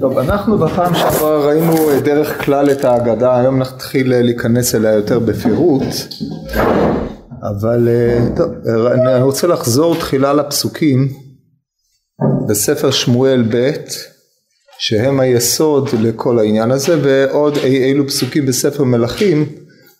טוב, 0.00 0.18
אנחנו 0.18 0.58
בפעם 0.58 0.94
שעברה 0.94 1.46
ראינו 1.46 1.74
דרך 2.04 2.44
כלל 2.44 2.70
את 2.70 2.84
ההגדה, 2.84 3.36
היום 3.36 3.58
נתחיל 3.58 4.20
להיכנס 4.22 4.74
אליה 4.74 4.92
יותר 4.92 5.18
בפירוט, 5.18 5.82
אבל 7.42 7.88
אה, 7.88 8.18
טוב, 8.36 8.48
אני 8.86 9.22
רוצה 9.22 9.46
לחזור 9.46 9.96
תחילה 9.96 10.32
לפסוקים 10.32 11.08
בספר 12.48 12.90
שמואל 12.90 13.44
ב' 13.50 13.70
שהם 14.78 15.20
היסוד 15.20 15.88
לכל 16.02 16.38
העניין 16.38 16.70
הזה 16.70 16.98
ועוד 17.02 17.56
אי 17.56 17.84
אילו 17.84 18.06
פסוקים 18.06 18.46
בספר 18.46 18.84
מלכים 18.84 19.46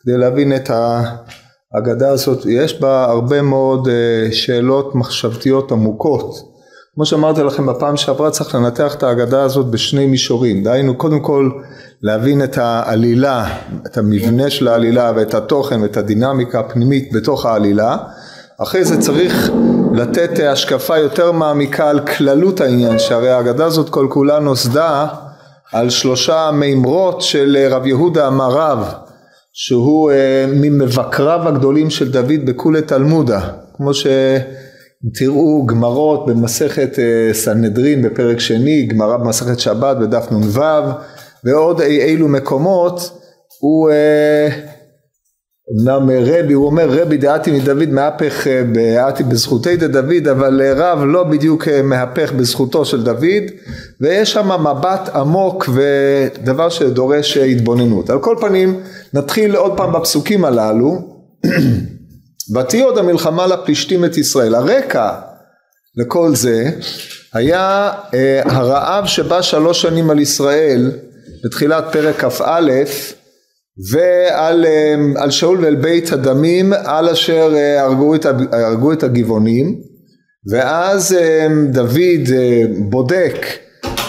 כדי 0.03 0.17
להבין 0.17 0.57
את 0.57 0.71
ההגדה 0.71 2.11
הזאת, 2.11 2.47
יש 2.47 2.81
בה 2.81 3.05
הרבה 3.05 3.43
מאוד 3.43 3.89
אה, 3.89 4.33
שאלות 4.33 4.95
מחשבתיות 4.95 5.73
עמוקות 5.73 6.50
כמו 7.01 7.07
שאמרתי 7.07 7.43
לכם 7.43 7.67
בפעם 7.67 7.97
שעברה 7.97 8.31
צריך 8.31 8.55
לנתח 8.55 8.95
את 8.95 9.03
ההגדה 9.03 9.43
הזאת 9.43 9.67
בשני 9.67 10.07
מישורים. 10.07 10.63
דהיינו 10.63 10.95
קודם 10.95 11.21
כל 11.21 11.51
להבין 12.03 12.45
את 12.45 12.59
העלילה 12.59 13.47
את 13.87 13.99
המבנה 13.99 14.51
של 14.51 14.69
העלילה 14.69 15.13
ואת 15.17 15.35
התוכן 15.35 15.83
ואת 15.83 15.97
הדינמיקה 15.97 16.61
הפנימית 16.61 17.13
בתוך 17.13 17.47
העלילה. 17.47 17.97
אחרי 18.59 18.85
זה 18.85 19.01
צריך 19.01 19.51
לתת 19.95 20.31
השקפה 20.49 20.99
יותר 20.99 21.33
מעמיקה 21.33 21.91
על 21.91 22.01
כללות 22.01 22.61
העניין 22.61 22.99
שהרי 22.99 23.31
ההגדה 23.31 23.65
הזאת 23.65 23.91
כל 23.91 24.07
כולה 24.11 24.39
נוסדה 24.39 25.07
על 25.73 25.91
שלושה 25.91 26.51
מימרות 26.53 27.23
של 27.23 27.67
רב 27.71 27.87
יהודה 27.87 28.27
המרב 28.27 28.93
שהוא 29.53 30.11
אה, 30.11 30.45
ממבקריו 30.49 31.49
הגדולים 31.49 31.91
של 31.91 32.11
דוד 32.11 32.41
בכולי 32.45 32.83
תלמודה. 32.83 33.41
כמו 33.77 33.95
ש... 33.95 34.07
תראו 35.15 35.67
גמרות 35.67 36.27
במסכת 36.27 36.99
אה, 36.99 37.35
סנהדרין 37.35 38.03
בפרק 38.03 38.41
שני, 38.41 38.87
גמרא 38.87 39.17
במסכת 39.17 39.61
שבת 39.61 39.97
בדף 39.97 40.33
נ"ו 40.33 40.61
ועוד 41.45 41.81
אי 41.81 42.03
אילו 42.03 42.29
מקומות 42.29 43.21
הוא 43.61 43.91
אה, 43.91 44.49
אמנם 45.73 46.11
רבי, 46.11 46.53
הוא 46.53 46.67
אומר 46.67 46.89
רבי 46.91 47.17
דעתי 47.17 47.51
מדוד 47.51 47.89
מהפך 47.89 48.47
דעתי 48.75 49.25
בזכותי 49.25 49.77
דוד 49.77 50.29
אבל 50.31 50.63
רב 50.77 50.99
לא 51.05 51.25
בדיוק 51.25 51.69
אה, 51.69 51.83
מהפך 51.83 52.33
בזכותו 52.33 52.85
של 52.85 53.03
דוד 53.03 53.45
ויש 54.01 54.33
שם 54.33 54.49
מבט 54.67 55.09
עמוק 55.15 55.69
ודבר 55.75 56.69
שדורש 56.69 57.37
התבוננות. 57.37 58.11
על 58.11 58.19
כל 58.19 58.37
פנים 58.41 58.81
נתחיל 59.15 59.57
עוד 59.57 59.77
פעם 59.77 59.93
בפסוקים 59.93 60.45
הללו 60.45 60.99
ותהי 62.57 62.81
עוד 62.81 62.99
המלחמה 62.99 63.47
לפלישתים 63.47 64.05
את 64.05 64.19
ישראל. 64.19 64.55
הרקע 64.55 65.11
לכל 65.97 66.35
זה 66.35 66.71
היה 67.35 67.93
אה, 68.15 68.43
הרעב 68.45 69.07
שבא 69.07 69.43
שלוש 69.43 69.83
שנים 69.83 70.11
על 70.11 70.19
ישראל 70.19 70.91
בתחילת 71.45 71.85
פרק 71.93 72.25
כ"א 72.25 72.71
ועל 73.91 74.67
אה, 74.67 75.31
שאול 75.31 75.65
ואל 75.65 75.75
בית 75.75 76.13
הדמים 76.13 76.73
על 76.73 77.09
אשר 77.09 77.53
אה, 77.57 77.83
הרגו 77.83 78.15
את, 78.15 78.27
הרגו 78.53 78.93
את 78.93 79.03
הגבעונים 79.03 79.81
ואז 80.51 81.13
אה, 81.13 81.47
דוד 81.71 82.29
בודק 82.79 83.47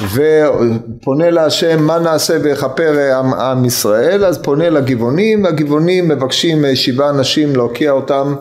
ופונה 0.04 1.30
להשם 1.30 1.84
מה 1.84 2.00
נעשה 2.00 2.38
ויכפר 2.44 3.16
עם, 3.16 3.34
עם 3.34 3.66
ישראל? 3.66 4.26
אז 4.26 4.38
פונה 4.38 4.70
לגבעונים 4.70 5.46
הגבעונים 5.46 6.08
מבקשים 6.08 6.66
אה, 6.66 6.76
שבעה 6.76 7.10
אנשים 7.10 7.56
להוקיע 7.56 7.92
אותם 7.92 8.36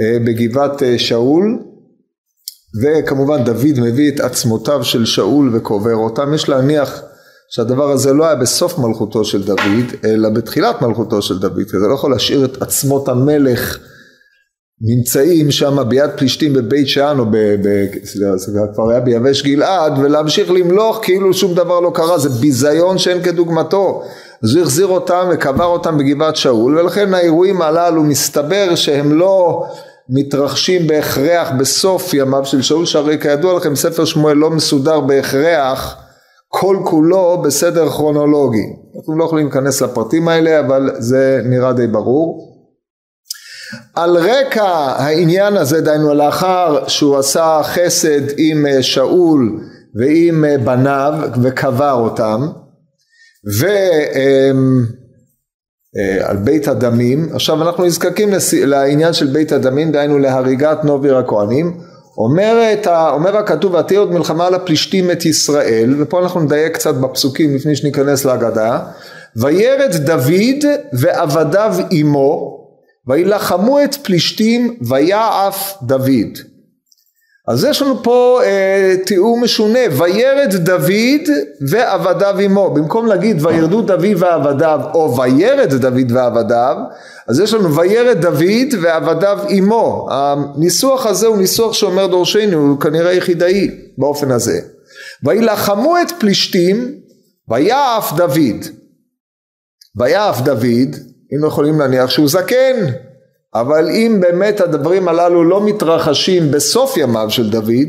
אה, 0.00 0.18
בגבעת 0.24 0.82
אה, 0.82 0.98
שאול. 0.98 1.58
וכמובן 2.82 3.44
דוד 3.44 3.80
מביא 3.80 4.12
את 4.12 4.20
עצמותיו 4.20 4.84
של 4.84 5.04
שאול 5.04 5.56
וקובר 5.56 5.94
אותם. 5.94 6.34
יש 6.34 6.48
להניח 6.48 7.02
שהדבר 7.50 7.90
הזה 7.90 8.12
לא 8.12 8.24
היה 8.24 8.34
בסוף 8.34 8.78
מלכותו 8.78 9.24
של 9.24 9.42
דוד 9.42 9.92
אלא 10.04 10.28
בתחילת 10.28 10.82
מלכותו 10.82 11.22
של 11.22 11.38
דוד 11.38 11.62
כי 11.70 11.78
זה 11.78 11.86
לא 11.88 11.94
יכול 11.94 12.10
להשאיר 12.10 12.44
את 12.44 12.62
עצמות 12.62 13.08
המלך 13.08 13.78
נמצאים 14.80 15.50
שם 15.50 15.88
ביד 15.88 16.10
פלישתים 16.16 16.52
בבית 16.52 16.88
שאן 16.88 17.18
או 17.18 17.24
כבר 18.74 18.90
היה 18.90 19.00
ביבש 19.00 19.42
גלעד 19.42 19.98
ולהמשיך 19.98 20.50
למלוך 20.50 20.98
כאילו 21.02 21.34
שום 21.34 21.54
דבר 21.54 21.80
לא 21.80 21.90
קרה. 21.94 22.18
זה 22.18 22.28
ביזיון 22.28 22.98
שאין 22.98 23.22
כדוגמתו. 23.22 24.02
אז 24.42 24.54
הוא 24.54 24.62
החזיר 24.62 24.86
אותם 24.86 25.28
וקבר 25.32 25.64
אותם 25.64 25.98
בגבעת 25.98 26.36
שאול 26.36 26.78
ולכן 26.78 27.14
האירועים 27.14 27.62
הללו 27.62 28.02
מסתבר 28.02 28.74
שהם 28.74 29.18
לא 29.18 29.64
מתרחשים 30.08 30.86
בהכרח 30.86 31.50
בסוף 31.58 32.14
ימיו 32.14 32.44
של 32.44 32.62
שאול 32.62 32.86
שהרי 32.86 33.18
כידוע 33.18 33.56
לכם 33.56 33.74
ספר 33.74 34.04
שמואל 34.04 34.36
לא 34.36 34.50
מסודר 34.50 35.00
בהכרח 35.00 35.96
כל 36.48 36.78
כולו 36.84 37.42
בסדר 37.44 37.88
כרונולוגי. 37.88 38.66
אנחנו 38.96 39.18
לא 39.18 39.24
יכולים 39.24 39.46
להיכנס 39.46 39.82
לפרטים 39.82 40.28
האלה 40.28 40.60
אבל 40.60 40.90
זה 40.98 41.40
נראה 41.44 41.72
די 41.72 41.86
ברור 41.86 42.53
על 43.94 44.16
רקע 44.16 44.66
העניין 44.96 45.56
הזה 45.56 45.80
דהיינו 45.80 46.14
לאחר 46.14 46.88
שהוא 46.88 47.18
עשה 47.18 47.60
חסד 47.64 48.20
עם 48.36 48.66
אה, 48.66 48.82
שאול 48.82 49.60
ועם 49.94 50.44
אה, 50.44 50.58
בניו 50.58 51.14
וקבר 51.42 51.92
אותם 51.92 52.48
ועל 53.58 53.76
אה, 56.28 56.34
בית 56.34 56.68
הדמים. 56.68 57.28
עכשיו 57.32 57.62
אנחנו 57.62 57.84
נזקקים 57.84 58.28
לעניין 58.52 59.12
של 59.12 59.26
בית 59.26 59.52
הדמים 59.52 59.92
דהיינו 59.92 60.18
להריגת 60.18 60.84
נוביר 60.84 61.18
הכהנים. 61.18 61.80
אומר, 62.18 62.72
ה, 62.86 63.10
אומר 63.10 63.36
הכתוב 63.36 63.74
ותהיה 63.74 64.00
עוד 64.00 64.12
מלחמה 64.12 64.50
לפלישתים 64.50 65.10
את 65.10 65.24
ישראל 65.24 65.94
ופה 65.98 66.22
אנחנו 66.22 66.40
נדייק 66.40 66.74
קצת 66.74 66.94
בפסוקים 66.94 67.54
לפני 67.54 67.76
שניכנס 67.76 68.24
להגדה. 68.24 68.78
וירד 69.36 69.96
דוד 69.96 70.64
ועבדיו 70.92 71.74
עמו 71.90 72.63
וילחמו 73.06 73.84
את 73.84 73.94
פלישתים 73.94 74.76
ויעף 74.88 75.74
דוד. 75.82 76.38
אז 77.48 77.64
יש 77.64 77.82
לנו 77.82 78.02
פה 78.02 78.40
אה, 78.44 78.94
תיאור 79.06 79.40
משונה, 79.40 79.78
וירד 79.98 80.54
דוד 80.56 81.28
ועבדיו 81.68 82.38
עמו, 82.38 82.70
במקום 82.74 83.06
להגיד 83.06 83.46
וירדו 83.46 83.82
דוד 83.82 84.04
ועבדיו 84.16 84.80
או 84.94 85.16
וירד 85.16 85.74
דוד 85.74 86.12
ועבדיו, 86.12 86.76
אז 87.28 87.40
יש 87.40 87.54
לנו 87.54 87.74
וירד 87.76 88.20
דוד 88.20 88.74
ועבדיו 88.82 89.38
עמו, 89.48 90.08
הניסוח 90.10 91.06
הזה 91.06 91.26
הוא 91.26 91.36
ניסוח 91.36 91.72
שאומר 91.72 92.06
דורשנו, 92.06 92.58
הוא 92.58 92.80
כנראה 92.80 93.12
יחידאי 93.12 93.70
באופן 93.98 94.30
הזה. 94.30 94.60
וילחמו 95.24 95.96
את 96.02 96.12
פלישתים 96.18 96.94
ויעף 97.48 98.12
דוד, 98.12 98.64
ויעף 99.96 100.40
דוד 100.40 100.96
היינו 101.30 101.46
יכולים 101.46 101.78
להניח 101.78 102.10
שהוא 102.10 102.28
זקן. 102.28 102.86
אבל 103.54 103.88
אם 103.90 104.18
באמת 104.20 104.60
הדברים 104.60 105.08
הללו 105.08 105.44
לא 105.44 105.66
מתרחשים 105.66 106.50
בסוף 106.50 106.96
ימיו 106.96 107.30
של 107.30 107.50
דוד 107.50 107.88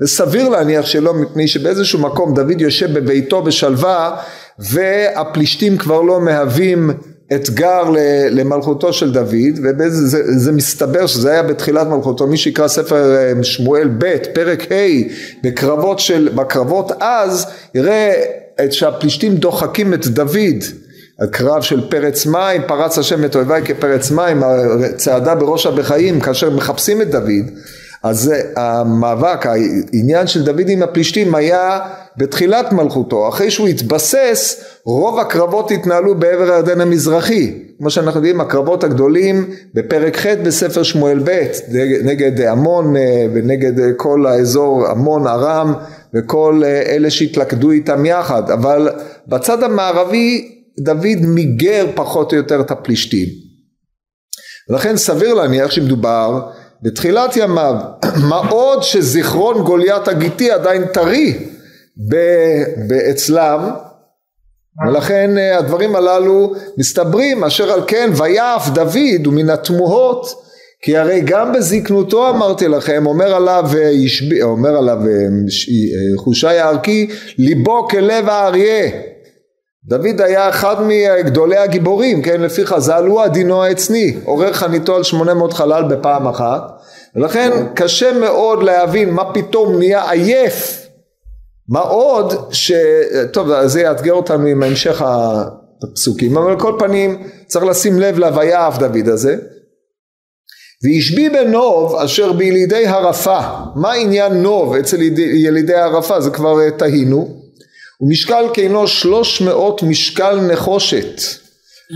וסביר 0.00 0.48
להניח 0.48 0.86
שלא 0.86 1.14
מפני 1.14 1.48
שבאיזשהו 1.48 1.98
מקום 1.98 2.34
דוד 2.34 2.60
יושב 2.60 2.98
בביתו 2.98 3.42
בשלווה 3.42 4.16
והפלישתים 4.58 5.76
כבר 5.76 6.02
לא 6.02 6.20
מהווים 6.20 6.90
אתגר 7.34 7.82
למלכותו 8.30 8.92
של 8.92 9.12
דוד 9.12 9.58
וזה 9.62 10.52
מסתבר 10.52 11.06
שזה 11.06 11.30
היה 11.30 11.42
בתחילת 11.42 11.86
מלכותו 11.86 12.26
מי 12.26 12.36
שיקרא 12.36 12.68
ספר 12.68 13.14
אה, 13.16 13.44
שמואל 13.44 13.88
ב' 13.98 14.16
פרק 14.34 14.72
ה' 14.72 14.74
בקרבות 15.42 15.98
של 15.98 16.28
בקרבות 16.34 16.92
אז 17.00 17.46
יראה 17.74 18.12
שהפלישתים 18.70 19.36
דוחקים 19.36 19.94
את 19.94 20.06
דוד 20.06 20.64
הקרב 21.22 21.62
של 21.62 21.88
פרץ 21.90 22.26
מים, 22.26 22.62
פרץ 22.66 22.98
השם 22.98 23.24
את 23.24 23.36
אויביי 23.36 23.62
כפרץ 23.64 24.10
מים, 24.10 24.42
הצעדה 24.42 25.34
בראש 25.34 25.66
הבחיים 25.66 26.20
כאשר 26.20 26.50
מחפשים 26.50 27.02
את 27.02 27.10
דוד, 27.10 27.50
אז 28.02 28.32
המאבק, 28.56 29.46
העניין 29.46 30.26
של 30.26 30.44
דוד 30.44 30.68
עם 30.68 30.82
הפלישתים 30.82 31.34
היה 31.34 31.80
בתחילת 32.16 32.72
מלכותו, 32.72 33.28
אחרי 33.28 33.50
שהוא 33.50 33.68
התבסס 33.68 34.64
רוב 34.84 35.18
הקרבות 35.18 35.70
התנהלו 35.70 36.14
בעבר 36.14 36.52
הירדן 36.52 36.80
המזרחי, 36.80 37.52
כמו 37.78 37.90
שאנחנו 37.90 38.18
יודעים 38.18 38.40
הקרבות 38.40 38.84
הגדולים 38.84 39.50
בפרק 39.74 40.16
ח' 40.16 40.26
בספר 40.26 40.82
שמואל 40.82 41.18
ב' 41.24 41.42
נגד 42.04 42.40
עמון 42.40 42.96
אה, 42.96 43.26
ונגד 43.34 43.96
כל 43.96 44.26
האזור 44.26 44.86
עמון 44.86 45.26
ארם 45.26 45.74
וכל 46.14 46.62
אה, 46.64 46.82
אלה 46.82 47.10
שהתלכדו 47.10 47.70
איתם 47.70 48.06
יחד, 48.06 48.50
אבל 48.50 48.88
בצד 49.28 49.62
המערבי 49.62 50.61
דוד 50.78 51.18
מיגר 51.22 51.86
פחות 51.94 52.32
או 52.32 52.36
יותר 52.36 52.60
את 52.60 52.70
הפלישתים. 52.70 53.28
ולכן 54.70 54.96
סביר 54.96 55.34
להניח 55.34 55.70
שמדובר 55.70 56.50
בתחילת 56.82 57.36
ימיו, 57.36 57.74
מה 58.28 58.36
עוד 58.36 58.82
שזיכרון 58.82 59.64
גוליית 59.64 60.08
הגיתי 60.08 60.50
עדיין 60.50 60.84
טרי 60.86 61.48
אצלם 63.10 63.70
ולכן 64.86 65.38
אה, 65.38 65.58
הדברים 65.58 65.96
הללו 65.96 66.54
מסתברים 66.78 67.44
אשר 67.44 67.72
על 67.72 67.80
כן 67.86 68.10
ויעף 68.16 68.68
דוד 68.68 69.26
ומן 69.26 69.50
התמוהות 69.50 70.26
כי 70.82 70.96
הרי 70.96 71.20
גם 71.24 71.52
בזקנותו 71.52 72.28
אמרתי 72.28 72.68
לכם 72.68 73.06
אומר 73.06 73.34
עליו 73.34 73.64
ישבי, 73.92 74.42
אומר 74.42 74.76
עליו 74.76 74.98
חושי 76.16 76.46
הערכי 76.46 77.08
ליבו 77.38 77.88
כלב 77.88 78.28
האריה 78.28 78.90
דוד 79.84 80.20
היה 80.20 80.48
אחד 80.48 80.76
מגדולי 80.86 81.56
הגיבורים 81.56 82.22
כן? 82.22 82.40
לפי 82.40 82.66
חז"ל 82.66 83.06
הוא 83.06 83.22
הדינו 83.22 83.62
העצני. 83.62 84.16
עורר 84.24 84.52
חניתו 84.52 84.96
על 84.96 85.02
800 85.02 85.52
חלל 85.52 85.84
בפעם 85.84 86.28
אחת. 86.28 86.62
ולכן 87.16 87.50
קשה 87.74 88.12
מאוד 88.12 88.62
להבין 88.62 89.10
מה 89.10 89.32
פתאום 89.32 89.78
נהיה 89.78 90.10
עייף. 90.10 90.86
מה 91.68 91.80
עוד 91.80 92.32
ש... 92.50 92.72
טוב 93.32 93.66
זה 93.66 93.80
יאתגר 93.80 94.12
אותנו 94.12 94.46
עם 94.46 94.62
המשך 94.62 95.02
הפסוקים. 95.82 96.36
אבל 96.36 96.50
על 96.50 96.60
כל 96.60 96.76
פנים 96.78 97.22
צריך 97.46 97.64
לשים 97.64 98.00
לב 98.00 98.18
להוויה 98.18 98.68
אף 98.68 98.78
דוד 98.78 99.08
הזה. 99.08 99.36
וישבי 100.84 101.28
בנוב 101.28 101.96
אשר 101.96 102.32
בילידי 102.32 102.86
הרפה. 102.86 103.40
מה 103.76 103.92
עניין 103.92 104.32
נוב 104.32 104.74
אצל 104.74 105.02
ילידי 105.16 105.74
הרפה? 105.74 106.20
זה 106.20 106.30
כבר 106.30 106.60
אה, 106.60 106.70
תהינו 106.70 107.41
ומשקל 108.02 108.44
כינו 108.54 108.88
שלוש 108.88 109.42
מאות 109.42 109.82
משקל 109.82 110.40
נחושת 110.40 111.20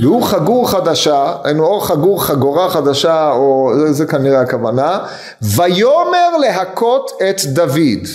והוא 0.03 0.23
חגור 0.23 0.71
חדשה, 0.71 1.37
היינו 1.45 1.67
או 1.67 1.81
חגור 1.81 2.25
חגורה 2.25 2.71
חדשה 2.71 3.31
או 3.31 3.71
זה, 3.79 3.93
זה 3.93 4.07
כנראה 4.07 4.41
הכוונה, 4.41 5.07
ויאמר 5.43 6.37
להכות 6.41 7.11
את 7.31 7.41
דוד. 7.47 8.07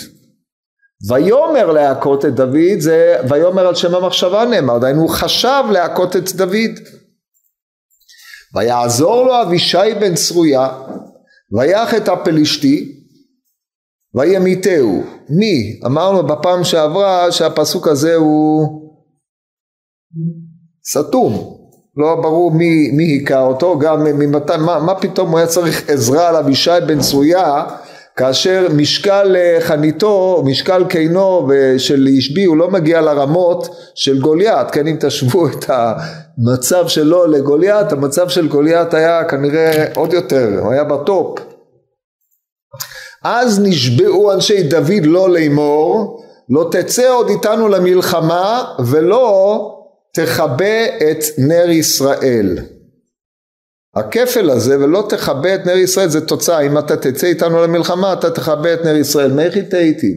ויאמר 1.08 1.72
להכות 1.72 2.24
את 2.24 2.34
דוד 2.34 2.78
זה 2.78 3.16
ויאמר 3.28 3.66
על 3.66 3.74
שם 3.74 3.94
המחשבה 3.94 4.44
נאמר, 4.44 4.78
דהיינו 4.78 5.02
הוא 5.02 5.10
חשב 5.10 5.64
להכות 5.70 6.16
את 6.16 6.32
דוד. 6.32 6.78
ויעזור 8.54 9.26
לו 9.26 9.42
אבישי 9.42 9.94
בן 10.00 10.14
צרויה 10.14 10.68
ויח 11.58 11.94
את 11.94 12.08
הפלישתי 12.08 13.01
וימיתהו. 14.14 15.02
מי? 15.28 15.80
אמרנו 15.86 16.26
בפעם 16.26 16.64
שעברה 16.64 17.32
שהפסוק 17.32 17.88
הזה 17.88 18.14
הוא 18.14 18.68
סתום. 20.90 21.58
לא 21.96 22.14
ברור 22.22 22.50
מי, 22.50 22.90
מי 22.90 23.04
היכה 23.04 23.40
אותו, 23.40 23.78
גם 23.78 24.04
ממתי, 24.04 24.52
מה, 24.58 24.78
מה 24.80 24.94
פתאום 24.94 25.30
הוא 25.30 25.38
היה 25.38 25.46
צריך 25.46 25.90
עזרה 25.90 26.28
על 26.28 26.36
אבישי 26.36 26.70
בן 26.86 27.00
צרויה 27.00 27.64
כאשר 28.16 28.68
משקל 28.76 29.36
אה, 29.36 29.58
חניתו, 29.60 30.42
משקל 30.46 30.84
קינו 30.88 31.50
של 31.78 32.08
ישבי 32.08 32.44
הוא 32.44 32.56
לא 32.56 32.70
מגיע 32.70 33.00
לרמות 33.00 33.68
של 33.94 34.20
גוליית, 34.20 34.70
כן 34.70 34.86
אם 34.86 34.96
תשוו 35.00 35.46
את 35.48 35.64
המצב 35.68 36.88
שלו 36.88 37.26
לגוליית, 37.26 37.92
המצב 37.92 38.28
של 38.28 38.48
גוליית 38.48 38.94
היה 38.94 39.24
כנראה 39.24 39.84
עוד 39.94 40.12
יותר, 40.12 40.58
הוא 40.62 40.72
היה 40.72 40.84
בטופ. 40.84 41.38
אז 43.24 43.60
נשבעו 43.62 44.32
אנשי 44.32 44.62
דוד 44.62 45.04
לא 45.04 45.30
לאמור, 45.30 46.22
לא 46.50 46.68
תצא 46.70 47.12
עוד 47.12 47.28
איתנו 47.28 47.68
למלחמה 47.68 48.64
ולא 48.86 49.68
תכבה 50.14 50.84
את 50.86 51.24
נר 51.38 51.70
ישראל. 51.70 52.58
הכפל 53.96 54.50
הזה 54.50 54.78
ולא 54.78 55.06
תכבה 55.08 55.54
את 55.54 55.66
נר 55.66 55.76
ישראל 55.76 56.08
זה 56.08 56.26
תוצאה. 56.26 56.60
אם 56.60 56.78
אתה 56.78 56.96
תצא 56.96 57.26
איתנו 57.26 57.62
למלחמה 57.62 58.12
אתה 58.12 58.30
תכבה 58.30 58.74
את 58.74 58.84
נר 58.84 58.96
ישראל. 58.96 59.32
מי 59.32 59.50
חיטה 59.50 59.78
איתי? 59.78 60.14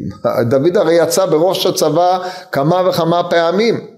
דוד 0.49 0.77
הרי 0.77 0.93
יצא 0.93 1.25
בראש 1.25 1.65
הצבא 1.65 2.19
כמה 2.51 2.89
וכמה 2.89 3.29
פעמים 3.29 3.94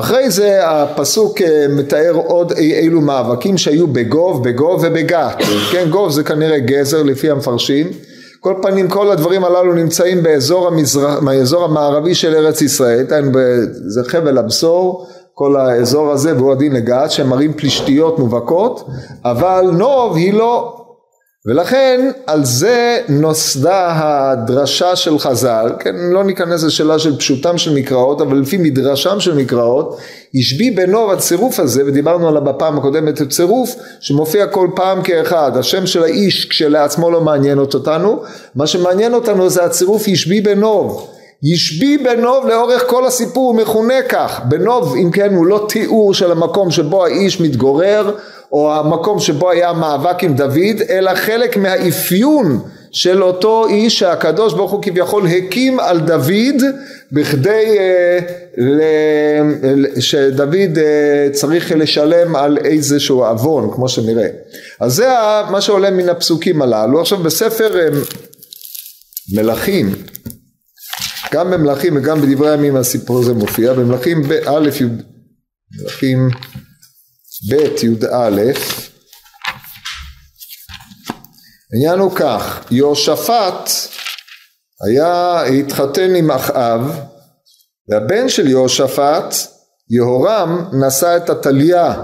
אחרי 0.00 0.30
זה 0.30 0.60
הפסוק 0.62 1.42
אה, 1.42 1.66
מתאר 1.68 2.12
עוד 2.26 2.52
אילו 2.52 3.00
מאבקים 3.00 3.58
שהיו 3.58 3.86
בגוב, 3.86 4.48
בגוב 4.48 4.80
ובגת. 4.84 5.42
כן 5.72 5.86
גוב 5.90 6.10
זה 6.10 6.24
כנראה 6.24 6.58
גזר 6.58 7.02
לפי 7.02 7.30
המפרשים. 7.30 7.86
כל 8.40 8.54
פנים 8.62 8.88
כל 8.88 9.10
הדברים 9.10 9.44
הללו 9.44 9.72
נמצאים 9.72 10.22
באזור, 10.22 10.66
המזרח, 10.66 11.18
באזור 11.18 11.64
המערבי 11.64 12.14
של 12.14 12.34
ארץ 12.34 12.62
ישראל, 12.62 13.06
זה 13.86 14.00
חבל 14.06 14.38
הבשור, 14.38 15.06
כל 15.34 15.56
האזור 15.56 16.10
הזה 16.10 16.36
והוא 16.36 16.52
הדין 16.52 16.72
לגת 16.72 17.10
שהם 17.10 17.28
מראים 17.28 17.52
פלישתיות 17.52 18.18
מובהקות, 18.18 18.88
אבל 19.24 19.70
נוב 19.72 20.16
היא 20.16 20.34
לא 20.34 20.74
ולכן 21.48 22.10
על 22.26 22.44
זה 22.44 23.00
נוסדה 23.08 23.92
הדרשה 23.94 24.96
של 24.96 25.18
חז"ל, 25.18 25.72
כן, 25.78 25.94
לא 25.96 26.24
ניכנס 26.24 26.64
לשאלה 26.64 26.98
של 26.98 27.18
פשוטם 27.18 27.58
של 27.58 27.74
מקראות, 27.74 28.20
אבל 28.20 28.38
לפי 28.38 28.56
מדרשם 28.56 29.20
של 29.20 29.34
מקראות, 29.34 29.98
השביא 30.34 30.76
בנוב 30.76 31.10
הצירוף 31.10 31.60
הזה, 31.60 31.82
ודיברנו 31.86 32.28
עליו 32.28 32.44
בפעם 32.44 32.78
הקודמת, 32.78 33.20
הוא 33.20 33.28
צירוף 33.28 33.76
שמופיע 34.00 34.46
כל 34.46 34.68
פעם 34.74 35.02
כאחד, 35.02 35.56
השם 35.56 35.86
של 35.86 36.02
האיש 36.02 36.48
כשלעצמו 36.48 37.10
לא 37.10 37.20
מעניין 37.20 37.58
אותנו, 37.58 38.22
מה 38.54 38.66
שמעניין 38.66 39.14
אותנו 39.14 39.50
זה 39.50 39.64
הצירוף 39.64 40.08
השביא 40.12 40.42
בנוב, 40.44 41.10
ישבי 41.42 41.98
בנוב 41.98 42.46
לאורך 42.46 42.84
כל 42.86 43.06
הסיפור 43.06 43.50
הוא 43.50 43.60
מכונה 43.60 44.02
כך, 44.08 44.40
בנוב 44.48 44.94
אם 45.02 45.10
כן 45.10 45.34
הוא 45.34 45.46
לא 45.46 45.66
תיאור 45.68 46.14
של 46.14 46.30
המקום 46.30 46.70
שבו 46.70 47.04
האיש 47.04 47.40
מתגורר 47.40 48.10
או 48.52 48.74
המקום 48.74 49.20
שבו 49.20 49.50
היה 49.50 49.70
המאבק 49.70 50.24
עם 50.24 50.34
דוד, 50.34 50.82
אלא 50.90 51.14
חלק 51.14 51.56
מהאפיון 51.56 52.60
של 52.90 53.22
אותו 53.22 53.66
איש 53.68 53.98
שהקדוש 53.98 54.54
ברוך 54.54 54.72
הוא 54.72 54.82
כביכול 54.82 55.26
הקים 55.26 55.80
על 55.80 56.00
דוד 56.00 56.62
בכדי 57.12 57.76
אה, 57.78 58.18
ל, 58.58 58.80
שדוד 60.00 60.78
אה, 60.78 61.28
צריך 61.32 61.72
לשלם 61.72 62.36
על 62.36 62.58
איזשהו 62.64 63.24
עוון 63.24 63.70
כמו 63.74 63.88
שנראה. 63.88 64.28
אז 64.80 64.94
זה 64.94 65.08
מה 65.50 65.60
שעולה 65.60 65.90
מן 65.90 66.08
הפסוקים 66.08 66.62
הללו. 66.62 67.00
עכשיו 67.00 67.18
בספר 67.18 67.80
אה, 67.80 67.88
מלכים 69.34 69.94
גם 71.32 71.50
במלכים 71.50 71.96
וגם 71.96 72.20
בדברי 72.20 72.50
הימים 72.50 72.76
הסיפור 72.76 73.18
הזה 73.18 73.34
מופיע 73.34 73.72
במלכים 73.72 74.22
באלף 74.22 74.78
מלכים 75.80 76.28
ב' 77.46 77.52
י"א 77.52 78.52
העניין 81.72 81.98
הוא 81.98 82.12
כך 82.16 82.64
יהושפט 82.70 83.70
היה 84.86 85.42
התחתן 85.42 86.14
עם 86.14 86.30
אחאב 86.30 87.00
והבן 87.88 88.28
של 88.28 88.48
יהושפט 88.48 89.34
יהורם 89.90 90.70
נשא 90.72 91.16
את 91.16 91.30
עתליה 91.30 91.94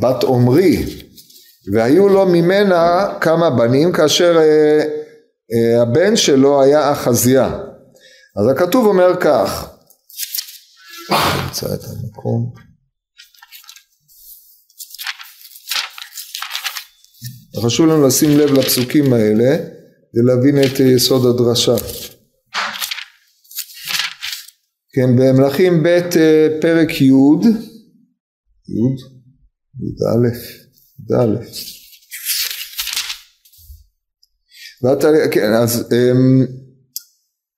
בת 0.00 0.24
עמרי 0.24 0.84
והיו 1.72 2.08
לו 2.08 2.26
ממנה 2.26 3.08
כמה 3.20 3.50
בנים 3.50 3.92
כאשר 3.92 4.38
אה, 4.38 4.84
אה, 5.52 5.82
הבן 5.82 6.16
שלו 6.16 6.62
היה 6.62 6.92
אחזיה. 6.92 7.46
אז 8.40 8.48
הכתוב 8.50 8.86
אומר 8.86 9.20
כך 9.20 9.70
נמצא 11.44 11.66
את 11.66 11.80
המקום 11.84 12.67
חשוב 17.64 17.86
לנו 17.86 18.06
לשים 18.06 18.38
לב 18.38 18.52
לפסוקים 18.52 19.12
האלה 19.12 19.56
ולהבין 20.14 20.58
את 20.58 20.80
יסוד 20.80 21.26
הדרשה. 21.26 21.74
כן, 24.92 25.16
במלכים 25.16 25.82
ב' 25.82 25.86
אה, 25.86 26.48
פרק 26.60 27.00
י', 27.00 27.04
י', 27.04 28.94
י"א, 29.80 30.28
י"א. 31.10 31.58
ואתה, 34.82 35.08
כן, 35.32 35.52
אז 35.62 35.80
um, 35.80 36.50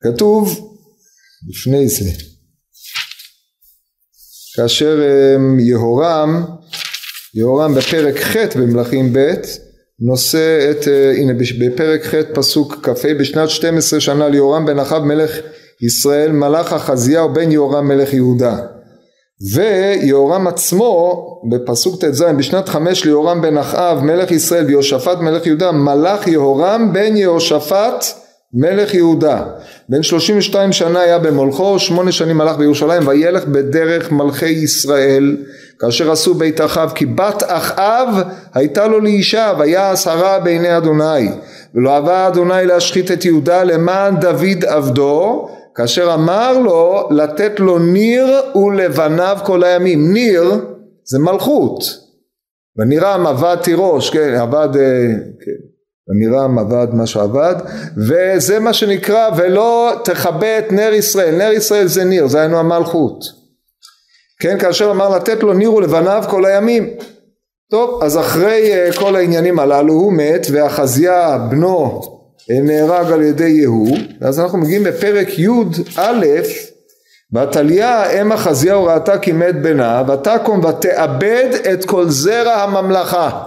כתוב 0.03 0.77
לפני 1.49 1.89
זה, 1.89 2.11
כאשר 4.57 4.99
um, 4.99 5.61
יהורם, 5.63 6.45
יהורם 7.35 7.75
בפרק 7.75 8.17
ח' 8.17 8.37
במלכים 8.57 9.13
ב', 9.13 9.35
נושא 10.01 10.71
את, 10.71 10.89
אה, 10.89 11.13
הנה 11.17 11.33
בפרק 11.59 12.05
ח' 12.05 12.15
פסוק 12.35 12.79
כ"ה 12.83 13.15
בשנת 13.15 13.51
12 13.51 14.01
שנה 14.01 14.29
ליהורם 14.29 14.67
בן 14.67 14.79
אחאב 14.79 15.05
מלך 15.05 15.31
ישראל 15.83 16.33
מלך 16.33 16.73
אחזיהו 16.73 17.33
בן 17.33 17.53
יהורם 17.53 17.89
מלך 17.89 18.15
יהודה. 18.15 18.57
ויהורם 19.55 20.47
עצמו 20.47 21.27
בפסוק 21.51 22.05
ט"ז 22.05 22.25
בשנת 22.39 22.69
חמש 22.69 23.05
ליהורם 23.05 23.43
בן 23.43 23.59
אחאב 23.59 24.05
מלך 24.05 24.31
ישראל 24.31 24.67
ויהושפט 24.67 25.19
מלך 25.19 25.47
יהודה 25.47 25.73
מלך 25.73 26.27
יהורם 26.27 26.91
בן 26.93 27.17
יהושפט 27.17 28.05
מלך 28.55 28.95
יהודה. 28.95 29.45
בן 29.89 30.03
שלושים 30.03 30.39
ושתיים 30.39 30.73
שנה 30.73 31.01
היה 31.01 31.19
במולכו 31.19 31.79
שמונה 31.79 32.13
שנים 32.13 32.41
הלך 32.41 32.57
בירושלים 32.57 33.09
וילך 33.09 33.45
בדרך 33.45 34.13
מלכי 34.13 34.49
ישראל 34.49 35.37
כאשר 35.81 36.11
עשו 36.11 36.35
בית 36.35 36.61
אחאב 36.61 36.93
כי 36.95 37.07
בת 37.07 37.43
אחאב 37.47 38.09
הייתה 38.55 38.87
לו 38.87 39.01
לאישה 39.01 39.53
ויעש 39.59 40.07
הרע 40.07 40.39
בעיני 40.39 40.77
אדוני. 40.77 41.29
ולא 41.75 41.91
אהבה 41.91 42.29
אדוני 42.29 42.67
להשחית 42.67 43.11
את 43.11 43.25
יהודה 43.25 43.65
למען 43.65 44.17
דוד 44.17 44.65
עבדו 44.67 45.49
כאשר 45.75 46.15
אמר 46.15 46.59
לו 46.59 47.09
לתת 47.11 47.61
לו 47.61 47.79
ניר 47.79 48.27
ולבניו 48.55 49.39
כל 49.45 49.65
הימים. 49.65 50.13
ניר 50.13 50.45
זה 51.05 51.19
מלכות. 51.19 51.83
ונירם 52.79 53.27
עבד 53.27 53.57
תירוש, 53.63 54.11
כן, 54.11 54.35
עבד, 54.35 54.69
אה, 54.77 55.07
כן, 55.41 55.61
ונירם 56.09 56.59
עבד 56.59 56.87
מה 56.93 57.07
שעבד, 57.07 57.55
וזה 57.97 58.61
מה 58.61 58.73
שנקרא 58.73 59.31
ולא 59.37 59.93
תכבה 60.05 60.59
את 60.59 60.73
נר 60.73 60.93
ישראל, 60.93 61.37
נר 61.37 61.53
ישראל 61.53 61.87
זה 61.87 62.05
ניר, 62.05 62.27
זה 62.27 62.41
היינו 62.41 62.59
המלכות, 62.59 63.25
כן, 64.41 64.59
כאשר 64.59 64.91
אמר 64.91 65.09
לתת 65.09 65.43
לו 65.43 65.53
ניר 65.53 65.75
ולבניו 65.75 66.25
כל 66.29 66.45
הימים, 66.45 66.91
טוב, 67.71 68.03
אז 68.03 68.19
אחרי 68.19 68.73
אה, 68.73 68.93
כל 68.93 69.17
העניינים 69.17 69.59
הללו 69.59 69.95
הוא 69.95 70.13
מת 70.13 70.47
ואחזיה 70.53 71.39
בנו 71.51 72.01
אה, 72.51 72.61
נהרג 72.61 73.13
על 73.13 73.23
ידי 73.23 73.49
יהוא, 73.49 73.99
אז 74.21 74.41
אנחנו 74.41 74.59
מגיעים 74.59 74.85
בפרק 74.85 75.39
י"א 75.39 76.27
ועתליה 77.33 78.21
אם 78.21 78.33
אחזיהו 78.33 78.85
ראתה 78.85 79.19
כי 79.19 79.33
מת 79.33 79.63
בנה 79.63 80.03
ותקום 80.09 80.65
ותאבד 80.65 81.51
את 81.73 81.85
כל 81.85 82.09
זרע 82.09 82.55
הממלכה. 82.55 83.43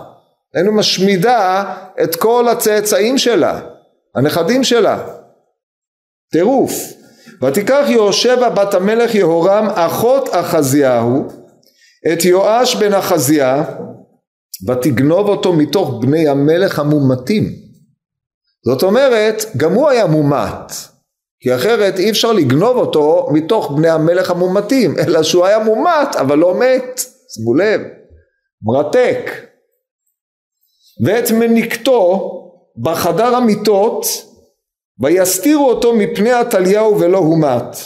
היינו 0.53 0.71
משמידה 0.71 1.63
את 2.03 2.15
כל 2.15 2.47
הצאצאים 2.47 3.17
שלה 3.17 3.59
הנכדים 4.15 4.63
שלה. 4.63 4.99
טירוף 6.31 6.73
ותיקח 7.43 7.85
יהושבע 7.87 8.49
בת 8.49 8.73
המלך 8.73 9.15
יהורם 9.15 9.67
אחות 9.73 10.29
אחזיהו 10.31 11.27
את 12.13 12.25
יואש 12.25 12.75
בן 12.75 12.93
אחזיה 12.93 13.63
ותגנוב 14.67 15.27
אותו 15.27 15.53
מתוך 15.53 15.93
בני 16.01 16.27
המלך 16.27 16.79
המומתים 16.79 17.43
זאת 18.65 18.83
אומרת 18.83 19.45
גם 19.57 19.73
הוא 19.73 19.89
היה 19.89 20.05
מומת 20.05 20.71
כי 21.43 21.55
אחרת 21.55 21.99
אי 21.99 22.09
אפשר 22.09 22.31
לגנוב 22.31 22.77
אותו 22.77 23.27
מתוך 23.31 23.71
בני 23.71 23.89
המלך 23.89 24.31
המומתים, 24.31 24.95
אלא 25.07 25.23
שהוא 25.23 25.45
היה 25.45 25.59
מומת 25.59 26.15
אבל 26.15 26.37
לא 26.37 26.53
מת, 26.53 27.01
שימו 27.33 27.53
לב, 27.53 27.81
מרתק. 28.61 29.31
ואת 31.05 31.31
מניקתו 31.31 32.29
בחדר 32.77 33.35
המיטות 33.35 34.05
ויסתירו 35.03 35.69
אותו 35.69 35.95
מפני 35.95 36.31
עתליהו 36.31 36.99
ולא 36.99 37.17
הומת. 37.17 37.77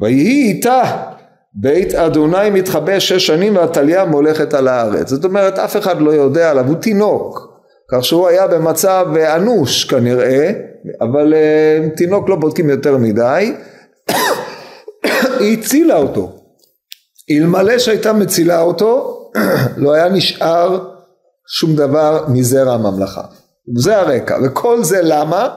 ויהי 0.00 0.42
איתה 0.42 0.82
בית 1.54 1.94
אדוני 1.94 2.50
מתחבא 2.50 2.98
שש 2.98 3.26
שנים 3.26 3.56
ועתליה 3.56 4.04
מולכת 4.04 4.54
על 4.54 4.68
הארץ. 4.68 5.08
זאת 5.08 5.24
אומרת 5.24 5.58
אף 5.58 5.76
אחד 5.76 6.00
לא 6.00 6.10
יודע 6.10 6.50
עליו, 6.50 6.68
הוא 6.68 6.76
תינוק, 6.76 7.54
כך 7.92 8.04
שהוא 8.04 8.28
היה 8.28 8.46
במצב 8.46 9.06
אנוש 9.36 9.84
כנראה 9.84 10.50
אבל 11.00 11.34
uh, 11.34 11.96
תינוק 11.96 12.28
לא 12.28 12.36
בודקים 12.36 12.70
יותר 12.70 12.96
מדי, 12.96 13.54
היא 15.40 15.58
הצילה 15.58 15.96
אותו. 15.96 16.32
אלמלא 17.30 17.78
שהייתה 17.78 18.12
מצילה 18.12 18.60
אותו, 18.60 19.20
לא 19.76 19.92
היה 19.92 20.08
נשאר 20.08 20.88
שום 21.48 21.76
דבר 21.76 22.24
מזרע 22.28 22.74
הממלכה. 22.74 23.22
זה 23.78 23.96
הרקע, 23.96 24.38
וכל 24.46 24.84
זה 24.84 25.00
למה? 25.02 25.48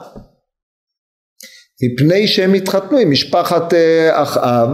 מפני 1.82 2.28
שהם 2.28 2.54
התחתנו 2.54 2.98
עם 2.98 3.10
משפחת 3.10 3.72
uh, 3.72 3.76
אחאב, 4.10 4.68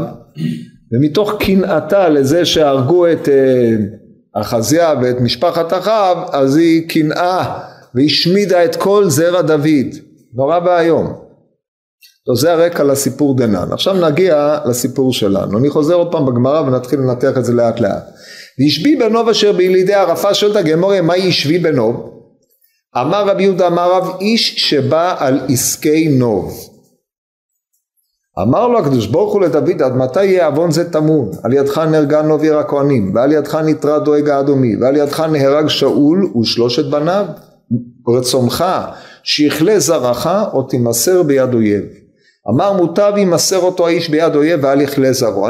ומתוך 0.92 1.32
קנאתה 1.40 2.08
לזה 2.08 2.44
שהרגו 2.44 3.12
את 3.12 3.28
uh, 3.28 4.40
אחזיה 4.40 4.94
ואת 5.02 5.20
משפחת 5.20 5.72
אחאב, 5.72 6.18
אז 6.32 6.56
היא 6.56 6.88
קנאה 6.88 7.60
והשמידה 7.94 8.64
את 8.64 8.76
כל 8.76 9.10
זרע 9.10 9.42
דוד. 9.42 9.94
נורא 10.34 10.58
ואיום. 10.64 11.06
טוב 12.26 12.36
זה 12.36 12.52
הרקע 12.52 12.84
לסיפור 12.84 13.36
דנן. 13.36 13.72
עכשיו 13.72 14.08
נגיע 14.08 14.58
לסיפור 14.66 15.12
שלנו. 15.12 15.58
אני 15.58 15.70
חוזר 15.70 15.94
עוד 15.94 16.12
פעם 16.12 16.26
בגמרא 16.26 16.60
ונתחיל 16.60 17.00
לנתח 17.00 17.38
את 17.38 17.44
זה 17.44 17.52
לאט 17.52 17.80
לאט. 17.80 18.04
וישבי 18.58 18.96
בנוב 18.96 19.28
אשר 19.28 19.52
בילידי 19.52 19.94
ערפה 19.94 20.34
שואלת 20.34 20.56
הגמורה 20.56 21.00
מה 21.00 21.16
ישבי 21.16 21.58
בנוב? 21.58 22.13
אמר 23.00 23.28
רבי 23.28 23.42
יהודה 23.42 23.66
אמר 23.66 23.92
רב 23.92 24.16
איש 24.20 24.54
שבא 24.56 25.14
על 25.18 25.40
עסקי 25.48 26.08
נוב. 26.08 26.52
אמר 28.42 28.68
לו 28.68 28.78
הקדוש 28.78 29.06
ברוך 29.06 29.32
הוא 29.32 29.40
לדוד 29.40 29.82
עד 29.82 29.96
מתי 29.96 30.24
יהיה 30.24 30.46
עוון 30.46 30.70
זה 30.70 30.92
טמון 30.92 31.30
על 31.42 31.52
ידך 31.52 31.78
נהרגה 31.78 32.22
נוב 32.22 32.42
עיר 32.42 32.58
הכהנים 32.58 33.14
ועל 33.14 33.32
ידך 33.32 33.54
נטרע 33.54 33.98
דואג 33.98 34.28
האדומי 34.28 34.76
ועל 34.80 34.96
ידך 34.96 35.20
נהרג 35.20 35.68
שאול 35.68 36.32
ושלושת 36.40 36.84
בניו 36.84 37.26
רצונך 38.08 38.64
שיכלה 39.22 39.78
זרעך 39.78 40.26
או 40.52 40.62
תימסר 40.62 41.22
ביד 41.22 41.54
אויב. 41.54 41.84
אמר 42.48 42.72
מוטב 42.72 43.12
יימסר 43.16 43.58
אותו 43.58 43.86
האיש 43.86 44.08
ביד 44.08 44.36
אויב 44.36 44.60
ואל 44.62 44.80
יכלה 44.80 45.12
זרעו. 45.12 45.48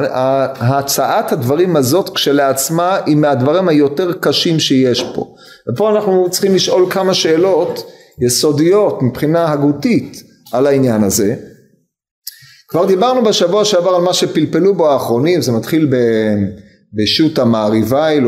הצעת 0.56 1.32
הדברים 1.32 1.76
הזאת 1.76 2.08
כשלעצמה 2.08 2.98
היא 3.06 3.16
מהדברים 3.16 3.68
היותר 3.68 4.12
קשים 4.12 4.60
שיש 4.60 5.04
פה. 5.14 5.34
ופה 5.72 5.90
אנחנו 5.90 6.30
צריכים 6.30 6.54
לשאול 6.54 6.90
כמה 6.90 7.14
שאלות 7.14 7.90
יסודיות 8.20 9.02
מבחינה 9.02 9.52
הגותית 9.52 10.22
על 10.52 10.66
העניין 10.66 11.04
הזה. 11.04 11.36
כבר 12.68 12.86
דיברנו 12.86 13.24
בשבוע 13.24 13.64
שעבר 13.64 13.94
על 13.94 14.02
מה 14.02 14.14
שפלפלו 14.14 14.74
בו 14.74 14.90
האחרונים, 14.90 15.42
זה 15.42 15.52
מתחיל 15.52 15.90
בשו"ת 16.92 17.38
המעריבי, 17.38 18.20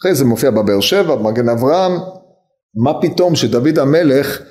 אחרי 0.00 0.14
זה 0.14 0.24
מופיע 0.24 0.50
בבאר 0.50 0.80
שבע, 0.80 1.16
במגן 1.16 1.48
אברהם, 1.48 1.92
מה 2.84 3.00
פתאום 3.00 3.36
שדוד 3.36 3.78
המלך 3.78 4.42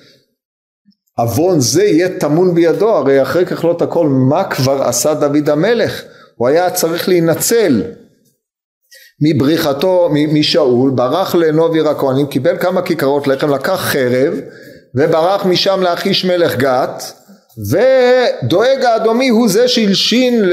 עוון 1.17 1.59
זה 1.59 1.83
יהיה 1.83 2.19
טמון 2.19 2.55
בידו 2.55 2.89
הרי 2.89 3.21
אחרי 3.21 3.45
ככלות 3.45 3.81
הכל 3.81 4.07
מה 4.07 4.43
כבר 4.43 4.81
עשה 4.83 5.13
דוד 5.13 5.49
המלך? 5.49 6.03
הוא 6.35 6.47
היה 6.47 6.69
צריך 6.69 7.09
להינצל 7.09 7.83
מבריחתו 9.21 10.09
משאול 10.33 10.91
ברח 10.91 11.35
לנוביר 11.35 11.89
הכהנים 11.89 12.25
קיבל 12.25 12.57
כמה 12.57 12.81
כיכרות 12.81 13.27
לחם 13.27 13.53
לקח 13.53 13.79
חרב 13.81 14.33
וברח 14.95 15.45
משם 15.45 15.81
לאחיש 15.81 16.25
מלך 16.25 16.55
גת 16.55 17.03
ודואג 17.57 18.83
האדומי 18.83 19.29
הוא 19.29 19.49
זה 19.49 19.67
שהלשין 19.67 20.51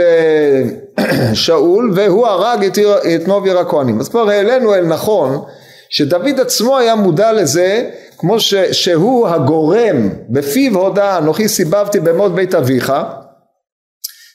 לשאול 0.99 1.93
והוא 1.95 2.27
הרג 2.27 2.65
את, 2.65 2.79
את 3.15 3.29
נוביר 3.29 3.59
הכהנים. 3.59 4.01
אז 4.01 4.09
כבר 4.09 4.31
העלינו 4.31 4.75
אל 4.75 4.85
נכון 4.85 5.43
שדוד 5.89 6.41
עצמו 6.41 6.79
היה 6.79 6.95
מודע 6.95 7.33
לזה 7.33 7.91
כמו 8.19 8.41
ש, 8.41 8.55
שהוא 8.55 9.29
הגורם 9.29 10.09
בפיו 10.29 10.79
הודה 10.79 11.19
אנוכי 11.19 11.49
סיבבתי 11.49 12.01
במות 12.01 12.35
בית 12.35 12.55
אביך 12.55 12.93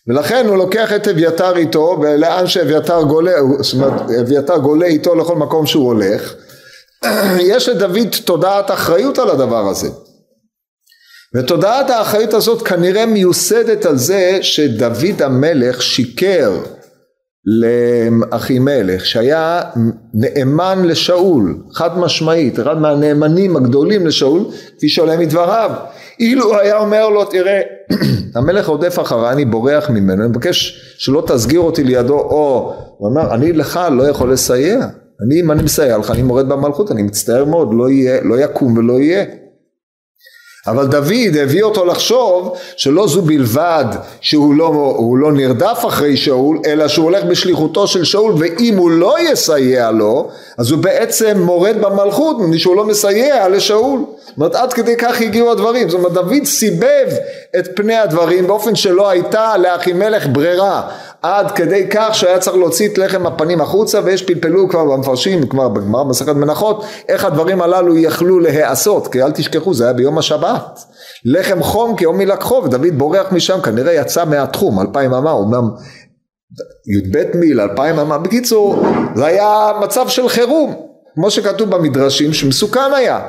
ולכן 0.08 0.48
הוא 0.48 0.58
לוקח 0.58 0.94
את 0.94 1.08
אביתר 1.08 1.58
איתו 1.58 1.98
ולאן 2.02 2.48
שאביתר 2.48 3.02
גולה, 3.02 3.32
זאת 3.60 3.74
אומרת 3.74 4.02
אביתר 4.22 4.58
גולה 4.58 4.86
איתו 4.86 5.16
לכל 5.16 5.36
מקום 5.36 5.66
שהוא 5.66 5.86
הולך 5.86 6.34
יש 7.52 7.70
לדוד 7.70 8.16
תודעת 8.26 8.72
אחריות 8.72 9.20
על 9.20 9.30
הדבר 9.30 9.68
הזה. 9.68 9.90
ותודעת 11.36 11.90
האחריות 11.90 12.34
הזאת 12.34 12.68
כנראה 12.68 13.06
מיוסדת 13.06 13.86
על 13.86 13.98
זה 13.98 14.38
שדוד 14.42 15.22
המלך 15.22 15.82
שיקר 15.82 16.52
לאחימלך 17.46 19.06
שהיה 19.06 19.62
נאמן 20.14 20.86
לשאול 20.86 21.58
חד 21.74 21.98
משמעית 21.98 22.60
אחד 22.60 22.78
מהנאמנים 22.82 23.56
הגדולים 23.56 24.08
לשאול 24.08 24.42
כפי 24.78 24.90
שעולה 24.90 25.18
מדבריו. 25.18 25.72
אילו 26.20 26.60
היה 26.60 26.78
אומר 26.78 27.10
לו 27.10 27.26
תראה 27.26 27.62
המלך 28.36 28.66
רודף 28.66 29.00
אחריי 29.02 29.34
אני 29.34 29.46
בורח 29.46 29.90
ממנו 29.90 30.24
אני 30.24 30.30
מבקש 30.30 30.82
שלא 30.98 31.24
תסגיר 31.28 31.60
אותי 31.60 31.84
לידו 31.84 32.20
או 32.20 32.76
הוא 32.98 33.10
אומר 33.10 33.34
אני 33.34 33.54
לך 33.54 33.80
לא 33.92 34.04
יכול 34.04 34.34
לסייע. 34.34 34.88
אני 35.26 35.42
אם 35.42 35.52
אני 35.52 35.64
מסייע 35.64 35.98
לך 35.98 36.12
אני 36.12 36.22
מורד 36.22 36.50
במלכות 36.50 36.92
אני 36.92 37.04
מצטער 37.04 37.46
מאוד 37.46 37.74
לא 37.74 37.90
יהיה 37.90 38.22
לא 38.24 38.40
יקום 38.40 38.78
ולא 38.78 39.00
יהיה 39.00 39.26
אבל 40.67 40.88
דוד 40.88 41.38
הביא 41.41 41.63
אותו 41.63 41.86
לחשוב 41.86 42.58
שלא 42.75 43.08
זו 43.08 43.22
בלבד 43.22 43.86
שהוא 44.22 44.55
לא, 44.55 44.96
לא 45.20 45.32
נרדף 45.32 45.84
אחרי 45.88 46.17
שאול 46.17 46.60
אלא 46.65 46.88
שהוא 46.88 47.03
הולך 47.03 47.24
בשליחותו 47.24 47.88
של 47.88 48.03
שאול 48.03 48.34
ואם 48.38 48.75
הוא 48.77 48.91
לא 48.91 49.15
יסייע 49.20 49.91
לו 49.91 50.29
אז 50.58 50.72
הוא 50.72 50.79
בעצם 50.79 51.38
מורד 51.39 51.75
במלכות 51.82 52.39
מפני 52.39 52.60
שהוא 52.60 52.75
לא 52.75 52.86
מסייע 52.86 53.50
לשאול. 53.50 54.00
זאת 54.34 54.38
אומרת 54.38 54.55
עד 54.55 54.74
כדי 54.74 54.96
כך 54.98 55.22
הגיעו 55.22 55.51
הדברים. 55.51 55.89
זאת 55.89 55.98
אומרת 55.98 56.13
דוד 56.13 56.43
סיבב 56.46 57.08
את 57.60 57.67
פני 57.75 57.96
הדברים 57.96 58.48
באופן 58.48 58.75
שלא 58.75 59.10
הייתה 59.10 59.58
לאחימלך 59.58 60.27
ברירה 60.32 60.89
עד 61.24 61.51
כדי 61.51 61.88
כך 61.92 62.15
שהיה 62.15 62.39
צריך 62.39 62.58
להוציא 62.58 62.89
את 62.89 62.98
לחם 62.98 63.27
הפנים 63.27 63.62
החוצה 63.62 64.00
ויש 64.03 64.24
פלפלו 64.24 64.70
כבר 64.70 64.86
במפרשים 64.86 65.48
כבר 65.48 65.70
בגמרא 65.70 66.03
מסכת 66.03 66.36
מנחות 66.36 66.84
איך 67.10 67.25
הדברים 67.25 67.62
הללו 67.62 67.98
יכלו 67.98 68.39
להיעשות 68.39 69.08
כי 69.08 69.24
אל 69.24 69.32
תשכחו 69.32 69.74
זה 69.74 69.84
היה 69.84 69.94
ביום 69.94 70.18
השבת. 70.18 70.80
לחם 71.25 71.63
חום 71.63 71.96
כיום 71.96 72.18
מלקחו 72.18 72.63
ודוד 72.63 72.98
בורח 72.98 73.32
משם 73.32 73.62
כנראה 73.62 73.94
יצא 73.94 74.25
מהתחום 74.25 74.82
אלפיים 74.82 75.13
אמה 75.13 75.32
אמנם 75.32 75.70
י"ב 76.88 77.38
מיל 77.38 77.62
אלפיים 77.62 78.00
אמה. 78.00 78.18
בקיצור 78.18 78.86
זה 79.15 79.25
היה 79.25 79.72
מצב 79.82 80.08
של 80.08 80.30
חירום 80.30 80.75
כמו 81.15 81.32
שכתוב 81.32 81.70
במדרשים 81.70 82.34
שמסוכן 82.34 82.94
היה 82.96 83.20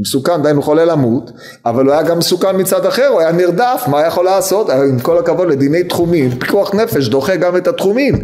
מסוכן, 0.00 0.42
דהיינו 0.42 0.62
חולה 0.62 0.84
למות, 0.84 1.30
אבל 1.66 1.84
הוא 1.84 1.92
היה 1.92 2.02
גם 2.02 2.18
מסוכן 2.18 2.60
מצד 2.60 2.86
אחר, 2.86 3.06
הוא 3.06 3.20
היה 3.20 3.32
נרדף, 3.32 3.82
מה 3.86 4.06
יכול 4.06 4.24
לעשות? 4.24 4.70
עם 4.70 5.00
כל 5.00 5.18
הכבוד 5.18 5.48
לדיני 5.48 5.84
תחומים, 5.84 6.30
פיקוח 6.38 6.74
נפש 6.74 7.08
דוחה 7.08 7.36
גם 7.36 7.56
את 7.56 7.68
התחומים, 7.68 8.14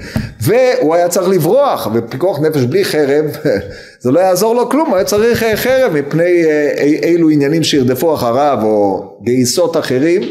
והוא 0.40 0.94
היה 0.94 1.08
צריך 1.08 1.28
לברוח, 1.28 1.88
ופיקוח 1.94 2.40
נפש 2.40 2.62
בלי 2.62 2.84
חרב, 2.84 3.24
זה 4.02 4.10
לא 4.10 4.20
יעזור 4.20 4.54
לו 4.54 4.68
כלום, 4.68 4.88
הוא 4.88 4.96
היה 4.96 5.04
צריך 5.04 5.42
אה, 5.42 5.56
חרב 5.56 5.92
מפני 5.92 6.44
אה, 6.44 6.72
אילו 7.02 7.30
עניינים 7.30 7.62
שירדפו 7.62 8.14
אחריו, 8.14 8.58
או 8.62 9.04
גייסות 9.22 9.76
אחרים. 9.76 10.22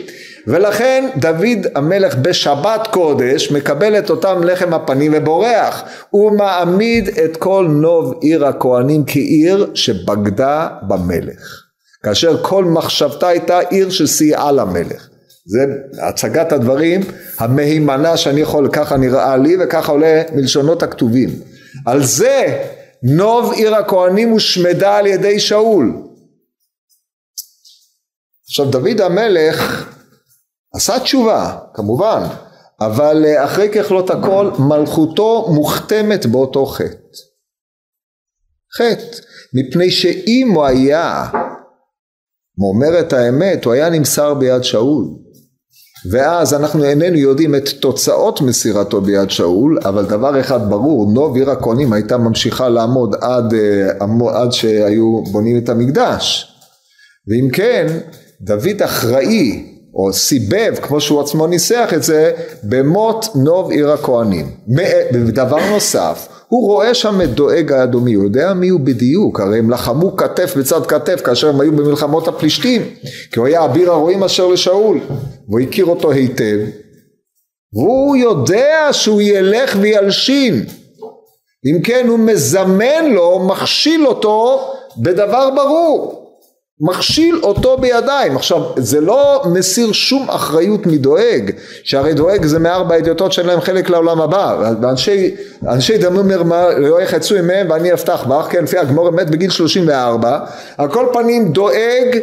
ולכן 0.47 1.09
דוד 1.17 1.67
המלך 1.75 2.15
בשבת 2.15 2.87
קודש 2.91 3.51
מקבל 3.51 3.99
את 3.99 4.09
אותם 4.09 4.43
לחם 4.43 4.73
הפנים 4.73 5.11
ובורח. 5.15 5.83
הוא 6.09 6.31
מעמיד 6.31 7.09
את 7.25 7.37
כל 7.37 7.67
נוב 7.69 8.13
עיר 8.21 8.45
הכהנים 8.45 9.03
כעיר 9.07 9.71
שבגדה 9.73 10.67
במלך. 10.87 11.63
כאשר 12.03 12.43
כל 12.43 12.65
מחשבתה 12.65 13.27
הייתה 13.27 13.59
עיר 13.59 13.89
שסייעה 13.89 14.51
למלך. 14.51 15.09
זה 15.45 15.59
הצגת 16.01 16.51
הדברים 16.51 17.01
המהימנה 17.39 18.17
שאני 18.17 18.41
יכול 18.41 18.69
ככה 18.73 18.97
נראה 18.97 19.37
לי 19.37 19.57
וככה 19.59 19.91
עולה 19.91 20.21
מלשונות 20.35 20.83
הכתובים. 20.83 21.29
על 21.85 22.03
זה 22.03 22.63
נוב 23.03 23.53
עיר 23.53 23.75
הכהנים 23.75 24.29
הושמדה 24.29 24.97
על 24.97 25.07
ידי 25.07 25.39
שאול. 25.39 25.93
עכשיו 28.49 28.65
דוד 28.65 29.01
המלך 29.01 29.85
עשה 30.75 30.99
תשובה, 30.99 31.57
כמובן, 31.73 32.23
אבל 32.81 33.25
אה, 33.25 33.45
אחרי 33.45 33.69
ככלות 33.69 34.09
הכל 34.09 34.51
מלכותו 34.59 35.47
מוכתמת 35.53 36.25
באותו 36.25 36.65
חטא. 36.65 36.95
חטא, 38.77 39.17
מפני 39.53 39.91
שאם 39.91 40.51
הוא 40.55 40.65
היה 40.65 41.25
אומר 42.71 42.99
את 42.99 43.13
האמת, 43.13 43.65
הוא 43.65 43.73
היה 43.73 43.89
נמסר 43.89 44.33
ביד 44.33 44.63
שאול. 44.63 45.05
ואז 46.11 46.53
אנחנו 46.53 46.83
איננו 46.83 47.17
יודעים 47.17 47.55
את 47.55 47.69
תוצאות 47.69 48.41
מסירתו 48.41 49.01
ביד 49.01 49.29
שאול, 49.29 49.79
אבל 49.85 50.05
דבר 50.05 50.39
אחד 50.39 50.69
ברור, 50.69 51.11
נוב 51.13 51.35
עיר 51.35 51.51
הכהנים 51.51 51.93
הייתה 51.93 52.17
ממשיכה 52.17 52.69
לעמוד 52.69 53.15
עד, 53.21 53.53
אה, 53.53 54.41
עד 54.41 54.51
שהיו 54.51 55.23
בונים 55.23 55.57
את 55.57 55.69
המקדש. 55.69 56.51
ואם 57.27 57.49
כן, 57.49 57.87
דוד 58.41 58.81
אחראי 58.81 59.74
או 59.95 60.13
סיבב, 60.13 60.75
כמו 60.81 61.01
שהוא 61.01 61.21
עצמו 61.21 61.47
ניסח 61.47 61.89
את 61.93 62.03
זה, 62.03 62.31
במות 62.63 63.25
נוב 63.35 63.71
עיר 63.71 63.91
הכהנים. 63.91 64.51
ודבר 65.13 65.69
נוסף, 65.69 66.27
הוא 66.47 66.67
רואה 66.67 66.93
שם 66.93 67.21
את 67.21 67.29
דואג 67.29 67.71
האדומי, 67.71 68.13
הוא 68.13 68.23
יודע 68.23 68.53
מי 68.53 68.69
הוא 68.69 68.79
בדיוק, 68.79 69.39
הרי 69.39 69.59
הם 69.59 69.69
לחמו 69.69 70.17
כתף 70.17 70.57
בצד 70.57 70.85
כתף 70.85 71.21
כאשר 71.23 71.49
הם 71.49 71.61
היו 71.61 71.71
במלחמות 71.71 72.27
הפלישתים, 72.27 72.81
כי 73.31 73.39
הוא 73.39 73.47
היה 73.47 73.65
אביר 73.65 73.91
הרועים 73.91 74.23
אשר 74.23 74.47
לשאול, 74.47 74.99
והוא 75.49 75.59
הכיר 75.59 75.85
אותו 75.85 76.11
היטב, 76.11 76.59
והוא 77.73 78.15
יודע 78.15 78.89
שהוא 78.91 79.21
ילך 79.21 79.77
וילשין, 79.81 80.65
אם 81.65 81.81
כן 81.81 82.05
הוא 82.07 82.19
מזמן 82.19 83.05
לו, 83.11 83.47
מכשיל 83.47 84.07
אותו 84.07 84.69
בדבר 84.97 85.49
ברור. 85.55 86.24
מכשיל 86.81 87.39
אותו 87.43 87.77
בידיים. 87.77 88.35
עכשיו, 88.35 88.61
זה 88.77 89.01
לא 89.01 89.43
מסיר 89.53 89.91
שום 89.91 90.29
אחריות 90.29 90.85
מדואג, 90.85 91.51
שהרי 91.83 92.13
דואג 92.13 92.45
זה 92.45 92.59
מארבע 92.59 92.97
אדיוטות 92.97 93.33
שאין 93.33 93.47
להם 93.47 93.61
חלק 93.61 93.89
לעולם 93.89 94.21
הבא. 94.21 94.73
ואנשי 94.81 95.35
אנשי 95.67 95.97
דמומר 95.97 96.41
לא 96.77 97.01
יחצו 97.01 97.35
עמהם 97.35 97.69
ואני 97.69 97.93
אפתח 97.93 98.25
בך, 98.29 98.47
כן, 98.51 98.63
לפי 98.63 98.77
הגמור 98.77 99.11
מת 99.11 99.29
בגיל 99.29 99.49
שלושים 99.49 99.87
וארבע. 99.87 100.39
על 100.77 100.91
כל 100.91 101.07
פנים 101.13 101.51
דואג, 101.51 102.19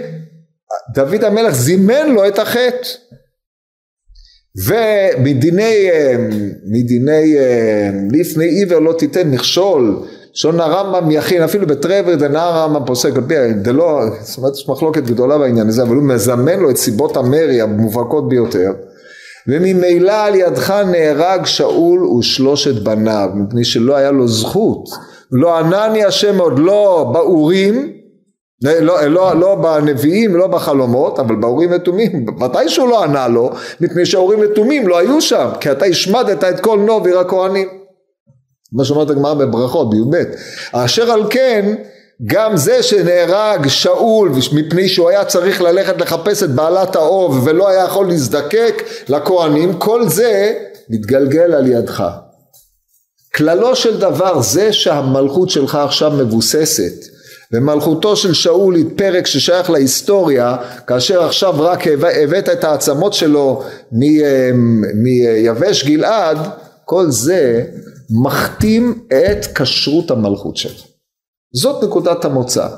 דוד 0.94 1.25
המלך 1.25 1.54
זימן 1.54 2.09
לו 2.09 2.28
את 2.28 2.38
החטא. 2.38 2.88
ומדיני 4.66 5.88
מדיני 6.64 7.37
לפני 8.11 8.44
עיוור 8.44 8.78
לא 8.78 8.93
תיתן 8.99 9.30
מכשול 9.30 10.06
לשון 10.34 10.60
הרמב"ם 10.60 11.10
יכין 11.10 11.42
אפילו 11.42 11.66
בטרבר 11.66 12.14
דנא 12.14 12.38
הרמב"ם 12.38 12.86
פוסק 12.86 13.16
על 13.16 13.23
פי 13.28 13.34
דלא 13.52 14.00
זאת 14.21 14.38
אומרת 14.38 14.52
יש 14.54 14.68
מחלוקת 14.68 15.02
גדולה 15.02 15.38
בעניין 15.38 15.68
הזה 15.68 15.82
אבל 15.82 15.95
הוא 15.95 16.02
מזמן 16.02 16.60
לו 16.60 16.71
את 16.71 16.76
סיבות 16.76 17.16
המרי 17.16 17.60
המובהקות 17.60 18.28
ביותר 18.28 18.73
וממילא 19.49 20.12
על 20.12 20.34
ידך 20.34 20.71
נהרג 20.71 21.47
שאול 21.47 22.04
ושלושת 22.04 22.82
בניו 22.82 23.30
מפני 23.34 23.64
שלא 23.64 23.97
היה 23.97 24.10
לו 24.10 24.28
זכות. 24.28 24.84
לא 25.32 25.58
ענני 25.58 26.04
השם 26.04 26.38
עוד 26.38 26.58
לא 26.58 27.10
באורים 27.12 27.92
לא, 28.62 28.73
לא, 28.80 29.06
לא, 29.06 29.40
לא 29.40 29.54
בנביאים, 29.54 30.36
לא 30.36 30.47
בחלומות, 30.47 31.18
אבל 31.18 31.34
באורים 31.34 31.71
ותומים, 31.73 32.26
ודאי 32.40 32.68
שהוא 32.68 32.88
לא 32.88 33.04
ענה 33.04 33.28
לו, 33.28 33.50
מפני 33.80 34.06
שהאורים 34.06 34.38
ותומים 34.40 34.88
לא 34.88 34.99
היו 34.99 35.21
שם, 35.21 35.49
כי 35.60 35.71
אתה 35.71 35.84
השמדת 35.84 36.45
את 36.45 36.60
כל 36.60 36.78
נוב 36.78 37.06
עיר 37.06 37.18
הכהנים. 37.18 37.68
מה 38.73 38.85
שאומרת 38.85 39.11
הגמרא 39.11 39.35
בברכות 39.35 39.91
בי"ב. 39.91 40.17
אשר 40.73 41.11
על 41.11 41.23
כן 41.30 41.75
גם 42.26 42.56
זה 42.56 42.82
שנהרג 42.82 43.69
שאול 43.69 44.32
מפני 44.52 44.89
שהוא 44.89 45.08
היה 45.08 45.25
צריך 45.25 45.63
ללכת 45.63 46.00
לחפש 46.00 46.43
את 46.43 46.50
בעלת 46.50 46.97
האוב 46.97 47.47
ולא 47.47 47.69
היה 47.69 47.85
יכול 47.85 48.08
להזדקק 48.08 48.82
לכהנים 49.08 49.78
כל 49.78 50.08
זה 50.08 50.54
מתגלגל 50.91 51.54
על 51.54 51.67
ידך. 51.67 52.04
כללו 53.35 53.76
של 53.76 54.00
דבר 54.00 54.41
זה 54.43 54.73
שהמלכות 54.73 55.50
שלך 55.50 55.75
עכשיו 55.75 56.11
מבוססת 56.11 57.04
ומלכותו 57.52 58.17
של 58.17 58.35
שאול 58.35 58.75
היא 58.75 58.85
פרק 58.97 59.26
ששייך 59.26 59.71
להיסטוריה 59.71 60.56
כאשר 60.87 61.23
עכשיו 61.23 61.54
רק 61.58 61.87
הבאת 62.23 62.49
את 62.49 62.65
העצמות 62.65 63.13
שלו 63.13 63.63
מיבש 64.95 65.85
גלעד 65.85 66.39
כל 66.85 67.11
זה 67.11 67.65
מכתים 68.25 69.07
את 69.09 69.47
כשרות 69.59 70.11
המלכות 70.11 70.57
שלו. 70.57 70.85
זאת 71.55 71.85
נקודת 71.85 72.25
המוצא. 72.25 72.69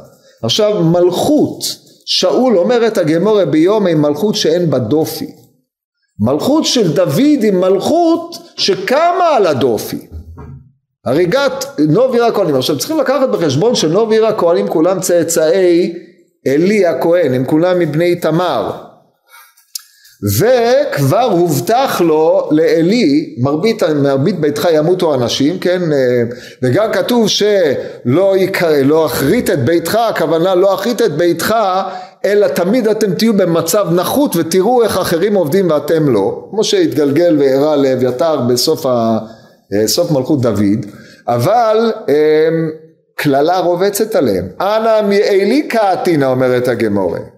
עכשיו 0.42 0.85
מלכות, 0.85 1.61
שאול 2.07 2.59
אומר 2.59 2.87
את 2.87 2.99
הגמורה 2.99 3.44
ביום 3.44 3.87
עם 3.87 4.03
מלכות 4.03 4.35
שאין 4.35 4.70
בה 4.70 4.79
דופי. 4.79 5.27
מלכות 6.20 6.64
של 6.64 6.92
דוד 6.92 7.18
היא 7.18 7.53
מלכות 7.53 8.37
שקמה 8.57 9.29
על 9.37 9.47
הדופי. 9.47 10.07
הריגת 11.05 11.64
נוב 11.88 12.14
עיר 12.14 12.25
הכהנים. 12.25 12.55
עכשיו 12.55 12.79
צריכים 12.79 12.99
לקחת 13.01 13.29
בחשבון 13.29 13.75
שנוב 13.75 14.12
עיר 14.12 14.27
הכהנים 14.27 14.68
כולם 14.68 15.01
צאצאי 15.01 15.92
עלי 16.49 16.87
הכהן, 16.87 17.35
הם 17.35 17.44
כולם 17.44 17.79
מבני 17.79 18.16
תמר. 18.16 18.84
וכבר 20.24 21.22
הובטח 21.22 22.00
לו 22.00 22.48
לעלי 22.50 23.34
מרבית, 23.38 23.82
מרבית 23.82 24.40
ביתך 24.40 24.68
ימותו 24.72 25.14
אנשים 25.14 25.58
כן? 25.58 25.82
וגם 26.62 26.92
כתוב 26.92 27.28
שלא 27.28 28.37
יקרא, 28.37 28.76
לא 28.76 29.06
אחרית 29.06 29.50
את 29.50 29.64
ביתך 29.64 29.94
הכוונה 29.94 30.54
לא 30.54 30.74
אחרית 30.74 31.02
את 31.02 31.12
ביתך 31.12 31.54
אלא 32.24 32.46
תמיד 32.46 32.88
אתם 32.88 33.14
תהיו 33.14 33.37
במצב 33.37 33.87
נחות 33.90 34.37
ותראו 34.37 34.82
איך 34.82 34.98
אחרים 34.98 35.34
עובדים 35.34 35.70
ואתם 35.70 36.08
לא. 36.08 36.46
כמו 36.50 36.64
שהתגלגל 36.64 37.37
ואירע 37.38 37.76
לאביתר 37.76 38.40
בסוף 38.40 38.87
ה, 38.87 39.18
סוף 39.87 40.10
מלכות 40.10 40.40
דוד 40.40 40.87
אבל 41.28 41.92
קללה 43.14 43.58
רובצת 43.58 44.16
עליהם. 44.16 44.48
אנא 44.60 45.02
מעלי 45.02 45.68
קעתינא 45.68 46.24
אומרת 46.24 46.68
הגמורה 46.68 47.34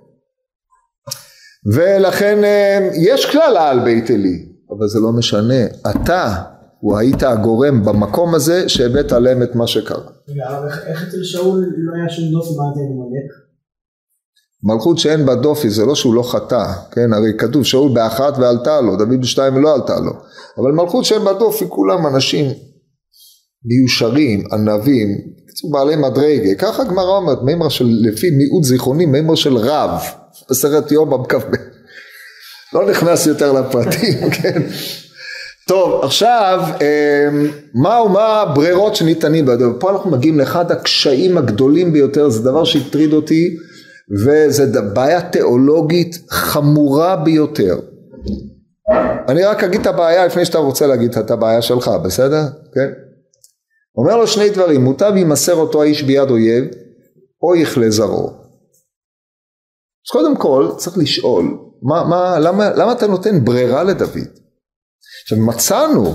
ולכן 1.74 2.44
אה, 2.44 2.90
יש 2.94 3.26
כללה 3.32 3.68
על 3.68 3.84
בית 3.84 4.10
עלי, 4.10 4.46
אבל 4.70 4.88
זה 4.88 5.00
לא 5.00 5.12
משנה, 5.12 5.66
אתה 5.90 6.34
הוא 6.80 6.96
היית 6.96 7.22
הגורם 7.22 7.84
במקום 7.84 8.34
הזה 8.34 8.68
שהבאת 8.68 9.12
עליהם 9.12 9.42
את 9.42 9.54
מה 9.54 9.66
שקרה. 9.66 10.10
רגע, 10.28 10.44
איך 10.86 11.08
אצל 11.08 11.22
שאול 11.22 11.64
לא 11.76 11.92
היה 11.96 12.08
שום 12.08 12.24
דופי 12.32 12.50
מה 12.50 12.64
זה 12.74 12.80
מלך? 12.80 13.46
מלכות 14.62 14.98
שאין 14.98 15.26
בה 15.26 15.34
דופי 15.34 15.70
זה 15.70 15.84
לא 15.84 15.94
שהוא 15.94 16.14
לא 16.14 16.22
חטא, 16.22 16.64
כן, 16.90 17.12
הרי 17.12 17.38
כתוב 17.38 17.64
שאול 17.64 17.94
באחת 17.94 18.38
ועלתה 18.38 18.80
לו, 18.80 18.96
דוד 18.96 19.20
בשתיים 19.20 19.56
ולא 19.56 19.74
עלתה 19.74 20.00
לו, 20.00 20.12
אבל 20.58 20.72
מלכות 20.72 21.04
שאין 21.04 21.24
בה 21.24 21.32
דופי 21.32 21.64
כולם 21.68 22.06
אנשים 22.06 22.52
מיושרים, 23.64 24.44
ענבים, 24.52 25.08
בעלי 25.72 25.96
מדרגה, 25.96 26.54
ככה 26.54 26.82
הגמרא 26.82 27.16
אומרת, 27.16 27.42
מימרה 27.42 27.70
של, 27.70 27.88
לפי 27.88 28.30
מיעוט 28.30 28.64
זיכרוני, 28.64 29.06
מימרה 29.06 29.36
של 29.36 29.56
רב. 29.56 30.00
בסרט 30.50 30.92
יום 30.92 31.10
במכ"ב. 31.10 31.56
לא 32.72 32.90
נכנס 32.90 33.26
יותר 33.26 33.52
לפרטים, 33.52 34.30
כן. 34.42 34.62
טוב, 35.68 36.04
עכשיו, 36.04 36.60
אמ, 36.80 37.48
מה 37.74 38.42
הברירות 38.42 38.96
שניתנים 38.96 39.46
בידו? 39.46 39.80
פה 39.80 39.90
אנחנו 39.90 40.10
מגיעים 40.10 40.38
לאחד 40.38 40.72
הקשיים 40.72 41.38
הגדולים 41.38 41.92
ביותר, 41.92 42.28
זה 42.28 42.42
דבר 42.42 42.64
שהטריד 42.64 43.12
אותי, 43.12 43.56
וזה 44.24 44.80
בעיה 44.82 45.20
תיאולוגית 45.20 46.18
חמורה 46.30 47.16
ביותר. 47.16 47.78
אני 49.28 49.44
רק 49.44 49.64
אגיד 49.64 49.80
את 49.80 49.86
הבעיה 49.86 50.26
לפני 50.26 50.44
שאתה 50.44 50.58
רוצה 50.58 50.86
להגיד 50.86 51.18
את 51.18 51.30
הבעיה 51.30 51.62
שלך, 51.62 51.90
בסדר? 52.04 52.42
כן? 52.74 52.92
אומר 53.96 54.16
לו 54.16 54.26
שני 54.26 54.50
דברים, 54.50 54.84
מוטב 54.84 55.12
יימסר 55.16 55.54
אותו 55.54 55.82
האיש 55.82 56.02
ביד 56.02 56.30
אויב, 56.30 56.64
או 57.42 57.56
יכלה 57.56 57.90
זרעו. 57.90 58.45
אז 60.06 60.10
קודם 60.10 60.36
כל 60.36 60.70
צריך 60.76 60.98
לשאול, 60.98 61.58
מה, 61.82 62.04
מה, 62.04 62.38
למה, 62.38 62.70
למה 62.70 62.92
אתה 62.92 63.06
נותן 63.06 63.44
ברירה 63.44 63.82
לדוד? 63.82 64.28
עכשיו 65.22 65.38
מצאנו 65.38 66.14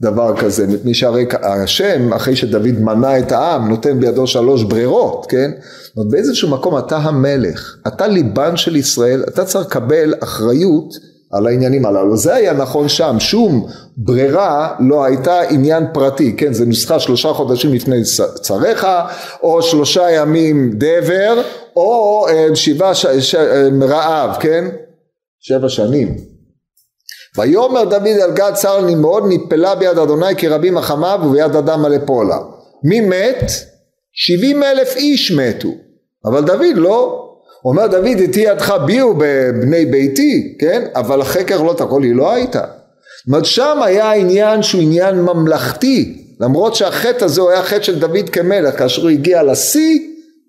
דבר 0.00 0.36
כזה, 0.36 0.66
מפני 0.66 0.94
שהרי 0.94 1.26
השם 1.42 2.12
אחרי 2.12 2.36
שדוד 2.36 2.80
מנה 2.80 3.18
את 3.18 3.32
העם 3.32 3.68
נותן 3.68 4.00
בידו 4.00 4.26
שלוש 4.26 4.62
ברירות, 4.62 5.26
כן? 5.28 5.50
זאת 5.84 5.96
אומרת 5.96 6.10
באיזשהו 6.10 6.50
מקום 6.50 6.78
אתה 6.78 6.96
המלך, 6.96 7.76
אתה 7.86 8.06
ליבן 8.06 8.56
של 8.56 8.76
ישראל, 8.76 9.24
אתה 9.28 9.44
צריך 9.44 9.66
לקבל 9.66 10.14
אחריות 10.22 10.94
על 11.32 11.46
העניינים 11.46 11.86
הללו. 11.86 12.16
זה 12.16 12.34
היה 12.34 12.52
נכון 12.52 12.88
שם, 12.88 13.16
שום 13.18 13.66
ברירה 13.96 14.74
לא 14.80 15.04
הייתה 15.04 15.40
עניין 15.40 15.84
פרטי, 15.92 16.36
כן? 16.36 16.52
זה 16.52 16.66
נוסחה 16.66 17.00
שלושה 17.00 17.32
חודשים 17.32 17.72
לפני 17.74 18.02
צריך, 18.40 18.86
או 19.42 19.62
שלושה 19.62 20.10
ימים 20.10 20.70
דבר, 20.74 21.42
או 21.76 22.26
אה, 22.28 22.56
שבעה 22.56 22.94
ש... 22.94 23.06
ש... 23.06 23.34
אה, 23.34 23.68
רעב, 23.82 24.36
כן? 24.40 24.64
שבע 25.40 25.68
שנים. 25.68 26.16
ויאמר 27.38 27.84
דוד 27.84 28.06
על 28.22 28.32
גד 28.34 28.52
צר 28.54 28.80
לי 28.86 28.94
מאוד 28.94 29.24
נפלה 29.28 29.74
ביד 29.74 29.98
אדוני 29.98 30.36
כי 30.36 30.48
רבים 30.48 30.74
מחמיו 30.74 31.20
וביד 31.24 31.56
אדם 31.56 31.82
מלא 31.82 31.96
פולה. 32.06 32.38
מי 32.84 33.00
מת? 33.00 33.50
שבעים 34.12 34.62
אלף 34.62 34.96
איש 34.96 35.32
מתו. 35.32 35.68
אבל 36.24 36.44
דוד 36.44 36.76
לא. 36.76 37.26
אומר 37.64 37.86
דוד 37.86 38.04
איתי 38.04 38.40
ידך 38.40 38.74
ביהו 38.86 39.14
בבני 39.18 39.86
ביתי, 39.86 40.56
כן? 40.60 40.84
אבל 40.94 41.20
החקר 41.20 41.62
לא 41.62 41.72
תקול 41.72 42.02
היא 42.02 42.14
לא 42.14 42.32
הייתה. 42.32 42.60
זאת 42.60 43.26
אומרת 43.26 43.44
שם 43.44 43.82
היה 43.82 44.12
עניין 44.12 44.62
שהוא 44.62 44.82
עניין 44.82 45.20
ממלכתי 45.22 46.26
למרות 46.40 46.74
שהחטא 46.74 47.24
הזה 47.24 47.40
הוא 47.40 47.50
היה 47.50 47.62
חטא 47.62 47.82
של 47.82 47.98
דוד 47.98 48.30
כמלך 48.32 48.78
כאשר 48.78 49.02
הוא 49.02 49.10
הגיע 49.10 49.42
לשיא 49.42 49.98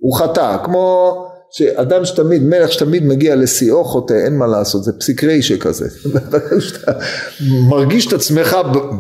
הוא 0.02 0.18
חטא 0.18 0.58
כמו 0.64 1.16
שאדם 1.52 2.06
שתמיד, 2.06 2.44
מלך 2.44 2.72
שתמיד 2.72 3.06
מגיע 3.06 3.36
לשיאו 3.36 3.84
חוטא, 3.84 4.14
אין 4.14 4.38
מה 4.38 4.48
לעשות, 4.48 4.84
זה 4.84 4.92
פסיק 5.00 5.24
רישה 5.24 5.58
כזה. 5.58 5.88
כשאתה 6.60 6.92
מרגיש 7.70 8.08
את 8.08 8.14
עצמך 8.14 8.58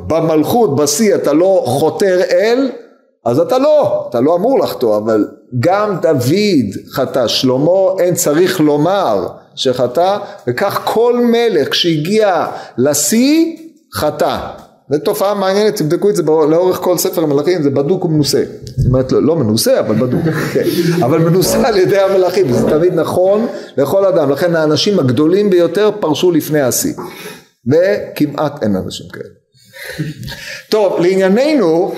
במלכות, 0.07 0.75
בשיא, 0.75 1.15
אתה 1.15 1.33
לא 1.33 1.63
חותר 1.67 2.21
אל, 2.31 2.69
אז 3.25 3.39
אתה 3.39 3.57
לא, 3.57 4.05
אתה 4.09 4.19
לא 4.19 4.35
אמור 4.35 4.59
לחטוא, 4.59 4.97
אבל 4.97 5.27
גם 5.59 5.97
דוד 6.01 6.91
חטא, 6.91 7.27
שלמה 7.27 7.71
אין 7.99 8.15
צריך 8.15 8.59
לומר 8.59 9.27
שחטא, 9.55 10.17
וכך 10.47 10.81
כל 10.83 11.17
מלך 11.23 11.69
כשהגיע 11.69 12.45
לשיא 12.77 13.57
חטא. 13.95 14.37
זו 14.91 14.99
תופעה 14.99 15.33
מעניינת, 15.33 15.75
תבדקו 15.75 16.09
את 16.09 16.15
זה 16.15 16.23
לאורך 16.23 16.77
כל 16.77 16.97
ספר 16.97 17.23
המלכים, 17.23 17.63
זה 17.63 17.69
בדוק 17.69 18.05
ומנוסה. 18.05 18.43
זאת 18.77 18.85
אומרת, 18.87 19.11
לא, 19.11 19.23
לא 19.23 19.35
מנוסה, 19.35 19.79
אבל 19.79 19.95
בדוק, 19.95 20.21
כן. 20.53 20.63
אבל 21.03 21.17
מנוסה 21.17 21.67
על 21.67 21.77
ידי 21.77 21.97
המלכים, 21.97 22.53
זה 22.53 22.69
תמיד 22.69 22.93
נכון 22.93 23.47
לכל 23.77 24.05
אדם. 24.05 24.29
לכן 24.29 24.55
האנשים 24.55 24.99
הגדולים 24.99 25.49
ביותר 25.49 25.91
פרשו 25.99 26.31
לפני 26.31 26.61
השיא. 26.61 26.93
וכמעט 27.67 28.63
אין 28.63 28.75
אנשים 28.75 29.05
כאלה. 29.13 29.33
טוב, 30.69 30.99
לענייננו, 30.99 31.93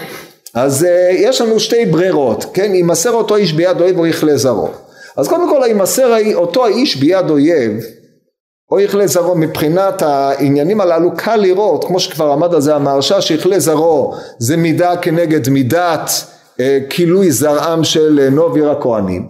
אז 0.53 0.83
uh, 0.83 0.87
יש 1.13 1.41
לנו 1.41 1.59
שתי 1.59 1.85
ברירות, 1.85 2.45
כן? 2.53 2.75
יימסר 2.75 3.11
אותו 3.11 3.35
איש 3.35 3.53
ביד 3.53 3.81
אויב 3.81 3.99
או 3.99 4.07
יכלה 4.07 4.37
זרעו. 4.37 4.69
אז 5.17 5.27
קודם 5.27 5.49
כל, 5.49 5.61
יימסר 5.67 6.33
אותו 6.35 6.65
האיש 6.65 6.95
ביד 6.95 7.29
אויב, 7.29 7.83
או 8.73 8.79
יכלה 8.79 9.07
זרעו 9.07 9.35
מבחינת 9.35 10.01
העניינים 10.01 10.81
הללו 10.81 11.11
קל 11.15 11.35
לראות 11.35 11.83
כמו 11.83 11.99
שכבר 11.99 12.31
עמד 12.31 12.53
על 12.53 12.61
זה 12.61 12.75
המהרש"א 12.75 13.21
שיכלה 13.21 13.59
זרעו 13.59 14.15
זה 14.39 14.57
מידה 14.57 14.97
כנגד 14.97 15.49
מידת 15.49 16.09
אה, 16.59 16.79
כילוי 16.89 17.31
זרעם 17.31 17.83
של 17.83 18.19
אה, 18.23 18.29
נוב 18.29 18.55
עיר 18.55 18.71
הכהנים. 18.71 19.27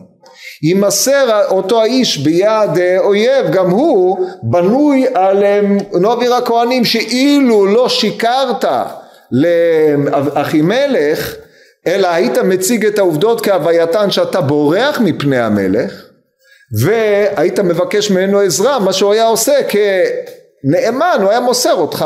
יימסר 0.64 1.42
אותו 1.50 1.82
האיש 1.82 2.18
ביד 2.18 2.78
אה, 2.78 3.00
אויב 3.00 3.52
גם 3.52 3.70
הוא 3.70 4.28
בנוי 4.44 5.06
על 5.14 5.44
נוב 5.94 6.22
עיר 6.22 6.34
הכהנים 6.34 6.86
שאילו 6.86 7.66
לא 7.66 7.90
שיקרת 7.90 8.66
לאחימלך 9.32 11.36
אלא 11.88 12.08
היית 12.08 12.38
מציג 12.38 12.86
את 12.86 13.00
העובדות 13.00 13.42
כהווייתן 13.42 14.12
שאתה 14.12 14.42
בורח 14.42 15.00
מפני 15.00 15.40
המלך 15.40 16.13
והיית 16.80 17.60
מבקש 17.60 18.12
ממנו 18.12 18.40
עזרה, 18.40 18.80
מה 18.80 18.94
שהוא 18.94 19.14
היה 19.14 19.26
עושה 19.26 19.54
כנאמן, 19.68 21.18
הוא 21.22 21.30
היה 21.30 21.40
מוסר 21.40 21.74
אותך 21.74 22.06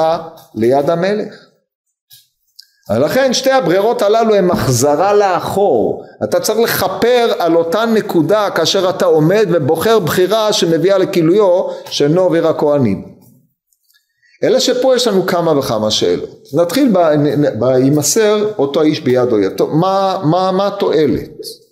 ליד 0.56 0.90
המלך. 0.90 1.34
לכן 3.00 3.34
שתי 3.34 3.52
הברירות 3.52 4.02
הללו 4.02 4.36
הן 4.36 4.52
החזרה 4.52 5.14
לאחור. 5.14 6.04
אתה 6.24 6.40
צריך 6.40 6.60
לכפר 6.60 7.34
על 7.40 7.56
אותה 7.56 7.86
נקודה 7.86 8.50
כאשר 8.50 8.90
אתה 8.90 9.06
עומד 9.06 9.48
ובוחר 9.52 10.00
בחירה 10.00 10.54
שמביאה 10.54 10.98
לכילויו 10.98 11.68
של 11.90 12.08
נוב 12.08 12.34
עיר 12.34 12.48
הכהנים. 12.48 13.18
אלא 14.44 14.60
שפה 14.60 14.96
יש 14.96 15.08
לנו 15.08 15.28
כמה 15.28 15.60
וכמה 15.60 15.92
שאלות. 15.92 16.30
נתחיל 16.54 16.94
בימסר 17.60 18.50
אותו 18.58 18.82
האיש 18.82 19.00
ביד 19.00 19.32
אויב. 19.32 19.52
מה, 19.72 20.18
מה, 20.24 20.52
מה 20.52 20.68
התועלת? 20.68 21.30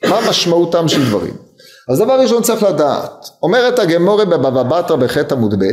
מה 0.10 0.30
משמעותם 0.30 0.88
של 0.88 1.06
דברים? 1.06 1.45
אז 1.90 2.00
דבר 2.00 2.20
ראשון 2.20 2.44
צריך 2.44 2.64
לדעת, 2.64 3.26
אומרת 3.44 3.80
הגמורה 3.80 4.26
בבבא 4.26 4.64
בתרא 4.64 4.96
בחטא 4.96 5.34
עמוד 5.34 5.64
ב', 5.64 5.72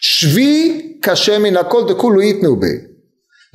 שבי 0.00 0.82
קשה 1.00 1.38
מן 1.38 1.56
הכל 1.56 1.84
דכולו 1.88 2.22
יתנו 2.22 2.56
בי. 2.56 2.76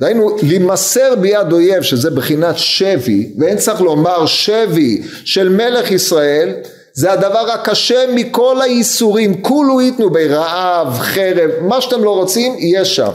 דהיינו, 0.00 0.36
להימסר 0.42 1.14
ביד 1.14 1.52
אויב 1.52 1.82
שזה 1.82 2.10
בחינת 2.10 2.58
שבי, 2.58 3.32
ואין 3.38 3.56
צריך 3.56 3.80
לומר 3.80 4.26
שבי 4.26 5.02
של 5.24 5.48
מלך 5.48 5.90
ישראל, 5.90 6.52
זה 6.92 7.12
הדבר 7.12 7.50
הקשה 7.50 8.04
מכל 8.14 8.60
האיסורים, 8.60 9.42
כולו 9.42 9.80
ייתנו 9.80 10.10
בי 10.10 10.28
רעב, 10.28 10.98
חרב, 10.98 11.50
מה 11.60 11.80
שאתם 11.80 12.04
לא 12.04 12.10
רוצים, 12.10 12.58
יהיה 12.58 12.84
שם. 12.84 13.10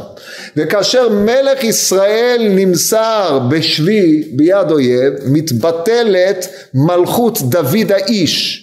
וכאשר 0.57 1.09
מלך 1.09 1.63
ישראל 1.63 2.47
נמסר 2.49 3.39
בשבי 3.49 4.23
ביד 4.35 4.71
אויב, 4.71 5.13
מתבטלת 5.25 6.47
מלכות 6.73 7.41
דוד 7.41 7.91
האיש. 7.91 8.61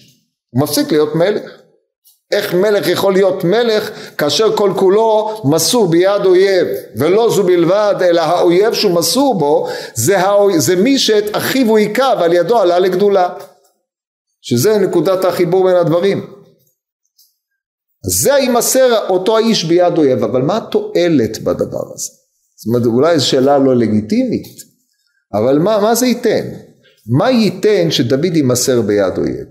הוא 0.51 0.63
מפסיק 0.63 0.93
להיות 0.93 1.15
מלך. 1.15 1.63
איך 2.33 2.55
מלך 2.55 2.89
יכול 2.89 3.13
להיות 3.13 3.45
מלך 3.45 3.91
כאשר 4.19 4.57
כל 4.57 4.73
כולו 4.77 5.41
מסור 5.45 5.89
ביד 5.89 6.25
אויב 6.25 6.67
ולא 6.97 7.31
זו 7.31 7.43
בלבד 7.43 7.95
אלא 8.01 8.21
האויב 8.21 8.75
שהוא 8.75 8.95
מסור 8.95 9.39
בו 9.39 9.69
זה, 9.95 10.19
האויב, 10.19 10.59
זה 10.59 10.77
מי 10.77 10.99
שאת 10.99 11.25
אחיו 11.33 11.67
הוא 11.69 11.79
היכה 11.79 12.15
ועל 12.21 12.33
ידו 12.33 12.59
עלה 12.59 12.79
לגדולה 12.79 13.29
שזה 14.43 14.79
נקודת 14.79 15.25
החיבור 15.25 15.65
בין 15.65 15.77
הדברים 15.77 16.27
זה 18.07 18.31
יימסר 18.31 19.07
אותו 19.09 19.37
האיש 19.37 19.65
ביד 19.65 19.99
אויב. 19.99 20.25
אבל 20.25 20.43
מה 20.43 20.57
התועלת 20.57 21.43
בדבר 21.43 21.93
הזה? 21.95 22.11
זאת 22.57 22.67
אומרת 22.67 22.87
אולי 22.87 23.19
זו 23.19 23.27
שאלה 23.27 23.59
לא 23.59 23.77
לגיטימית 23.77 24.63
אבל 25.35 25.59
מה, 25.59 25.79
מה 25.81 25.95
זה 25.95 26.07
ייתן? 26.07 26.49
מה 27.19 27.31
ייתן 27.31 27.91
שדוד 27.91 28.37
יימסר 28.37 28.81
ביד 28.83 29.19
אויב? 29.19 29.47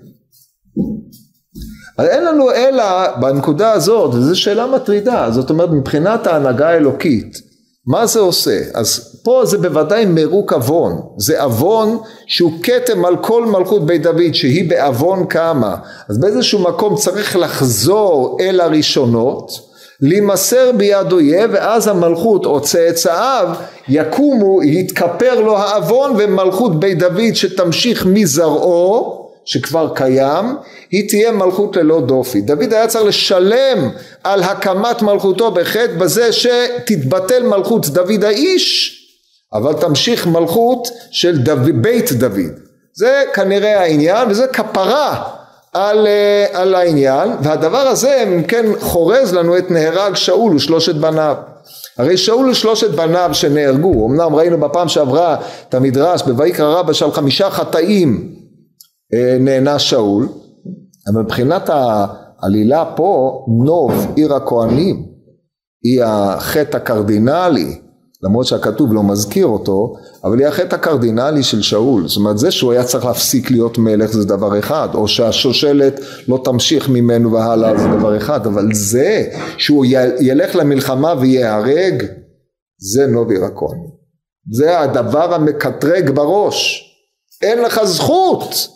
אז 1.97 2.07
אין 2.07 2.23
לנו 2.25 2.51
אלא 2.51 3.17
בנקודה 3.21 3.71
הזאת, 3.71 4.13
וזו 4.13 4.39
שאלה 4.39 4.67
מטרידה, 4.67 5.31
זאת 5.31 5.49
אומרת 5.49 5.69
מבחינת 5.69 6.27
ההנהגה 6.27 6.69
האלוקית, 6.69 7.37
מה 7.87 8.07
זה 8.07 8.19
עושה? 8.19 8.61
אז 8.73 9.10
פה 9.23 9.41
זה 9.45 9.57
בוודאי 9.57 10.05
מרוק 10.05 10.53
עוון, 10.53 11.01
זה 11.17 11.43
עוון 11.43 11.97
שהוא 12.27 12.51
כתם 12.63 13.05
על 13.05 13.17
כל 13.17 13.45
מלכות 13.45 13.85
בית 13.85 14.03
דוד 14.03 14.33
שהיא 14.33 14.69
בעוון 14.69 15.25
קמה, 15.25 15.75
אז 16.09 16.17
באיזשהו 16.17 16.59
מקום 16.59 16.95
צריך 16.95 17.35
לחזור 17.35 18.37
אל 18.41 18.59
הראשונות, 18.59 19.51
להימסר 20.01 20.71
ביד 20.77 21.11
אויב 21.11 21.49
ואז 21.53 21.87
המלכות 21.87 22.45
או 22.45 22.61
צאצאיו 22.61 23.49
יקומו, 23.87 24.63
יתכפר 24.63 25.41
לו 25.41 25.57
העוון 25.57 26.13
ומלכות 26.17 26.79
בית 26.79 26.99
דוד 26.99 27.33
שתמשיך 27.33 28.05
מזרעו 28.05 29.21
שכבר 29.45 29.91
קיים, 29.95 30.45
היא 30.91 31.09
תהיה 31.09 31.31
מלכות 31.31 31.75
ללא 31.75 32.01
דופי. 32.01 32.41
דוד 32.41 32.73
היה 32.73 32.87
צריך 32.87 33.05
לשלם 33.05 33.89
על 34.23 34.43
הקמת 34.43 35.01
מלכותו 35.01 35.51
בחטא 35.51 35.93
בזה 35.97 36.33
שתתבטל 36.33 37.43
מלכות 37.43 37.87
דוד 37.87 38.23
האיש, 38.23 38.97
אבל 39.53 39.73
תמשיך 39.73 40.27
מלכות 40.27 40.87
של 41.11 41.37
דוד, 41.37 41.81
בית 41.81 42.11
דוד. 42.11 42.51
זה 42.93 43.23
כנראה 43.33 43.81
העניין 43.81 44.29
וזה 44.29 44.47
כפרה 44.47 45.23
על, 45.73 46.07
אה, 46.07 46.45
על 46.53 46.75
העניין 46.75 47.29
והדבר 47.43 47.77
הזה 47.77 48.23
אם 48.23 48.43
כן 48.43 48.65
חורז 48.79 49.33
לנו 49.33 49.57
את 49.57 49.71
נהרג 49.71 50.15
שאול 50.15 50.55
ושלושת 50.55 50.95
בניו. 50.95 51.35
הרי 51.97 52.17
שאול 52.17 52.49
ושלושת 52.49 52.89
בניו 52.89 53.29
שנהרגו, 53.33 54.07
אמנם 54.07 54.35
ראינו 54.35 54.59
בפעם 54.59 54.87
שעברה 54.87 55.37
את 55.69 55.73
המדרש 55.73 56.21
בויקרא 56.21 56.79
רבא 56.79 56.93
שעל 56.93 57.11
חמישה 57.11 57.49
חטאים 57.49 58.35
אה, 59.13 59.37
נענש 59.39 59.89
שאול, 59.89 60.27
אבל 61.13 61.21
מבחינת 61.21 61.69
העלילה 61.69 62.85
פה, 62.95 63.39
נוב, 63.65 64.13
עיר 64.15 64.33
הכהנים, 64.33 65.05
היא 65.83 66.03
החטא 66.03 66.77
הקרדינלי, 66.77 67.81
למרות 68.23 68.45
שהכתוב 68.45 68.93
לא 68.93 69.03
מזכיר 69.03 69.45
אותו, 69.45 69.95
אבל 70.23 70.39
היא 70.39 70.47
החטא 70.47 70.75
הקרדינלי 70.75 71.43
של 71.43 71.61
שאול, 71.61 72.07
זאת 72.07 72.17
אומרת 72.17 72.37
זה 72.37 72.51
שהוא 72.51 72.71
היה 72.71 72.83
צריך 72.83 73.05
להפסיק 73.05 73.51
להיות 73.51 73.77
מלך 73.77 74.11
זה 74.11 74.25
דבר 74.25 74.59
אחד, 74.59 74.89
או 74.93 75.07
שהשושלת 75.07 75.99
לא 76.27 76.41
תמשיך 76.43 76.89
ממנו 76.89 77.31
והלאה 77.31 77.77
זה 77.77 77.87
דבר 77.87 78.17
אחד, 78.17 78.47
אבל 78.47 78.67
זה 78.73 79.27
שהוא 79.57 79.85
ילך 80.19 80.55
למלחמה 80.55 81.13
וייהרג, 81.19 82.03
זה 82.77 83.07
נובי 83.07 83.37
רקון, 83.37 83.77
זה 84.51 84.79
הדבר 84.79 85.33
המקטרג 85.33 86.09
בראש, 86.09 86.87
אין 87.41 87.61
לך 87.61 87.83
זכות, 87.83 88.67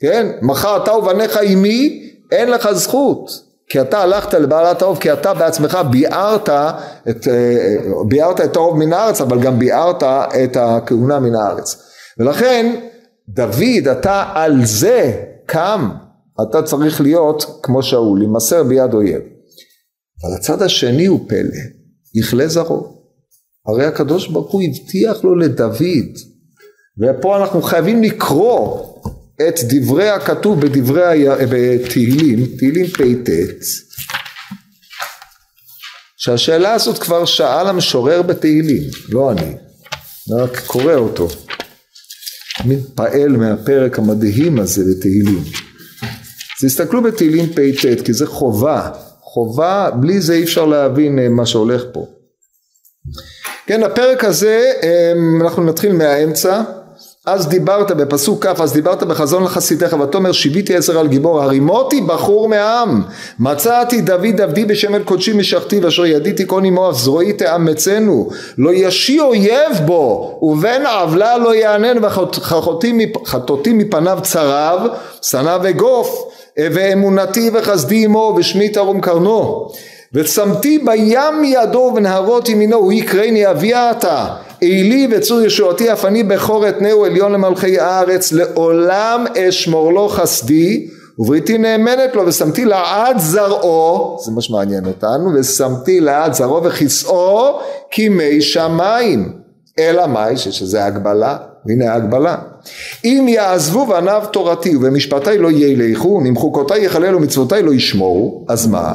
כן, 0.00 0.26
מחר 0.42 0.82
אתה 0.82 0.92
ובניך 0.92 1.36
עימי, 1.36 2.02
אין 2.32 2.50
לך 2.50 2.72
זכות. 2.72 3.45
כי 3.68 3.80
אתה 3.80 3.98
הלכת 3.98 4.34
לבעלת 4.34 4.82
האוב, 4.82 4.98
כי 4.98 5.12
אתה 5.12 5.34
בעצמך 5.34 5.78
ביארת 5.90 6.48
את, 7.10 7.28
אה, 7.28 7.76
ביארת 8.08 8.40
את 8.40 8.56
האוב 8.56 8.78
מן 8.78 8.92
הארץ, 8.92 9.20
אבל 9.20 9.40
גם 9.40 9.58
ביארת 9.58 10.02
את 10.44 10.56
הכהונה 10.56 11.20
מן 11.20 11.34
הארץ. 11.34 11.82
ולכן, 12.18 12.80
דוד, 13.28 13.88
אתה 13.92 14.24
על 14.34 14.64
זה 14.64 15.22
קם, 15.46 15.90
אתה 16.42 16.62
צריך 16.62 17.00
להיות 17.00 17.60
כמו 17.62 17.82
שאול, 17.82 18.18
להימסר 18.18 18.62
ביד 18.62 18.94
אויב. 18.94 19.20
אבל 20.24 20.34
הצד 20.36 20.62
השני 20.62 21.06
הוא 21.06 21.20
פלא, 21.28 21.60
יכלה 22.14 22.48
זרעו. 22.48 22.96
הרי 23.66 23.84
הקדוש 23.84 24.28
ברוך 24.28 24.52
הוא 24.52 24.62
הבטיח 24.62 25.24
לו 25.24 25.36
לדוד, 25.36 26.18
ופה 26.98 27.36
אנחנו 27.36 27.62
חייבים 27.62 28.02
לקרוא 28.02 28.86
את 29.48 29.54
דברי 29.62 30.08
הכתוב 30.08 30.60
בדברי, 30.60 31.26
בתהילים, 31.50 32.46
תהילים 32.58 32.86
פט, 32.86 33.30
שהשאלה 36.16 36.72
הזאת 36.72 36.98
כבר 36.98 37.24
שאל 37.24 37.66
המשורר 37.66 38.22
בתהילים, 38.22 38.82
לא 39.08 39.32
אני, 39.32 39.42
אני 39.42 40.40
רק 40.40 40.62
קורא 40.66 40.94
אותו, 40.94 41.28
מתפעל 42.64 43.36
מהפרק 43.36 43.98
המדהים 43.98 44.58
הזה 44.58 44.84
בתהילים. 44.90 45.44
אז 46.02 46.64
תסתכלו 46.64 47.02
בתהילים 47.02 47.52
פט, 47.52 48.00
כי 48.04 48.12
זה 48.12 48.26
חובה, 48.26 48.90
חובה, 49.20 49.90
בלי 50.00 50.20
זה 50.20 50.34
אי 50.34 50.42
אפשר 50.42 50.66
להבין 50.66 51.18
אה, 51.18 51.28
מה 51.28 51.46
שהולך 51.46 51.82
פה. 51.92 52.06
כן, 53.66 53.82
הפרק 53.82 54.24
הזה, 54.24 54.72
אה, 54.82 55.12
אנחנו 55.40 55.64
נתחיל 55.64 55.92
מהאמצע, 55.92 56.62
אז 57.26 57.48
דיברת 57.48 57.90
בפסוק 57.90 58.46
כ' 58.46 58.60
אז 58.60 58.72
דיברת 58.72 59.02
בחזון 59.02 59.44
לחסידיך 59.44 59.96
ותאמר 60.02 60.32
שיביתי 60.32 60.76
עזר 60.76 60.98
על 60.98 61.06
גיבור 61.08 61.42
הרימותי 61.42 62.00
בחור 62.00 62.48
מעם 62.48 63.02
מצאתי 63.38 64.00
דוד 64.00 64.40
עבדי 64.40 64.64
בשם 64.64 64.94
אל 64.94 65.02
קודשי 65.02 65.32
משכתי 65.32 65.80
ואשר 65.80 66.06
ידיתי 66.06 66.46
כל 66.46 66.60
נימו 66.60 66.90
אף 66.90 66.96
זרועי 66.96 67.32
תאמצנו. 67.32 68.28
לא 68.58 68.70
ישי 68.74 69.20
אויב 69.20 69.72
בו 69.86 70.38
ובן 70.42 70.82
עוולה 70.86 71.38
לא 71.38 71.54
יענן 71.54 72.04
וחטאתי 72.04 73.72
מפניו 73.72 74.18
צרב 74.22 74.80
שנא 75.22 75.58
וגוף 75.62 76.24
ואמונתי 76.58 77.50
וחסדי 77.54 78.04
עמו 78.04 78.34
ושמי 78.36 78.68
תרום 78.68 79.00
קרנו. 79.00 79.68
וצמתי 80.12 80.78
בים 80.78 81.44
ידו 81.44 81.92
ונהרות 81.96 82.48
ימינו 82.48 82.76
הוא 82.76 82.92
יקרני 82.92 83.50
אביה 83.50 83.90
אתה 83.90 84.26
עילי 84.60 85.08
וצור 85.10 85.40
ישועתי 85.40 85.92
אף 85.92 86.04
אני 86.04 86.22
בכור 86.22 86.68
אתנהו 86.68 87.04
עליון 87.04 87.32
למלכי 87.32 87.80
הארץ 87.80 88.32
לעולם 88.32 89.24
אשמור 89.38 89.92
לו 89.92 90.08
חסדי 90.08 90.88
ובריתי 91.18 91.58
נאמנת 91.58 92.14
לו 92.14 92.26
ושמתי 92.26 92.64
לעד 92.64 93.18
זרעו 93.18 94.18
זה 94.24 94.32
מה 94.32 94.40
שמעניין 94.40 94.86
אותנו 94.86 95.30
ושמתי 95.34 96.00
לעד 96.00 96.32
זרעו 96.32 96.64
וכיסאו 96.64 97.58
כמי 97.90 98.40
שמיים. 98.40 99.32
אלא 99.78 100.06
מאי 100.06 100.36
שזה 100.36 100.84
הגבלה 100.84 101.36
הנה 101.68 101.92
ההגבלה. 101.92 102.36
אם 103.04 103.26
יעזבו 103.28 103.86
בניו 103.86 104.22
תורתי 104.32 104.76
ובמשפטי 104.76 105.38
לא 105.38 105.50
ילכו 105.50 106.20
אם 106.28 106.36
חוקותי 106.36 106.78
יחללו 106.78 107.18
ומצוותי 107.18 107.62
לא 107.62 107.74
ישמורו 107.74 108.44
אז 108.48 108.66
מה 108.66 108.94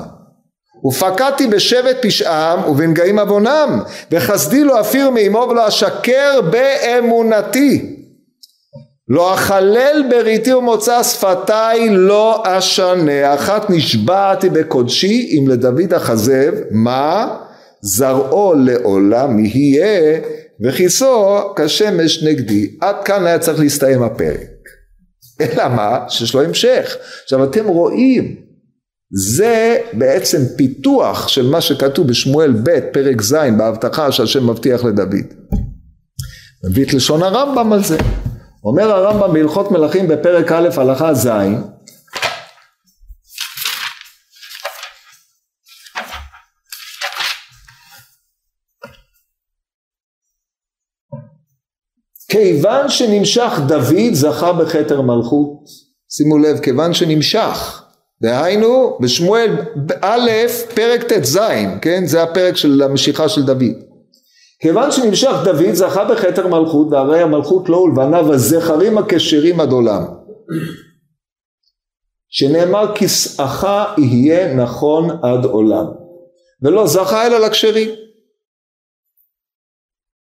ופקדתי 0.85 1.47
בשבט 1.47 1.97
פשעם 2.01 2.69
ובנגעים 2.69 3.19
עוונם 3.19 3.81
וחסדי 4.11 4.63
לא 4.63 4.79
אפיר 4.79 5.09
מאמו 5.09 5.47
ולא 5.49 5.67
אשקר 5.67 6.41
באמונתי. 6.51 7.97
לא 9.07 9.33
אכלל 9.33 10.03
בריתי 10.09 10.53
ומוצא 10.53 11.03
שפתי 11.03 11.89
לא 11.89 12.43
אשנה. 12.45 13.33
אחת 13.33 13.69
נשבעתי 13.69 14.49
בקודשי 14.49 15.37
אם 15.39 15.47
לדוד 15.47 15.93
אכזב 15.93 16.53
מה? 16.71 17.35
זרעו 17.81 18.53
לעולם 18.53 19.45
יהיה 19.45 20.19
וכיסו 20.63 21.39
כשמש 21.55 22.23
נגדי. 22.23 22.69
עד 22.81 22.95
כאן 23.05 23.25
היה 23.25 23.39
צריך 23.39 23.59
להסתיים 23.59 24.03
הפרק. 24.03 24.47
אלא 25.41 25.67
מה? 25.67 25.99
שיש 26.09 26.33
לו 26.33 26.41
המשך. 26.41 26.95
עכשיו 27.23 27.43
אתם 27.43 27.67
רואים 27.67 28.50
זה 29.13 29.77
בעצם 29.93 30.41
פיתוח 30.57 31.27
של 31.27 31.49
מה 31.49 31.61
שכתוב 31.61 32.07
בשמואל 32.07 32.51
ב' 32.51 32.79
פרק 32.93 33.21
ז' 33.21 33.35
בהבטחה 33.57 34.11
שהשם 34.11 34.49
מבטיח 34.49 34.83
לדוד. 34.83 35.33
מביא 36.69 36.85
את 36.85 36.93
לשון 36.93 37.23
הרמב"ם 37.23 37.73
על 37.73 37.83
זה. 37.83 37.97
אומר 38.63 38.91
הרמב"ם 38.91 39.33
בהלכות 39.33 39.71
מלכים 39.71 40.07
בפרק 40.07 40.51
א' 40.51 40.69
הלכה 40.77 41.13
ז' 41.13 41.29
כיוון 52.29 52.89
שנמשך 52.89 53.59
דוד 53.67 54.13
זכה 54.13 54.53
בכתר 54.53 55.01
מלכות 55.01 55.63
שימו 56.09 56.37
לב 56.37 56.59
כיוון 56.59 56.93
שנמשך 56.93 57.80
דהיינו 58.21 58.97
בשמואל 59.01 59.55
א' 60.01 60.29
פרק 60.75 61.03
ט"ז, 61.03 61.39
כן? 61.81 62.05
זה 62.05 62.23
הפרק 62.23 62.57
של 62.57 62.81
המשיכה 62.81 63.29
של 63.29 63.45
דוד. 63.45 63.63
כיוון 64.59 64.91
שנמשך 64.91 65.31
דוד 65.43 65.73
זכה 65.73 66.05
בכתר 66.05 66.47
מלכות 66.47 66.87
והרי 66.91 67.21
המלכות 67.21 67.69
לא 67.69 67.77
ולבניו 67.77 68.33
הזכרים 68.33 68.97
הכשרים 68.97 69.59
עד 69.59 69.71
עולם. 69.71 70.03
שנאמר 72.29 72.95
כסאך 72.95 73.67
יהיה 73.97 74.55
נכון 74.55 75.09
עד 75.23 75.45
עולם 75.45 75.85
ולא 76.61 76.87
זכה 76.87 77.27
אלא 77.27 77.37
לכשרים. 77.37 77.89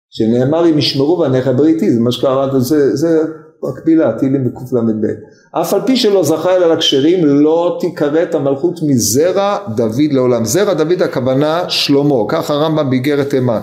שנאמר 0.10 0.70
אם 0.70 0.78
ישמרו 0.78 1.18
בניך 1.18 1.48
בריתי 1.48 1.92
זה 1.92 2.00
מה 2.00 2.12
שקראת 2.12 2.62
זה, 2.62 2.96
זה 2.96 3.22
מקבילה 3.64 4.18
תהילים 4.20 4.44
בקל"ב 4.44 5.06
אף 5.52 5.74
על 5.74 5.82
פי 5.86 5.98
שלא 5.98 6.24
זכה 6.24 6.56
אלא 6.56 6.74
לכשרים 6.74 7.26
לא 7.26 7.78
תיכרת 7.80 8.36
המלכות 8.36 8.80
מזרע 8.88 9.58
דוד 9.76 10.12
לעולם. 10.12 10.46
זרע 10.46 10.74
דוד 10.74 11.02
הכוונה 11.02 11.70
שלמה. 11.70 12.16
כך 12.30 12.52
הרמב"ם 12.52 12.90
באיגרת 12.90 13.30
תימן. 13.30 13.62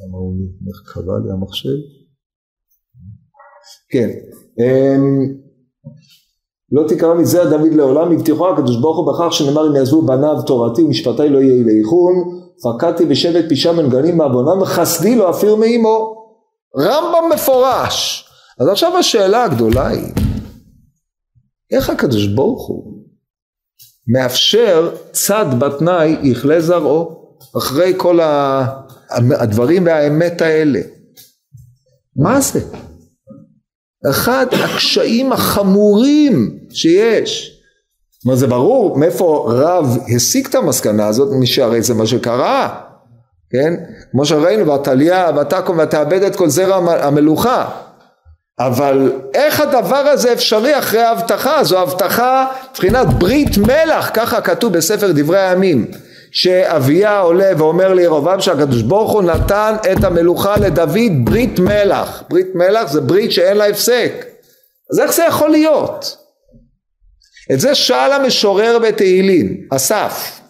למה 0.00 0.18
הוא 0.18 0.34
קבע 0.94 1.12
לי 1.24 1.32
המחשב? 1.32 1.68
כן. 3.90 4.08
אמ, 4.60 5.34
לא 6.72 6.88
תקרא 6.88 7.14
מזרע 7.14 7.50
דוד 7.50 7.74
לעולם. 7.74 8.12
הבטיחו 8.12 8.48
הקדוש 8.48 8.76
ברוך 8.80 8.98
הוא 8.98 9.12
בכך 9.12 9.32
שנאמר 9.32 9.68
אם 9.68 9.76
יעזבו 9.76 10.02
בניו 10.02 10.42
תורתי 10.46 10.82
ומשפטי 10.82 11.28
לא 11.28 11.38
יהיה 11.38 11.64
לאיכון. 11.64 12.14
פקדתי 12.62 13.04
בשבט 13.04 13.44
פשע 13.50 13.72
מנגנים 13.72 14.16
מעוונם 14.16 14.62
וחסדי 14.62 15.16
לא 15.16 15.30
אפיר 15.30 15.56
מאמו 15.56 16.15
רמב"ם 16.78 17.30
מפורש 17.34 18.28
אז 18.60 18.68
עכשיו 18.68 18.98
השאלה 18.98 19.44
הגדולה 19.44 19.88
היא, 19.88 20.12
איך 21.70 21.90
הקדוש 21.90 22.26
ברוך 22.26 22.68
הוא 22.68 22.96
מאפשר 24.08 24.94
צד 25.12 25.46
בתנאי 25.58 26.16
יכלה 26.22 26.60
זרעו 26.60 27.16
אחרי 27.58 27.92
כל 27.96 28.20
הדברים 29.10 29.86
והאמת 29.86 30.40
האלה? 30.40 30.80
מה 32.16 32.40
זה? 32.40 32.60
אחד 34.10 34.46
הקשיים 34.52 35.32
החמורים 35.32 36.58
שיש. 36.70 37.60
זאת 38.12 38.24
אומרת 38.24 38.38
זה 38.38 38.46
ברור 38.46 38.98
מאיפה 38.98 39.46
רב 39.52 39.98
הסיק 40.16 40.48
את 40.48 40.54
המסקנה 40.54 41.06
הזאת, 41.06 41.28
שהרי 41.44 41.82
זה 41.82 41.94
מה 41.94 42.06
שקרה, 42.06 42.85
כן? 43.62 43.74
כמו 44.10 44.24
שראינו, 44.24 44.72
ותליה 44.72 45.30
ותקום 45.40 45.78
ותאבד 45.78 46.22
את 46.22 46.36
כל 46.36 46.48
זרע 46.48 46.76
המלוכה. 47.02 47.64
אבל 48.58 49.12
איך 49.34 49.60
הדבר 49.60 49.96
הזה 49.96 50.32
אפשרי 50.32 50.78
אחרי 50.78 51.00
ההבטחה? 51.00 51.64
זו 51.64 51.82
הבטחה 51.82 52.46
מבחינת 52.70 53.06
ברית 53.06 53.58
מלח, 53.58 54.10
ככה 54.14 54.40
כתוב 54.40 54.72
בספר 54.72 55.12
דברי 55.12 55.40
הימים, 55.40 55.90
שאביה 56.32 57.20
עולה 57.20 57.52
ואומר 57.58 57.94
לירובעם 57.94 58.40
שהקדוש 58.40 58.82
ברוך 58.82 59.12
הוא 59.12 59.22
נתן 59.22 59.74
את 59.92 60.04
המלוכה 60.04 60.56
לדוד 60.56 61.12
ברית 61.24 61.58
מלח. 61.58 62.22
ברית 62.30 62.54
מלח 62.54 62.92
זה 62.92 63.00
ברית 63.00 63.32
שאין 63.32 63.56
לה 63.56 63.66
הפסק. 63.66 64.26
אז 64.92 65.00
איך 65.00 65.12
זה 65.12 65.24
יכול 65.28 65.50
להיות? 65.50 66.16
את 67.52 67.60
זה 67.60 67.74
שאל 67.74 68.12
המשורר 68.12 68.78
בתהילים, 68.78 69.66
אסף. 69.70 70.40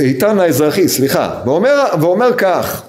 איתן 0.00 0.40
האזרחי, 0.40 0.88
סליחה, 0.88 1.40
ואומר, 1.46 1.84
ואומר 2.00 2.32
כך, 2.32 2.82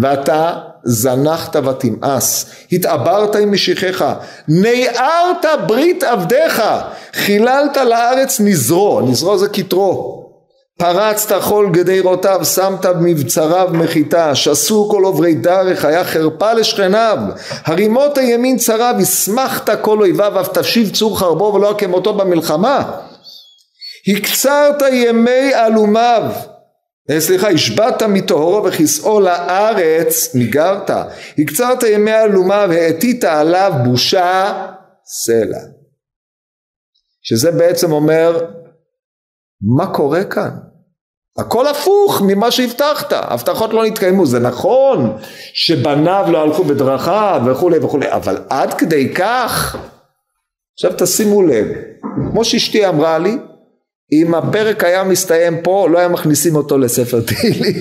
ואתה 0.00 0.52
זנחת 0.84 1.56
ותמאס, 1.56 2.50
התעברת 2.72 3.36
עם 3.36 3.52
משיחיך, 3.52 4.04
ניערת 4.48 5.46
ברית 5.66 6.02
עבדיך, 6.02 6.62
חיללת 7.12 7.76
לארץ 7.76 8.40
נזרו, 8.40 9.00
נזרו 9.00 9.38
זה 9.38 9.48
כתרו, 9.48 10.24
פרצת 10.78 11.42
כל 11.42 11.68
גדירותיו, 11.72 12.44
שמת 12.44 12.86
מבצריו 12.86 13.68
מחיתה, 13.72 14.34
שסו 14.34 14.88
כל 14.90 15.04
עוברי 15.04 15.34
דרך, 15.34 15.84
היה 15.84 16.04
חרפה 16.04 16.52
לשכניו, 16.52 17.18
הרימות 17.64 18.18
הימין 18.18 18.56
צריו, 18.56 18.94
הסמכת 19.00 19.80
כל 19.82 20.00
אויביו, 20.00 20.40
אף 20.40 20.58
תשיב 20.58 20.90
צור 20.90 21.18
חרבו 21.18 21.52
ולא 21.54 21.74
כמותו 21.78 22.14
במלחמה. 22.14 22.90
הקצרת 24.06 24.82
ימי 24.92 25.54
אלומיו, 25.54 26.32
אה, 27.10 27.20
סליחה, 27.20 27.48
השבעת 27.48 28.02
מטהרו 28.02 28.64
וכסאו 28.64 29.20
לארץ, 29.20 30.34
ניגרת, 30.34 30.90
הקצרת 31.38 31.82
ימי 31.82 32.14
אלומיו, 32.14 32.68
העתית 32.72 33.24
עליו 33.24 33.72
בושה 33.84 34.66
סלע. 35.04 35.60
שזה 37.22 37.50
בעצם 37.50 37.92
אומר, 37.92 38.46
מה 39.76 39.94
קורה 39.94 40.24
כאן? 40.24 40.50
הכל 41.38 41.66
הפוך 41.66 42.22
ממה 42.26 42.50
שהבטחת, 42.50 43.12
הבטחות 43.12 43.72
לא 43.72 43.86
נתקיימו, 43.86 44.26
זה 44.26 44.38
נכון 44.38 45.16
שבניו 45.54 46.26
לא 46.32 46.42
הלכו 46.42 46.64
בדרכיו 46.64 47.42
וכולי 47.46 47.78
וכולי, 47.78 48.12
אבל 48.12 48.38
עד 48.50 48.74
כדי 48.74 49.14
כך, 49.14 49.76
עכשיו 50.74 50.92
תשימו 50.98 51.42
לב, 51.42 51.66
כמו 52.30 52.44
שאשתי 52.44 52.88
אמרה 52.88 53.18
לי, 53.18 53.38
אם 54.12 54.34
הפרק 54.34 54.84
היה 54.84 55.04
מסתיים 55.04 55.62
פה, 55.62 55.88
לא 55.90 55.98
היה 55.98 56.08
מכניסים 56.08 56.56
אותו 56.56 56.78
לספר 56.78 57.20
תהילים. 57.20 57.74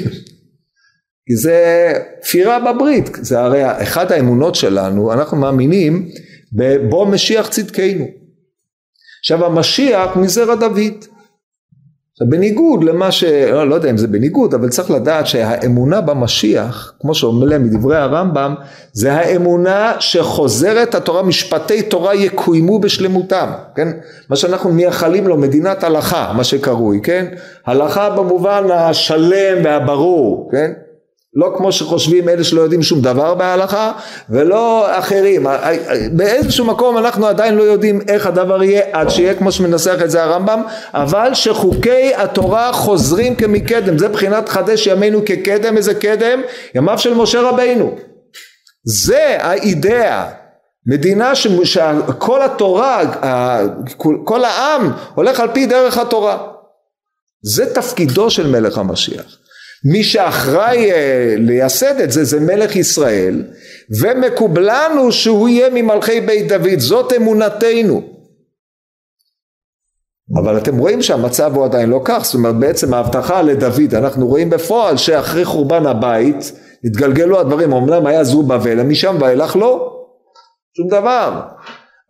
כי 1.27 1.35
זה 1.35 1.93
כפירה 2.23 2.73
בברית, 2.73 3.09
זה 3.21 3.39
הרי 3.39 3.83
אחת 3.83 4.11
האמונות 4.11 4.55
שלנו, 4.55 5.13
אנחנו 5.13 5.37
מאמינים 5.37 6.09
בבוא 6.53 7.07
משיח 7.07 7.47
צדקנו. 7.47 8.05
עכשיו 9.19 9.45
המשיח 9.45 10.15
מזרע 10.15 10.55
דוד. 10.55 11.05
בניגוד 12.21 12.83
למה 12.83 13.11
ש... 13.11 13.23
לא, 13.23 13.69
לא 13.69 13.75
יודע 13.75 13.89
אם 13.89 13.97
זה 13.97 14.07
בניגוד, 14.07 14.53
אבל 14.53 14.69
צריך 14.69 14.91
לדעת 14.91 15.27
שהאמונה 15.27 16.01
במשיח, 16.01 16.93
כמו 16.99 17.15
שאומר 17.15 17.59
מדברי 17.59 17.97
הרמב"ם, 17.97 18.55
זה 18.93 19.13
האמונה 19.13 19.93
שחוזרת 19.99 20.95
התורה, 20.95 21.23
משפטי 21.23 21.81
תורה 21.81 22.15
יקוימו 22.15 22.79
בשלמותם, 22.79 23.49
כן? 23.75 23.87
מה 24.29 24.35
שאנחנו 24.35 24.71
מייחלים 24.71 25.27
לו, 25.27 25.37
מדינת 25.37 25.83
הלכה, 25.83 26.33
מה 26.37 26.43
שקרוי, 26.43 26.99
כן? 27.03 27.25
הלכה 27.65 28.09
במובן 28.09 28.63
השלם 28.73 29.57
והברור, 29.63 30.49
כן? 30.51 30.71
לא 31.37 31.53
כמו 31.57 31.71
שחושבים 31.71 32.29
אלה 32.29 32.43
שלא 32.43 32.61
יודעים 32.61 32.83
שום 32.83 33.01
דבר 33.01 33.33
בהלכה 33.33 33.91
ולא 34.29 34.97
אחרים. 34.99 35.47
באיזשהו 36.11 36.65
מקום 36.65 36.97
אנחנו 36.97 37.27
עדיין 37.27 37.55
לא 37.55 37.63
יודעים 37.63 38.01
איך 38.07 38.25
הדבר 38.25 38.63
יהיה 38.63 38.81
עד 38.91 39.09
שיהיה 39.09 39.35
כמו 39.35 39.51
שמנסח 39.51 39.95
את 40.03 40.11
זה 40.11 40.23
הרמב"ם 40.23 40.61
אבל 40.93 41.33
שחוקי 41.33 42.15
התורה 42.15 42.73
חוזרים 42.73 43.35
כמקדם. 43.35 43.97
זה 43.97 44.07
בחינת 44.07 44.49
חדש 44.49 44.87
ימינו 44.87 45.25
כקדם 45.25 45.77
איזה 45.77 45.93
קדם? 45.93 46.41
ימיו 46.75 46.99
של 46.99 47.13
משה 47.13 47.41
רבינו. 47.41 47.95
זה 48.83 49.37
האידאה. 49.39 50.29
מדינה 50.87 51.35
שכל 51.35 52.41
התורה 52.41 53.01
כל 54.23 54.45
העם 54.45 54.91
הולך 55.15 55.39
על 55.39 55.49
פי 55.53 55.65
דרך 55.65 55.97
התורה. 55.97 56.37
זה 57.43 57.73
תפקידו 57.73 58.29
של 58.29 58.47
מלך 58.47 58.77
המשיח 58.77 59.37
מי 59.85 60.03
שאחראי 60.03 60.91
אה, 60.91 61.35
לייסד 61.37 61.99
את 61.99 62.11
זה 62.11 62.23
זה 62.23 62.39
מלך 62.39 62.75
ישראל 62.75 63.43
ומקובלנו 64.01 65.11
שהוא 65.11 65.49
יהיה 65.49 65.69
ממלכי 65.69 66.21
בית 66.21 66.47
דוד. 66.47 66.79
זאת 66.79 67.13
אמונתנו. 67.13 68.01
אבל 70.35 70.57
אתם 70.57 70.77
רואים 70.77 71.01
שהמצב 71.01 71.55
הוא 71.55 71.65
עדיין 71.65 71.89
לא 71.89 72.01
כך. 72.05 72.25
זאת 72.25 72.35
אומרת 72.35 72.55
בעצם 72.55 72.93
ההבטחה 72.93 73.41
לדוד 73.41 73.95
אנחנו 73.95 74.27
רואים 74.27 74.49
בפועל 74.49 74.97
שאחרי 74.97 75.45
חורבן 75.45 75.85
הבית 75.85 76.51
התגלגלו 76.85 77.39
הדברים. 77.39 77.73
אומנם 77.73 78.05
היה 78.05 78.23
זרובבל 78.23 78.83
משם 78.83 79.17
ואילך 79.19 79.55
לא. 79.55 79.93
שום 80.77 80.87
דבר. 80.87 81.41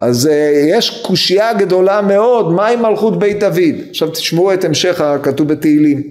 אז 0.02 0.26
uh, 0.26 0.30
יש 0.78 1.04
קושייה 1.06 1.54
גדולה 1.54 2.02
מאוד 2.02 2.52
מה 2.52 2.68
עם 2.68 2.82
מלכות 2.82 3.20
בית 3.20 3.40
דוד? 3.40 3.76
עכשיו 3.90 4.10
תשמעו 4.10 4.54
את 4.54 4.64
המשך 4.64 5.02
הכתוב 5.02 5.48
בתהילים 5.48 6.04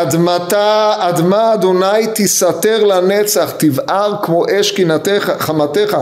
עד 0.00 0.16
מתה, 0.16 0.94
עד 0.98 1.20
מה 1.20 1.54
אדוני 1.54 2.06
תסתר 2.14 2.84
לנצח, 2.84 3.52
תבער 3.58 4.14
כמו 4.22 4.44
אש 4.50 4.72
קנתך, 4.72 5.32
חמתך. 5.38 5.96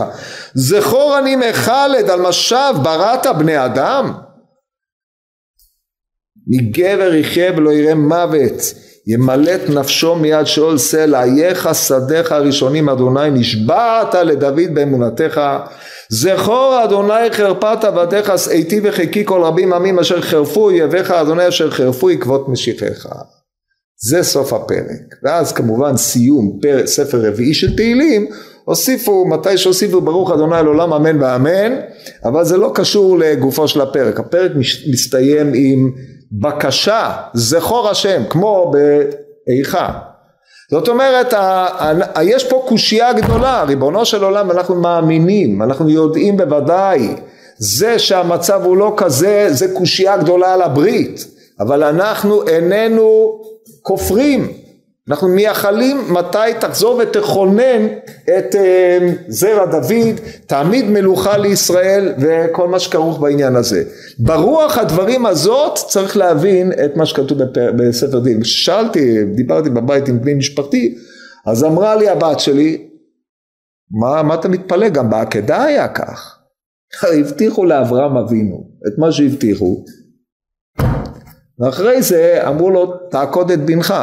זכור 0.53 1.19
אני 1.19 1.35
מחלד 1.35 2.09
על 2.09 2.21
משב 2.21 2.73
בראת 2.83 3.25
בני 3.37 3.65
אדם. 3.65 4.13
מגבר 6.47 7.13
יחיה 7.13 7.51
ולא 7.57 7.73
יראה 7.73 7.95
מוות, 7.95 8.73
ימלט 9.07 9.61
נפשו 9.69 10.15
מיד 10.15 10.45
שאול 10.45 10.77
סלע, 10.77 11.23
אייך 11.23 11.69
שדיך 11.73 12.31
הראשונים 12.31 12.89
אדוני 12.89 13.29
נשבעת 13.29 14.15
לדוד 14.15 14.73
באמונתך 14.73 15.41
זכור 16.09 16.81
אדוני 16.83 17.31
חרפת 17.31 17.83
עבדיך 17.83 18.31
שאיתי 18.37 18.79
וחיקי 18.83 19.25
כל 19.25 19.41
רבים 19.43 19.73
עמים 19.73 19.99
אשר 19.99 20.21
חרפו 20.21 20.63
אויביך 20.63 21.11
אדוני 21.11 21.47
אשר 21.47 21.71
חרפו 21.71 22.09
עקבות 22.09 22.49
משיחיך 22.49 23.07
זה 24.03 24.23
סוף 24.23 24.53
הפרק. 24.53 25.15
ואז 25.23 25.51
כמובן 25.51 25.97
סיום 25.97 26.59
פר, 26.61 26.87
ספר 26.87 27.27
רביעי 27.27 27.53
של 27.53 27.75
תהילים 27.75 28.27
הוסיפו 28.65 29.25
מתי 29.25 29.57
שהוסיפו 29.57 30.01
ברוך 30.01 30.31
אדוני 30.31 30.55
לעולם 30.63 30.93
אמן 30.93 31.21
ואמן 31.21 31.75
אבל 32.25 32.43
זה 32.45 32.57
לא 32.57 32.71
קשור 32.75 33.19
לגופו 33.19 33.67
של 33.67 33.81
הפרק. 33.81 34.19
הפרק 34.19 34.51
מסתיים 34.91 35.51
עם 35.55 35.91
בקשה 36.31 37.11
זכור 37.33 37.89
השם 37.89 38.21
כמו 38.29 38.73
באיכה. 39.47 39.99
זאת 40.71 40.87
אומרת 40.87 41.33
יש 42.21 42.49
פה 42.49 42.65
קושייה 42.67 43.13
גדולה 43.13 43.63
ריבונו 43.63 44.05
של 44.05 44.23
עולם 44.23 44.51
אנחנו 44.51 44.75
מאמינים 44.75 45.61
אנחנו 45.61 45.89
יודעים 45.89 46.37
בוודאי. 46.37 47.15
זה 47.57 47.99
שהמצב 47.99 48.61
הוא 48.63 48.77
לא 48.77 48.93
כזה 48.97 49.47
זה 49.49 49.67
קושייה 49.73 50.17
גדולה 50.17 50.53
על 50.53 50.61
הברית. 50.61 51.27
אבל 51.59 51.83
אנחנו 51.83 52.47
איננו 52.47 53.39
כופרים. 53.83 54.51
אנחנו 55.09 55.27
מייחלים 55.27 55.97
מתי 56.13 56.59
תחזור 56.59 57.01
ותכונן 57.03 57.87
את 58.37 58.55
אה, 58.55 58.97
זרע 59.27 59.65
דוד 59.65 60.19
תעמיד 60.47 60.85
מלוכה 60.85 61.37
לישראל 61.37 62.13
וכל 62.19 62.67
מה 62.67 62.79
שכרוך 62.79 63.19
בעניין 63.19 63.55
הזה. 63.55 63.83
ברוח 64.19 64.77
הדברים 64.77 65.25
הזאת 65.25 65.75
צריך 65.87 66.17
להבין 66.17 66.71
את 66.85 66.97
מה 66.97 67.05
שכתוב 67.05 67.37
בספר 67.77 68.19
דין. 68.19 68.41
כששאלתי 68.41 69.23
דיברתי 69.23 69.69
בבית 69.69 70.07
עם 70.07 70.21
בני 70.21 70.33
משפחתי 70.33 70.95
אז 71.45 71.63
אמרה 71.63 71.95
לי 71.95 72.09
הבת 72.09 72.39
שלי 72.39 72.87
מה, 74.01 74.23
מה 74.23 74.33
אתה 74.33 74.49
מתפלא? 74.49 74.89
גם 74.89 75.09
בעקדה 75.09 75.63
היה 75.63 75.87
כך. 75.87 76.39
הבטיחו 77.19 77.65
לאברהם 77.65 78.17
אבינו 78.17 78.69
את 78.87 78.97
מה 78.97 79.11
שהבטיחו 79.11 79.83
ואחרי 81.59 82.01
זה 82.01 82.41
אמרו 82.47 82.69
לו 82.69 82.93
תעקוד 83.09 83.51
את 83.51 83.65
בנך. 83.65 83.93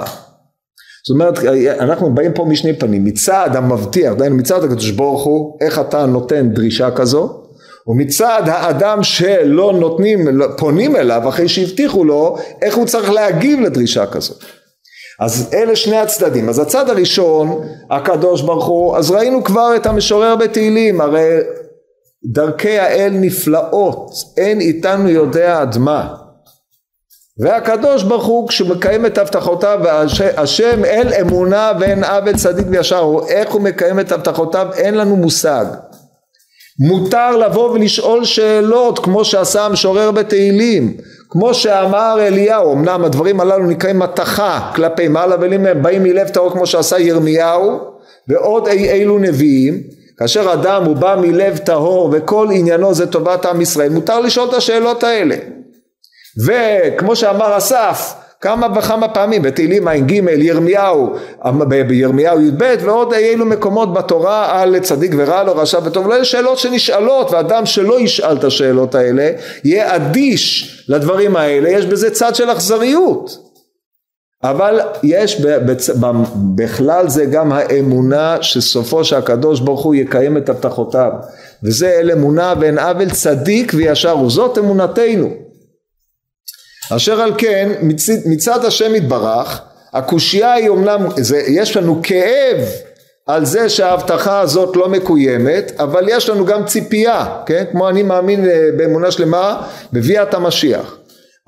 זאת 1.07 1.15
אומרת 1.15 1.39
אנחנו 1.81 2.15
באים 2.15 2.33
פה 2.33 2.45
משני 2.45 2.79
פנים. 2.79 3.05
מצד 3.05 3.51
המבטיח 3.55 4.13
דהיינו 4.15 4.37
מצד 4.37 4.65
הקדוש 4.65 4.91
ברוך 4.91 5.25
הוא 5.25 5.59
איך 5.61 5.79
אתה 5.79 6.07
נותן 6.07 6.51
דרישה 6.51 6.91
כזו? 6.91 7.37
ומצד 7.87 8.43
האדם 8.47 9.03
שלא 9.03 9.73
נותנים 9.73 10.29
פונים 10.57 10.97
אליו 10.97 11.29
אחרי 11.29 11.49
שהבטיחו 11.49 12.05
לו 12.05 12.37
איך 12.63 12.77
הוא 12.77 12.87
צריך 12.87 13.11
להגיב 13.11 13.61
לדרישה 13.61 14.07
כזו? 14.07 14.35
אז 15.21 15.51
אלה 15.55 15.77
שני 15.77 15.97
הצדדים. 15.97 16.49
אז 16.49 16.59
הצד 16.59 16.91
הראשון 16.91 17.63
הקדוש 17.91 18.43
ברוך 18.43 18.67
הוא 18.67 18.97
אז 18.97 19.11
ראינו 19.11 19.45
כבר 19.45 19.77
את 19.77 19.87
המשורר 19.87 20.37
בתהילים. 20.37 21.01
הרי 21.01 21.29
דרכי 22.25 22.79
האל 22.79 23.11
נפלאות. 23.13 24.11
אין 24.37 24.61
איתנו 24.61 25.09
יודע 25.09 25.61
עד 25.61 25.79
מה 25.79 26.15
והקדוש 27.41 28.03
ברוך 28.03 28.27
הוא 28.27 28.49
כשמקיים 28.49 29.07
את 29.07 29.19
הבטחותיו 29.19 29.81
השם 30.37 30.85
אל 30.85 31.09
אמונה 31.21 31.73
ואין 31.81 32.05
עוול 32.05 32.37
צדיק 32.37 32.67
וישר 32.71 33.11
איך 33.29 33.53
הוא 33.53 33.63
מקיים 33.63 34.01
את 34.01 34.13
הבטחותיו 34.13 34.67
אין 34.77 34.95
לנו 34.95 35.17
מושג. 35.17 35.65
מותר 36.89 37.37
לבוא 37.37 37.71
ולשאול 37.71 38.25
שאלות 38.25 38.99
כמו 38.99 39.25
שעשה 39.25 39.67
המשורר 39.67 40.11
בתהילים 40.11 40.97
כמו 41.31 41.55
שאמר 41.55 42.17
אליהו 42.21 42.73
אמנם 42.73 43.05
הדברים 43.05 43.41
הללו 43.41 43.67
נקראים 43.67 43.99
מתכה 43.99 44.71
כלפי 44.75 45.09
מעלה 45.09 45.37
באים 45.83 46.03
מלב 46.03 46.29
טהור 46.29 46.51
כמו 46.51 46.67
שעשה 46.67 46.99
ירמיהו 46.99 47.81
ועוד 48.29 48.69
אי 48.69 48.91
אילו 48.91 49.19
נביאים 49.19 49.81
כאשר 50.19 50.53
אדם 50.53 50.85
הוא 50.85 50.97
בא 50.97 51.17
מלב 51.21 51.57
טהור 51.57 52.11
וכל 52.13 52.49
עניינו 52.53 52.95
זה 52.95 53.07
טובת 53.07 53.47
עם 53.47 53.61
ישראל 53.61 53.91
מותר 53.91 54.21
לשאול 54.21 54.49
את 54.49 54.55
השאלות 54.55 55.05
האלה 55.05 55.37
וכמו 56.39 57.17
שאמר 57.17 57.57
אסף 57.57 58.15
כמה 58.41 58.67
וכמה 58.79 59.09
פעמים 59.09 59.43
בתהילים 59.43 59.89
ע"ג 59.89 60.13
ירמיהו 60.37 61.15
בירמיהו 61.87 62.41
י"ב 62.41 62.75
ועוד 62.81 63.13
אילו 63.13 63.47
מקומות 63.47 63.95
בתורה 63.95 64.61
על 64.61 64.79
צדיק 64.79 65.13
ורע 65.17 65.43
לו 65.43 65.57
רשע 65.57 65.79
וטוב 65.85 66.09
לא 66.09 66.21
יש 66.21 66.33
שאלות 66.33 66.59
שנשאלות 66.59 67.31
ואדם 67.31 67.67
שלא 67.67 68.01
ישאל 68.01 68.37
את 68.37 68.45
השאלות 68.45 68.95
האלה 68.95 69.31
יהיה 69.65 69.97
אדיש 69.97 70.85
לדברים 70.89 71.37
האלה 71.37 71.69
יש 71.69 71.87
בזה 71.87 72.11
צד 72.11 72.35
של 72.35 72.53
אכזריות. 72.53 73.51
אבל 74.45 74.81
יש 75.03 75.43
בכלל 76.55 77.09
זה 77.09 77.25
גם 77.25 77.53
האמונה 77.53 78.37
שסופו 78.41 79.05
שהקדוש 79.05 79.61
ברוך 79.61 79.83
הוא 79.83 79.95
יקיים 79.95 80.37
את 80.37 80.49
הבטחותיו. 80.49 81.11
וזה 81.65 81.89
אל 82.01 82.11
אמונה 82.11 82.55
ואין 82.61 82.79
עוול 82.79 83.11
צדיק 83.11 83.73
וישר 83.77 84.19
וזאת 84.19 84.59
אמונתנו 84.59 85.50
אשר 86.97 87.21
על 87.21 87.33
כן 87.39 87.73
מצד, 87.83 88.13
מצד 88.27 88.65
השם 88.65 88.95
יתברך 88.95 89.63
הקושייה 89.93 90.53
היא 90.53 90.71
אמנם 90.71 91.07
זה, 91.17 91.43
יש 91.47 91.77
לנו 91.77 92.01
כאב 92.03 92.59
על 93.27 93.45
זה 93.45 93.69
שההבטחה 93.69 94.41
הזאת 94.41 94.77
לא 94.77 94.89
מקוימת 94.89 95.73
אבל 95.79 96.07
יש 96.09 96.29
לנו 96.29 96.45
גם 96.45 96.65
ציפייה 96.65 97.43
כן? 97.47 97.65
כמו 97.71 97.89
אני 97.89 98.03
מאמין 98.03 98.45
אה, 98.45 98.69
באמונה 98.77 99.11
שלמה 99.11 99.67
בביאת 99.93 100.35
המשיח. 100.35 100.97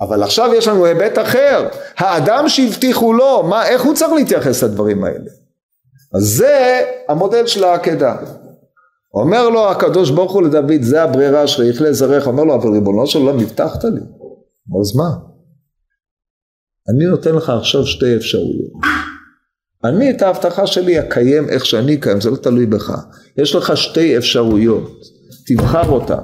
אבל 0.01 0.23
עכשיו 0.23 0.55
יש 0.55 0.69
לנו 0.69 0.85
היבט 0.85 1.19
אחר. 1.19 1.69
האדם 1.97 2.49
שהבטיחו 2.49 3.13
לו 3.13 3.43
מה 3.43 3.69
איך 3.69 3.83
הוא 3.83 3.95
צריך 3.95 4.13
להתייחס 4.13 4.63
לדברים 4.63 5.05
האלה? 5.05 5.31
אז 6.15 6.23
זה 6.23 6.81
המודל 7.09 7.47
של 7.47 7.65
העקדה. 7.65 8.17
אומר 9.15 9.49
לו 9.49 9.71
הקדוש 9.71 10.11
ברוך 10.11 10.33
הוא 10.33 10.43
לדוד 10.43 10.83
זה 10.83 11.03
הברירה 11.03 11.47
שלך 11.47 11.67
יכלה 11.67 11.93
זרעך 11.93 12.27
אומר 12.27 12.45
לו 12.45 12.55
אבל 12.55 12.73
ריבונו 12.73 13.07
של 13.07 13.19
עולם 13.19 13.39
הבטחת 13.39 13.85
לי 13.85 14.01
אז 14.81 14.97
מה 14.97 15.32
אני 16.89 17.05
נותן 17.05 17.35
לך 17.35 17.51
עכשיו 17.51 17.87
שתי 17.87 18.17
אפשרויות. 18.17 18.73
אני 19.85 20.11
את 20.11 20.23
ההבטחה 20.23 20.67
שלי 20.67 21.01
אקיים 21.01 21.49
איך 21.49 21.67
שאני 21.67 21.95
אקיים, 21.95 22.21
זה 22.21 22.31
לא 22.31 22.37
תלוי 22.37 22.67
בך. 22.67 22.93
יש 23.37 23.55
לך 23.55 23.77
שתי 23.77 24.19
אפשרויות, 24.19 24.91
תבחר 25.47 25.89
אותן. 25.89 26.23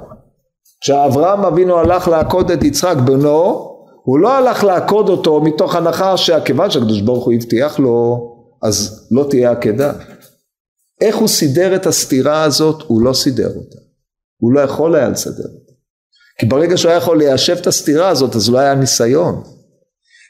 כשאברהם 0.81 1.45
אבינו 1.45 1.77
הלך 1.77 2.07
לעקוד 2.07 2.51
את 2.51 2.63
יצחק 2.63 2.95
בנו, 3.05 3.69
הוא 4.03 4.19
לא 4.19 4.33
הלך 4.37 4.63
לעקוד 4.63 5.09
אותו 5.09 5.41
מתוך 5.41 5.75
הנחה 5.75 6.17
שכיוון 6.17 6.71
שהקדוש 6.71 7.01
ברוך 7.01 7.25
הוא 7.25 7.33
הבטיח 7.33 7.79
לו, 7.79 8.19
אז 8.63 9.07
לא 9.11 9.25
תהיה 9.29 9.51
עקדה. 9.51 9.93
איך 11.01 11.15
הוא 11.15 11.27
סידר 11.27 11.75
את 11.75 11.87
הסתירה 11.87 12.43
הזאת? 12.43 12.81
הוא 12.87 13.01
לא 13.01 13.13
סידר 13.13 13.47
אותה. 13.47 13.77
הוא 14.37 14.53
לא 14.53 14.59
יכול 14.59 14.95
היה 14.95 15.09
לסדר 15.09 15.43
אותה. 15.43 15.71
כי 16.39 16.45
ברגע 16.45 16.77
שהוא 16.77 16.89
היה 16.89 16.97
יכול 16.97 17.17
ליישב 17.17 17.57
את 17.61 17.67
הסתירה 17.67 18.09
הזאת, 18.09 18.35
אז 18.35 18.49
לא 18.49 18.59
היה 18.59 18.75
ניסיון. 18.75 19.43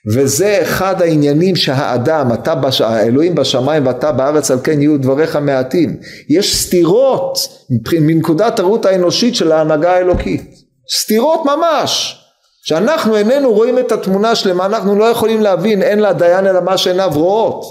וזה 0.08 0.60
אחד 0.62 1.02
העניינים 1.02 1.56
שהאדם, 1.56 2.34
אתה, 2.34 2.56
בש... 2.56 2.82
האלוהים 2.82 3.36
בשמיים 3.36 3.88
ואתה 3.88 4.12
בארץ 4.12 4.52
על 4.52 4.60
כן 4.64 4.82
יהיו 4.82 4.98
דבריך 4.98 5.36
מעטים. 5.36 5.98
יש 6.30 6.56
סתירות 6.66 7.38
מנקודת 8.02 8.60
הראות 8.60 8.86
האנושית 8.86 9.36
של 9.36 9.52
ההנהגה 9.52 9.94
האלוקית. 9.94 10.54
סתירות 11.00 11.42
ממש. 11.46 12.16
שאנחנו 12.62 13.18
איננו 13.18 13.54
רואים 13.54 13.80
את 13.80 13.92
התמונה 13.92 14.36
שלמה, 14.36 14.66
אנחנו 14.66 14.96
לא 14.96 15.06
יכולים 15.06 15.42
להבין, 15.42 15.82
אין 15.82 16.00
לדיין 16.00 16.48
אלא 16.48 16.62
מה 16.62 16.78
שעיניו 16.78 17.12
רואות. 17.14 17.64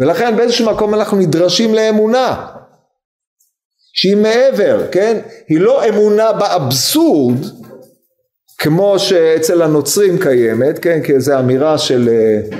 ולכן 0.00 0.36
באיזשהו 0.36 0.72
מקום 0.72 0.94
אנחנו 0.94 1.16
נדרשים 1.16 1.74
לאמונה. 1.74 2.46
שהיא 3.94 4.16
מעבר, 4.16 4.86
כן? 4.92 5.18
היא 5.48 5.60
לא 5.60 5.88
אמונה 5.88 6.32
באבסורד, 6.32 7.38
כמו 8.58 8.98
שאצל 8.98 9.62
הנוצרים 9.62 10.18
קיימת, 10.18 10.78
כן, 10.78 11.00
כאיזו 11.04 11.38
אמירה 11.38 11.78
של 11.78 12.08
אה, 12.08 12.58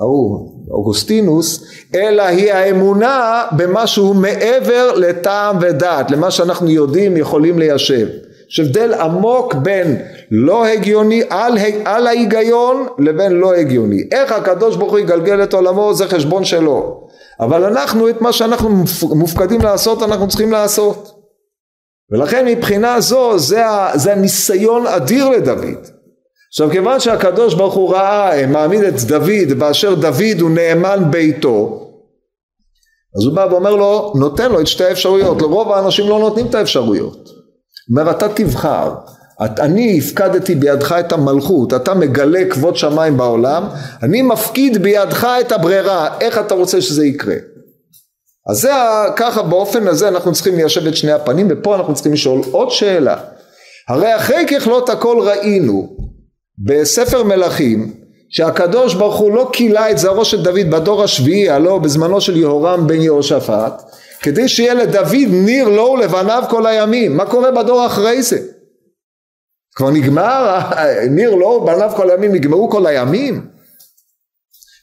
ההוא, 0.00 0.52
אוגוסטינוס, 0.70 1.64
אלא 1.94 2.22
היא 2.22 2.52
האמונה 2.52 3.42
במשהו 3.56 4.14
מעבר 4.14 4.92
לטעם 4.96 5.56
ודעת, 5.60 6.10
למה 6.10 6.30
שאנחנו 6.30 6.70
יודעים 6.70 7.16
יכולים 7.16 7.58
ליישב. 7.58 8.06
יש 8.50 8.60
הבדל 8.60 8.94
עמוק 8.94 9.54
בין 9.54 10.02
לא 10.30 10.66
הגיוני 10.66 11.22
על, 11.30 11.52
על 11.84 12.06
ההיגיון 12.06 12.86
לבין 12.98 13.32
לא 13.32 13.54
הגיוני. 13.54 14.02
איך 14.12 14.32
הקדוש 14.32 14.76
ברוך 14.76 14.92
הוא 14.92 14.98
יגלגל 14.98 15.42
את 15.42 15.54
עולמו 15.54 15.94
זה 15.94 16.06
חשבון 16.06 16.44
שלו. 16.44 17.08
אבל 17.40 17.64
אנחנו 17.64 18.08
את 18.08 18.20
מה 18.20 18.32
שאנחנו 18.32 18.68
מופקדים 19.02 19.60
לעשות 19.60 20.02
אנחנו 20.02 20.28
צריכים 20.28 20.52
לעשות. 20.52 21.21
ולכן 22.12 22.46
מבחינה 22.46 23.00
זו 23.00 23.38
זה, 23.38 23.62
זה 23.94 24.12
הניסיון 24.12 24.86
אדיר 24.86 25.28
לדוד. 25.28 25.86
עכשיו 26.48 26.70
כיוון 26.70 27.00
שהקדוש 27.00 27.54
ברוך 27.54 27.74
הוא 27.74 27.94
ראה, 27.94 28.46
מעמיד 28.46 28.82
את 28.82 29.00
דוד 29.00 29.58
באשר 29.58 29.94
דוד 29.94 30.40
הוא 30.40 30.50
נאמן 30.50 31.10
ביתו 31.10 31.82
אז 33.16 33.24
הוא 33.24 33.34
בא 33.34 33.46
ואומר 33.50 33.74
לו, 33.74 34.12
נותן 34.16 34.52
לו 34.52 34.60
את 34.60 34.66
שתי 34.66 34.84
האפשרויות, 34.84 35.42
לרוב 35.42 35.72
האנשים 35.72 36.08
לא 36.08 36.18
נותנים 36.18 36.46
את 36.46 36.54
האפשרויות. 36.54 37.28
אומר 37.90 38.10
אתה 38.10 38.28
תבחר, 38.28 38.94
את, 39.44 39.60
אני 39.60 39.98
הפקדתי 39.98 40.54
בידך 40.54 40.92
את 40.92 41.12
המלכות, 41.12 41.74
אתה 41.74 41.94
מגלה 41.94 42.44
כבוד 42.50 42.76
שמיים 42.76 43.16
בעולם, 43.16 43.64
אני 44.02 44.22
מפקיד 44.22 44.82
בידך 44.82 45.26
את 45.40 45.52
הברירה, 45.52 46.18
איך 46.20 46.38
אתה 46.38 46.54
רוצה 46.54 46.80
שזה 46.80 47.06
יקרה. 47.06 47.34
אז 48.50 48.60
זה 48.60 48.70
ככה 49.16 49.42
באופן 49.42 49.88
הזה 49.88 50.08
אנחנו 50.08 50.32
צריכים 50.32 50.56
ליישב 50.56 50.86
את 50.86 50.96
שני 50.96 51.12
הפנים 51.12 51.48
ופה 51.50 51.76
אנחנו 51.76 51.94
צריכים 51.94 52.12
לשאול 52.12 52.40
עוד 52.50 52.70
שאלה. 52.70 53.16
הרי 53.88 54.16
אחרי 54.16 54.46
ככלות 54.46 54.88
הכל 54.88 55.16
ראינו 55.20 55.96
בספר 56.66 57.22
מלכים 57.22 57.94
שהקדוש 58.30 58.94
ברוך 58.94 59.16
הוא 59.16 59.32
לא 59.32 59.50
כילה 59.52 59.90
את 59.90 59.98
זרעו 59.98 60.24
של 60.24 60.42
דוד 60.42 60.70
בדור 60.70 61.02
השביעי 61.02 61.50
הלא 61.50 61.78
בזמנו 61.78 62.20
של 62.20 62.36
יהורם 62.36 62.86
בן 62.86 63.00
יהושפט 63.00 63.82
כדי 64.22 64.48
שיהיה 64.48 64.74
לדוד 64.74 65.28
ניר 65.30 65.68
לו 65.68 65.94
ולבניו 65.98 66.44
כל 66.50 66.66
הימים. 66.66 67.16
מה 67.16 67.26
קורה 67.26 67.50
בדור 67.50 67.86
אחרי 67.86 68.22
זה? 68.22 68.38
כבר 69.76 69.90
נגמר? 69.90 70.58
ניר 71.16 71.34
לו 71.34 71.46
ובניו 71.46 71.90
כל 71.96 72.10
הימים 72.10 72.32
נגמרו 72.32 72.70
כל 72.70 72.86
הימים 72.86 73.46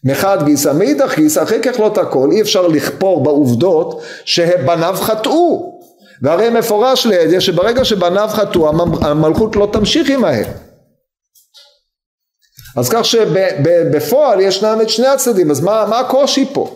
מחד 0.03 0.45
גיסא, 0.45 0.73
מאידך 0.73 1.15
גיסא, 1.15 1.43
אחרי 1.43 1.59
ככלות 1.61 1.97
הכל 1.97 2.29
אי 2.31 2.41
אפשר 2.41 2.67
לכפור 2.67 3.23
בעובדות 3.23 4.01
שבניו 4.25 4.95
חטאו. 4.99 5.79
והרי 6.21 6.49
מפורש 6.49 7.05
לידי 7.05 7.41
שברגע 7.41 7.85
שבניו 7.85 8.29
חטאו 8.31 8.69
המלכות 9.01 9.55
לא 9.55 9.69
תמשיך 9.73 10.09
עמהם. 10.09 10.45
אז 12.77 12.89
כך 12.89 13.05
שבפועל 13.05 14.41
ישנם 14.41 14.79
את 14.81 14.89
שני 14.89 15.07
הצדדים 15.07 15.51
אז 15.51 15.59
מה, 15.61 15.85
מה 15.89 15.99
הקושי 15.99 16.45
פה? 16.53 16.75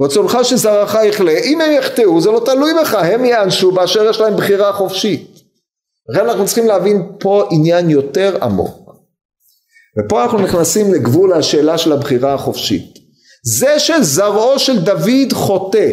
רצונך 0.00 0.38
שזרעך 0.42 0.96
יכלה 1.04 1.32
אם 1.32 1.60
הם 1.60 1.72
יחטאו 1.72 2.20
זה 2.20 2.30
לא 2.30 2.42
תלוי 2.44 2.72
בך 2.80 2.94
הם 2.94 3.24
יענשו 3.24 3.72
באשר 3.72 4.10
יש 4.10 4.20
להם 4.20 4.36
בחירה 4.36 4.72
חופשית. 4.72 5.40
לכן 6.08 6.28
אנחנו 6.28 6.46
צריכים 6.46 6.66
להבין 6.66 7.12
פה 7.18 7.48
עניין 7.50 7.90
יותר 7.90 8.38
עמוק 8.42 8.79
ופה 10.00 10.22
אנחנו 10.22 10.38
נכנסים 10.38 10.94
לגבול 10.94 11.32
השאלה 11.32 11.78
של 11.78 11.92
הבחירה 11.92 12.34
החופשית. 12.34 12.98
זה 13.44 13.78
שזרעו 13.78 14.58
של 14.58 14.84
דוד 14.84 15.32
חוטא. 15.32 15.90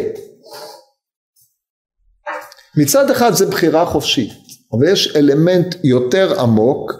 מצד 2.76 3.10
אחד 3.10 3.32
זה 3.34 3.46
בחירה 3.46 3.86
חופשית 3.86 4.32
אבל 4.72 4.92
יש 4.92 5.16
אלמנט 5.16 5.76
יותר 5.84 6.40
עמוק 6.40 6.92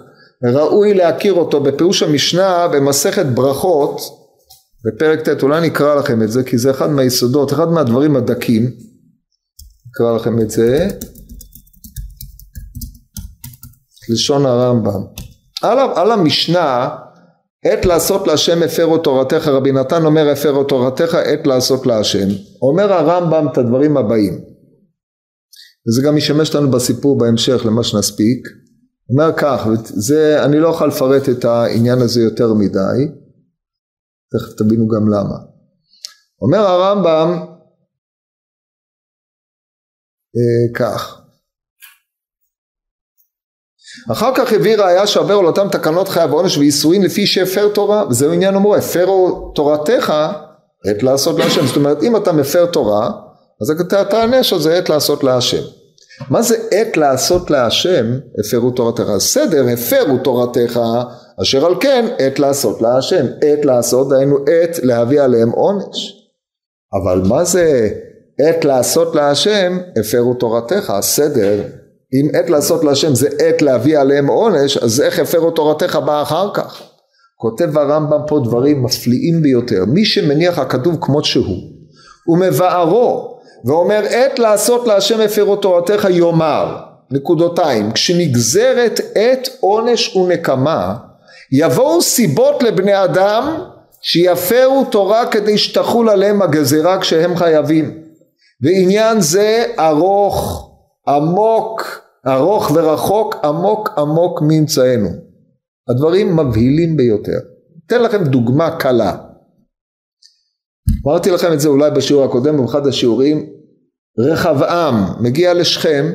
ראוי 0.44 0.94
להכיר 0.94 1.32
אותו 1.32 1.61
בפירוש 1.61 2.02
המשנה 2.02 2.68
במסכת 2.68 3.26
ברכות 3.26 4.00
בפרק 4.84 5.28
ט' 5.28 5.42
אולי 5.42 5.66
נקרא 5.66 5.94
לכם 5.94 6.22
את 6.22 6.30
זה 6.30 6.42
כי 6.42 6.59
זה 6.59 6.70
אחד 6.70 6.90
מהיסודות 6.90 7.52
אחד 7.52 7.68
מהדברים 7.68 8.16
הדקים. 8.16 8.70
נקרא 9.88 10.16
לכם 10.16 10.40
את 10.40 10.50
זה. 10.50 10.88
לשון 14.11 14.46
הרמב"ם 14.46 15.27
על, 15.62 15.78
על 15.94 16.11
המשנה 16.11 16.88
עת 17.64 17.84
לעשות 17.84 18.26
להשם 18.26 18.62
הפרו 18.62 18.98
תורתך 18.98 19.46
רבי 19.46 19.72
נתן 19.72 20.04
אומר 20.04 20.28
הפרו 20.28 20.64
תורתך 20.64 21.14
עת 21.14 21.46
לעשות 21.46 21.86
להשם 21.86 22.28
אומר 22.62 22.92
הרמב"ם 22.92 23.46
את 23.52 23.59
הדברים 23.59 23.96
הבאים. 23.96 24.34
וזה 25.88 26.02
גם 26.06 26.16
ישמש 26.16 26.54
לנו 26.54 26.70
בסיפור 26.70 27.18
בהמשך 27.18 27.66
למה 27.66 27.82
שנספיק. 27.82 28.48
אומר 29.11 29.32
כך 29.36 29.66
זה 29.82 30.44
אני 30.44 30.61
לא 30.61 30.68
יכול 30.68 30.88
לפרט 30.88 31.28
את 31.28 31.44
העניין 31.44 31.98
הזה 31.98 32.20
יותר 32.20 32.54
מדי 32.54 33.12
תכף 34.32 34.52
תבינו 34.59 34.88
גם 34.88 35.09
למה. 35.09 35.36
אומר 36.42 36.59
הרמב"ם 36.59 37.46
אה, 40.36 40.74
כך 40.74 41.27
אחר 44.12 44.30
כך 44.34 44.53
הביא 44.53 44.76
ראיה 44.76 45.07
שעבר 45.07 45.39
על 45.39 45.47
אותם 45.47 45.68
תקנות 45.72 46.09
חייב 46.09 46.32
עונש 46.32 46.59
ואיסורים 46.59 47.03
לפי 47.03 47.26
שהפר 47.26 47.68
תורה 47.68 48.05
וזהו 48.11 48.32
עניין 48.32 48.55
אמרו 48.55 48.76
הפרו 48.76 49.53
תורתך 49.55 50.14
עת 50.86 51.03
לעשות 51.03 51.39
להשם 51.39 51.66
זאת 51.66 51.76
אומרת 51.76 52.03
אם 52.03 52.16
אתה 52.16 52.32
מפר 52.32 52.66
תורה 52.66 53.11
אז 53.62 53.70
אתה 53.70 54.05
תענש 54.05 54.53
על 54.53 54.61
זה 54.61 54.78
עת 54.78 54.89
לעשות 54.89 55.24
להשם 55.24 55.62
מה 56.30 56.43
זה 56.43 56.57
עת 56.70 56.97
לעשות 56.97 57.51
להשם 57.51 58.18
הפרו 58.39 58.70
תורתך? 58.70 59.05
סדר 59.18 59.66
הפרו 59.68 60.18
תורתך 60.18 60.80
אשר 61.43 61.66
על 61.66 61.74
כן 61.80 62.07
עת 62.18 62.39
לעשות 62.39 62.82
להשם. 62.82 63.26
עת 63.43 63.64
לעשות 63.64 64.09
דהיינו 64.09 64.36
עת 64.39 64.78
להביא 64.82 65.20
עליהם 65.20 65.51
עונש. 65.51 66.14
אבל 67.03 67.22
מה 67.28 67.45
זה 67.45 67.89
עת 68.41 68.64
לעשות 68.64 69.14
להשם 69.14 69.78
הפרו 70.01 70.34
תורתך? 70.34 70.91
הסדר 70.91 71.62
אם 72.14 72.28
עת 72.34 72.50
לעשות 72.50 72.84
להשם 72.84 73.14
זה 73.14 73.28
עת 73.38 73.62
להביא 73.62 73.98
עליהם 73.98 74.26
עונש 74.26 74.76
אז 74.76 75.00
איך 75.00 75.18
הפרו 75.18 75.50
תורתך 75.50 75.96
בא 75.96 76.22
אחר 76.22 76.50
כך? 76.54 76.82
כותב 77.36 77.78
הרמב"ם 77.78 78.20
פה 78.26 78.40
דברים 78.44 78.82
מפליאים 78.82 79.42
ביותר. 79.42 79.84
מי 79.84 80.04
שמניח 80.04 80.59
הכתוב 80.59 80.96
כמות 81.00 81.24
שהוא 81.24 81.56
ומבארו 82.28 83.38
ואומר 83.64 84.02
עת 84.11 84.38
לעשות 84.38 84.86
להשם 84.86 85.20
הפרו 85.20 85.56
תורתך 85.56 86.06
יאמר 86.11 86.76
נקודותיים 87.11 87.92
כשנגזרת 87.92 89.00
עת 89.14 89.48
עונש 89.61 90.16
ונקמה 90.16 90.94
יבואו 91.52 92.02
סיבות 92.02 92.62
לבני 92.62 93.04
אדם 93.04 93.62
שיפרו 94.02 94.84
תורה 94.90 95.26
כדי 95.26 95.59
שתחול 95.59 96.09
עליהם 96.09 96.42
הגזירה 96.42 97.00
כשהם 97.00 97.36
חייבים. 97.36 98.02
ועניין 98.62 99.20
זה 99.20 99.64
ארוך 99.78 100.67
עמוק 101.09 102.00
ארוך 102.26 102.70
ורחוק 102.74 103.34
עמוק 103.44 103.90
עמוק 103.98 104.42
ממצאנו. 104.42 105.09
הדברים 105.88 106.36
מבהילים 106.36 106.96
ביותר. 106.96 107.38
אתן 107.86 108.02
לכם 108.02 108.24
דוגמה 108.24 108.76
קלה. 108.78 109.16
אמרתי 111.06 111.30
לכם 111.30 111.52
את 111.52 111.61
זה 111.61 111.68
אולי 111.68 111.90
בשיעור 111.90 112.24
הקודם 112.24 112.56
באחד 112.56 112.86
השיעורים 112.86 113.46
רחבעם 114.18 114.94
מגיע 115.20 115.54
לשכם 115.54 116.12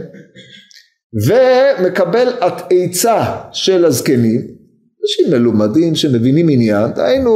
ומקבל 1.27 2.27
עצה 2.69 3.35
של 3.51 3.85
הזקנים. 3.85 4.41
אנשים 5.01 5.31
מלומדים 5.31 5.95
שמבינים 5.95 6.49
עניין. 6.49 6.93
דהיינו 6.93 7.33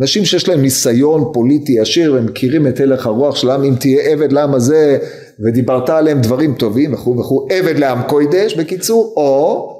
אנשים 0.00 0.24
שיש 0.24 0.48
להם 0.48 0.62
ניסיון 0.62 1.30
פוליטי 1.34 1.80
עשיר 1.80 2.12
והם 2.12 2.26
מכירים 2.26 2.66
את 2.66 2.80
הלך 2.80 3.06
הרוח 3.06 3.36
של 3.36 3.50
העם 3.50 3.64
אם 3.64 3.74
תהיה 3.80 4.02
עבד 4.02 4.32
לעם 4.32 4.54
הזה 4.54 4.98
ודיברת 5.44 5.90
עליהם 5.90 6.20
דברים 6.20 6.54
טובים 6.54 6.94
וכו' 6.94 7.18
וכו' 7.18 7.48
עבד 7.50 7.78
לעם 7.78 8.02
קוידש 8.02 8.54
בקיצור 8.54 9.14
או 9.16 9.72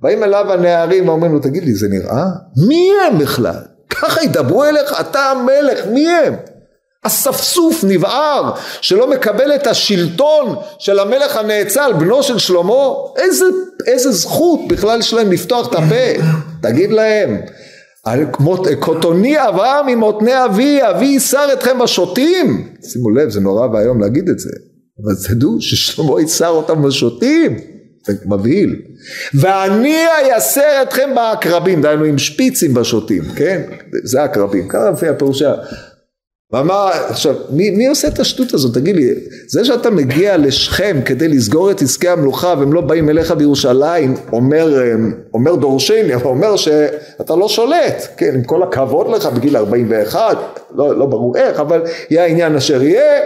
באים 0.00 0.24
אליו 0.24 0.52
הנערים 0.52 1.08
ואומרים 1.08 1.32
לו 1.32 1.38
תגיד 1.38 1.64
לי 1.64 1.74
זה 1.74 1.88
נראה? 1.88 2.24
מי 2.68 2.90
הם 3.06 3.18
בכלל? 3.18 3.62
ככה 3.90 4.24
ידברו 4.24 4.64
אליך? 4.64 5.00
אתה 5.00 5.20
המלך 5.20 5.86
מי 5.86 6.08
הם? 6.08 6.34
אספסוף 7.02 7.84
נבער 7.88 8.52
שלא 8.80 9.10
מקבל 9.10 9.54
את 9.54 9.66
השלטון 9.66 10.56
של 10.78 10.98
המלך 10.98 11.36
הנאצל 11.36 11.92
בנו 11.98 12.22
של 12.22 12.38
שלמה. 12.38 12.88
איזה, 13.16 13.44
איזה 13.86 14.12
זכות 14.12 14.60
בכלל 14.68 15.00
יש 15.00 15.14
להם 15.14 15.32
לפתוח 15.32 15.68
את 15.68 15.74
הפה? 15.74 16.22
תגיד 16.62 16.90
להם 16.90 17.40
קוטוני 18.80 19.48
אברהם 19.48 19.86
ממותני 19.86 20.44
אבי 20.44 20.80
אבי 20.90 21.06
ייסר 21.06 21.52
אתכם 21.52 21.78
בשוטים 21.78 22.68
שימו 22.82 23.10
לב 23.10 23.30
זה 23.30 23.40
נורא 23.40 23.66
ואיום 23.66 24.00
להגיד 24.00 24.28
את 24.28 24.38
זה 24.38 24.50
אבל 25.04 25.14
תדעו 25.28 25.60
ששלמה 25.60 26.20
ייסר 26.20 26.48
אותם 26.48 26.82
בשוטים. 26.82 27.56
זה 28.06 28.12
מבהיל. 28.24 28.76
ואני 29.34 29.96
אייסר 30.06 30.82
אתכם 30.82 31.10
בעקרבים. 31.14 31.82
דהיינו 31.82 32.04
עם 32.04 32.18
שפיצים 32.18 32.74
בשוטים 32.74 33.22
כן? 33.36 33.62
זה 34.04 34.22
עקרבים 34.22 34.68
ככה 34.68 34.90
לפי 34.90 35.08
הפירושה. 35.08 35.54
ואמר 36.52 36.88
עכשיו 37.08 37.34
מי, 37.50 37.70
מי 37.70 37.86
עושה 37.86 38.08
את 38.08 38.18
השטות 38.18 38.54
הזאת? 38.54 38.74
תגיד 38.74 38.96
לי 38.96 39.14
זה 39.48 39.64
שאתה 39.64 39.90
מגיע 39.90 40.36
לשכם 40.36 41.00
כדי 41.04 41.28
לסגור 41.28 41.70
את 41.70 41.82
עסקי 41.82 42.08
המלוכה 42.08 42.54
והם 42.58 42.72
לא 42.72 42.80
באים 42.80 43.08
אליך 43.08 43.30
בירושלים 43.32 44.14
אומר, 44.32 44.82
אומר 45.34 45.54
דורשני 45.54 46.14
אומר 46.14 46.56
שאתה 46.56 47.36
לא 47.36 47.48
שולט. 47.48 48.06
כן 48.16 48.34
עם 48.34 48.44
כל 48.44 48.62
הכבוד 48.62 49.08
לך 49.08 49.26
בגיל 49.26 49.56
41 49.56 50.36
לא, 50.74 50.98
לא 50.98 51.06
ברור 51.06 51.36
איך 51.36 51.60
אבל 51.60 51.82
יהיה 52.10 52.24
העניין 52.24 52.56
אשר 52.56 52.82
יהיה 52.82 53.20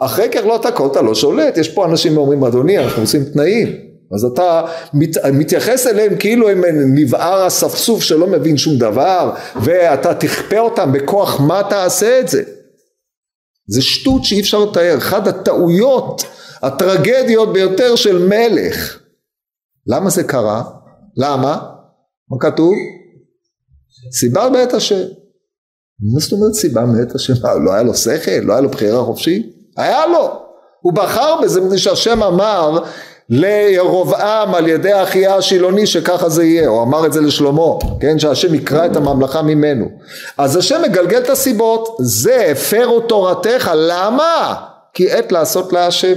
אחרי 0.00 0.28
ככלות 0.28 0.66
הכל 0.66 0.86
אתה 0.86 1.02
לא 1.02 1.14
שולט 1.14 1.56
יש 1.56 1.68
פה 1.68 1.86
אנשים 1.86 2.14
שאומרים 2.14 2.44
אדוני 2.44 2.78
אנחנו 2.78 3.02
עושים 3.02 3.24
תנאים 3.24 3.76
אז 4.14 4.24
אתה 4.24 4.62
מת, 4.94 5.16
מתייחס 5.32 5.86
אליהם 5.86 6.16
כאילו 6.18 6.48
הם 6.48 6.62
נבער 6.94 7.46
אספסוף 7.46 8.02
שלא 8.02 8.26
מבין 8.26 8.56
שום 8.56 8.78
דבר 8.78 9.34
ואתה 9.62 10.14
תכפה 10.14 10.58
אותם 10.58 10.92
בכוח 10.92 11.40
מה 11.40 11.62
תעשה 11.70 12.20
את 12.20 12.28
זה 12.28 12.42
זה 13.68 13.82
שטות 13.82 14.24
שאי 14.24 14.40
אפשר 14.40 14.58
לתאר 14.58 14.98
אחד 14.98 15.28
הטעויות 15.28 16.22
הטרגדיות 16.62 17.52
ביותר 17.52 17.96
של 17.96 18.18
מלך 18.18 18.98
למה 19.86 20.10
זה 20.10 20.24
קרה? 20.24 20.62
למה? 21.16 21.70
מה 22.30 22.36
כתוב? 22.40 22.74
סיבה 24.18 24.50
בעת 24.50 24.74
השם 24.74 25.04
מה 26.12 26.20
זאת 26.20 26.32
אומרת 26.32 26.54
סיבה 26.54 26.84
מאת 26.84 27.14
השם? 27.14 27.32
לא 27.64 27.72
היה 27.72 27.82
לו 27.82 27.94
שכל? 27.94 28.40
לא 28.42 28.52
היה 28.52 28.60
לו 28.60 28.68
בחירה 28.68 29.04
חופשית? 29.04 29.46
היה 29.76 30.06
לו 30.06 30.44
הוא 30.80 30.92
בחר 30.92 31.40
בזה 31.42 31.60
מפני 31.60 31.78
שהשם 31.78 32.22
אמר 32.22 32.78
לירובעם 33.28 34.54
על 34.54 34.68
ידי 34.68 35.02
אחיה 35.02 35.36
השילוני 35.36 35.86
שככה 35.86 36.28
זה 36.28 36.44
יהיה, 36.44 36.68
הוא 36.68 36.82
אמר 36.82 37.06
את 37.06 37.12
זה 37.12 37.20
לשלמה, 37.20 37.62
כן, 38.00 38.18
שהשם 38.18 38.54
יקרא 38.54 38.86
את 38.86 38.96
הממלכה 38.96 39.42
ממנו. 39.42 39.86
אז 40.38 40.56
השם 40.56 40.82
מגלגל 40.82 41.18
את 41.18 41.30
הסיבות, 41.30 41.96
זה 42.00 42.46
הפרו 42.52 43.00
תורתך, 43.00 43.70
למה? 43.74 44.54
כי 44.94 45.12
עת 45.12 45.32
לעשות 45.32 45.72
להשם. 45.72 46.14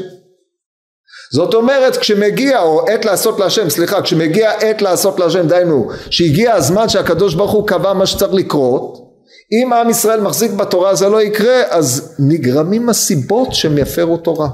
זאת 1.34 1.54
אומרת 1.54 1.98
כשמגיע, 1.98 2.62
או 2.62 2.88
עת 2.88 3.06
לעשות 3.06 3.40
להשם, 3.40 3.70
סליחה, 3.70 4.02
כשמגיע 4.02 4.52
עת 4.52 4.82
לעשות 4.82 5.20
להשם, 5.20 5.48
דהיינו, 5.48 5.90
שהגיע 6.10 6.54
הזמן 6.54 6.90
שהקדוש 6.90 7.34
ברוך 7.34 7.52
הוא 7.52 7.68
קבע 7.68 7.94
מה 7.94 8.06
שצריך 8.06 8.34
לקרות, 8.34 9.07
אם 9.52 9.74
עם 9.74 9.90
ישראל 9.90 10.22
מחזיק 10.22 10.52
בתורה 10.52 10.96
זה 10.96 11.10
לא 11.10 11.22
יקרה, 11.22 11.64
אז 11.70 12.16
נגרמים 12.20 12.90
הסיבות 12.90 13.54
שהם 13.54 13.78
יפרו 13.78 14.18
תורה. 14.18 14.50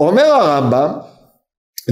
אומר 0.00 0.24
הרמב"ם 0.24 0.90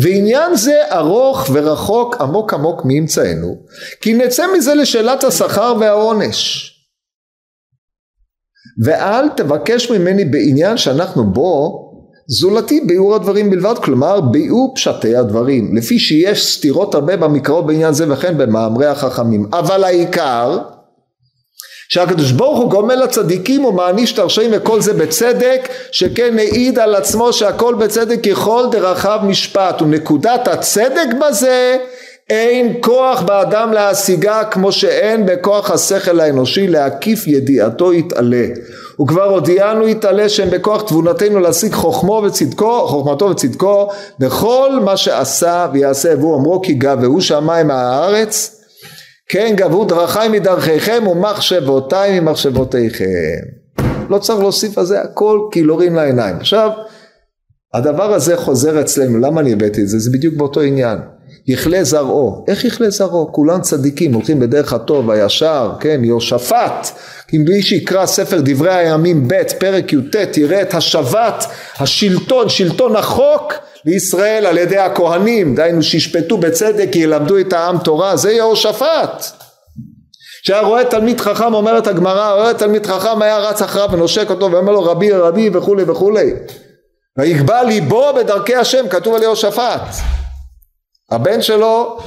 ועניין 0.02 0.56
זה 0.56 0.82
ארוך 0.92 1.50
ורחוק 1.52 2.20
עמוק 2.20 2.54
עמוק 2.54 2.82
מאמצענו 2.84 3.64
כי 4.00 4.14
נצא 4.14 4.46
מזה 4.56 4.74
לשאלת 4.74 5.24
השכר 5.24 5.74
והעונש 5.80 6.70
ואל 8.84 9.28
תבקש 9.36 9.90
ממני 9.90 10.24
בעניין 10.24 10.76
שאנחנו 10.76 11.32
בו 11.32 11.83
זולתי 12.28 12.80
ביאור 12.80 13.14
הדברים 13.14 13.50
בלבד 13.50 13.74
כלומר 13.78 14.20
ביאור 14.20 14.74
פשטי 14.74 15.16
הדברים. 15.16 15.76
לפי 15.76 15.98
שיש 15.98 16.54
סתירות 16.54 16.94
הרבה 16.94 17.16
במקראות 17.16 17.66
בעניין 17.66 17.94
זה 17.94 18.12
וכן 18.12 18.38
במאמרי 18.38 18.86
החכמים. 18.86 19.46
אבל 19.52 19.84
העיקר 19.84 20.58
שהקדוש 21.88 22.32
ברוך 22.32 22.58
הוא 22.58 22.70
גומל 22.70 22.94
לצדיקים 22.94 23.64
ומעניש 23.64 24.12
את 24.12 24.18
הרשעים 24.18 24.50
וכל 24.54 24.80
זה 24.80 24.92
בצדק 24.92 25.68
שכן 25.92 26.38
העיד 26.38 26.78
על 26.78 26.94
עצמו 26.94 27.32
שהכל 27.32 27.74
בצדק 27.74 28.30
ככל 28.30 28.64
דרכיו 28.70 29.20
משפט. 29.22 29.82
ונקודת 29.82 30.48
הצדק 30.48 31.08
בזה 31.20 31.76
אין 32.30 32.76
כוח 32.80 33.22
באדם 33.22 33.72
להשיגה 33.72 34.44
כמו 34.44 34.72
שאין 34.72 35.26
בכוח 35.26 35.70
השכל 35.70 36.20
האנושי 36.20 36.66
להקיף 36.68 37.26
ידיעתו 37.26 37.92
יתעלה. 37.92 38.46
וכבר 39.02 39.24
הודיענו 39.24 39.88
יתעלה 39.88 40.28
שהם 40.28 40.50
בכוח 40.50 40.82
תבונתנו 40.82 41.40
להשיג 41.40 41.72
חוכמו 41.72 42.22
וצדקו, 42.26 42.86
חוכמתו 42.86 43.24
וצדקו 43.24 43.88
בכל 44.18 44.70
מה 44.84 44.96
שעשה 44.96 45.66
ויעשה 45.72 46.14
והוא 46.18 46.36
אמרו 46.36 46.60
כי 46.62 46.74
גבהו 46.74 47.20
שמיים 47.20 47.66
מהארץ 47.66 48.60
כן 49.28 49.54
גבו 49.56 49.84
דרכי 49.84 50.28
מדרכיכם 50.30 51.06
ומחשבותיי 51.06 52.20
ממחשבותיכם. 52.20 53.04
לא 54.10 54.18
צריך 54.18 54.40
להוסיף 54.40 54.78
על 54.78 54.84
זה 54.84 55.00
הכל 55.00 55.40
קילורים 55.52 55.94
לעיניים. 55.94 56.36
עכשיו 56.36 56.70
הדבר 57.74 58.14
הזה 58.14 58.36
חוזר 58.36 58.80
אצלנו. 58.80 59.18
למה 59.18 59.40
אני 59.40 59.52
הבאתי 59.52 59.82
את 59.82 59.88
זה? 59.88 59.98
זה 59.98 60.10
בדיוק 60.10 60.34
באותו 60.34 60.60
עניין 60.60 60.98
יכלה 61.46 61.84
זרעו. 61.84 62.44
איך 62.48 62.64
יכלה 62.64 62.90
זרעו? 62.90 63.32
כולם 63.32 63.60
צדיקים 63.60 64.14
הולכים 64.14 64.40
בדרך 64.40 64.72
הטוב 64.72 65.10
הישר 65.10 65.70
כן 65.80 66.00
יהושפט. 66.04 66.88
אם 67.34 67.44
מי 67.48 67.62
שיקרא 67.62 68.06
ספר 68.06 68.40
דברי 68.44 68.74
הימים 68.74 69.28
ב' 69.28 69.42
פרק 69.58 69.92
י"ט 69.92 70.16
תראה 70.16 70.62
את 70.62 70.74
השבת 70.74 71.44
השלטון 71.78 72.48
שלטון 72.48 72.96
החוק 72.96 73.52
לישראל 73.84 74.46
על 74.46 74.58
ידי 74.58 74.78
הכהנים. 74.78 75.54
דהיינו 75.54 75.82
שישפטו 75.82 76.38
בצדק 76.38 76.96
ילמדו 76.96 77.38
את 77.38 77.52
העם 77.52 77.78
תורה 77.78 78.16
זה 78.16 78.32
יהושפט. 78.32 79.24
שהיה 80.42 80.60
רואה 80.60 80.84
תלמיד 80.84 81.20
חכם 81.20 81.54
אומרת 81.54 81.86
הגמרא 81.86 82.32
רואה 82.32 82.54
תלמיד 82.54 82.86
חכם 82.86 83.22
היה 83.22 83.38
רץ 83.38 83.62
אחריו 83.62 83.88
ונושק 83.92 84.30
אותו 84.30 84.52
ואומר 84.52 84.72
לו 84.72 84.82
רבי 84.82 85.12
רבי 85.12 85.50
וכולי 85.52 85.82
וכולי 85.86 86.32
ויגבה 87.18 87.62
ליבו 87.62 88.12
בדרכי 88.16 88.54
השם 88.54 88.88
כתוב 88.88 89.14
על 89.14 89.22
יהושפט 89.22 89.80
הבן 91.14 91.42
שלו 91.42 91.98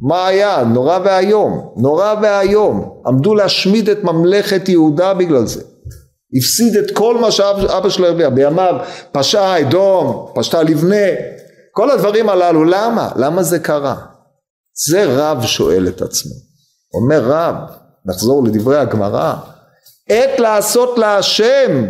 מה 0.00 0.26
היה? 0.26 0.64
נורא 0.64 0.98
ואיום, 1.04 1.72
נורא 1.76 2.14
ואיום, 2.22 3.02
עמדו 3.06 3.34
להשמיד 3.34 3.88
את 3.88 4.04
ממלכת 4.04 4.68
יהודה 4.68 5.14
בגלל 5.14 5.46
זה. 5.46 5.62
הפסיד 6.38 6.76
את 6.76 6.90
כל 6.90 7.18
מה 7.18 7.30
שאבא 7.30 7.88
שלו 7.88 8.06
הרוויח, 8.06 8.28
בימיו 8.28 8.74
פשע 9.12 9.60
אדום, 9.60 10.26
פשטה 10.34 10.62
לבנה, 10.62 11.06
כל 11.72 11.90
הדברים 11.90 12.28
הללו, 12.28 12.64
למה? 12.64 13.08
למה 13.16 13.42
זה 13.42 13.58
קרה? 13.58 13.96
זה 14.88 15.04
רב 15.04 15.42
שואל 15.42 15.88
את 15.88 16.02
עצמו. 16.02 16.32
אומר 16.94 17.22
רב, 17.24 17.54
נחזור 18.06 18.44
לדברי 18.44 18.78
הגמרא, 18.78 19.34
עת 20.08 20.40
לעשות 20.40 20.98
להשם, 20.98 21.86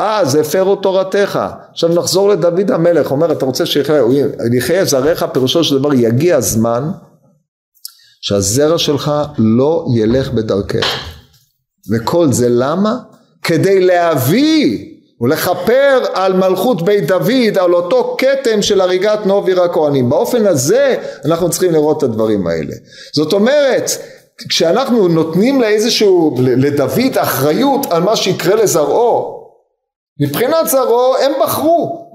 אה 0.00 0.24
זה 0.24 0.40
הפרו 0.40 0.76
תורתך. 0.76 1.40
עכשיו 1.70 1.88
נחזור 1.88 2.28
לדוד 2.28 2.70
המלך, 2.70 3.10
אומר 3.10 3.32
אתה 3.32 3.44
רוצה 3.44 3.66
שיחיה 3.66 4.84
זרעך, 4.84 5.22
פירושו 5.32 5.64
של 5.64 5.78
דבר 5.78 5.94
יגיע 5.94 6.40
זמן 6.40 6.90
שהזרע 8.20 8.78
שלך 8.78 9.12
לא 9.38 9.86
ילך 9.96 10.30
בדרכך. 10.30 10.86
וכל 11.92 12.32
זה 12.32 12.48
למה? 12.48 12.96
כדי 13.42 13.80
להביא 13.80 14.86
ולכפר 15.20 16.04
על 16.14 16.32
מלכות 16.32 16.82
בית 16.82 17.06
דוד, 17.06 17.58
על 17.58 17.74
אותו 17.74 18.16
כתם 18.18 18.62
של 18.62 18.80
הריגת 18.80 19.26
נוביר 19.26 19.62
הכהנים. 19.62 20.10
באופן 20.10 20.46
הזה 20.46 20.96
אנחנו 21.24 21.50
צריכים 21.50 21.72
לראות 21.72 21.98
את 21.98 22.02
הדברים 22.02 22.46
האלה. 22.46 22.74
זאת 23.14 23.32
אומרת, 23.32 23.90
כשאנחנו 24.48 25.08
נותנים 25.08 25.60
לאיזשהו, 25.60 26.36
לדוד 26.38 27.18
אחריות 27.18 27.86
על 27.90 28.02
מה 28.02 28.16
שיקרה 28.16 28.54
לזרעו, 28.54 29.39
מבחינת 30.20 30.68
זרעו 30.68 31.16
הם 31.16 31.32
בחרו. 31.42 32.10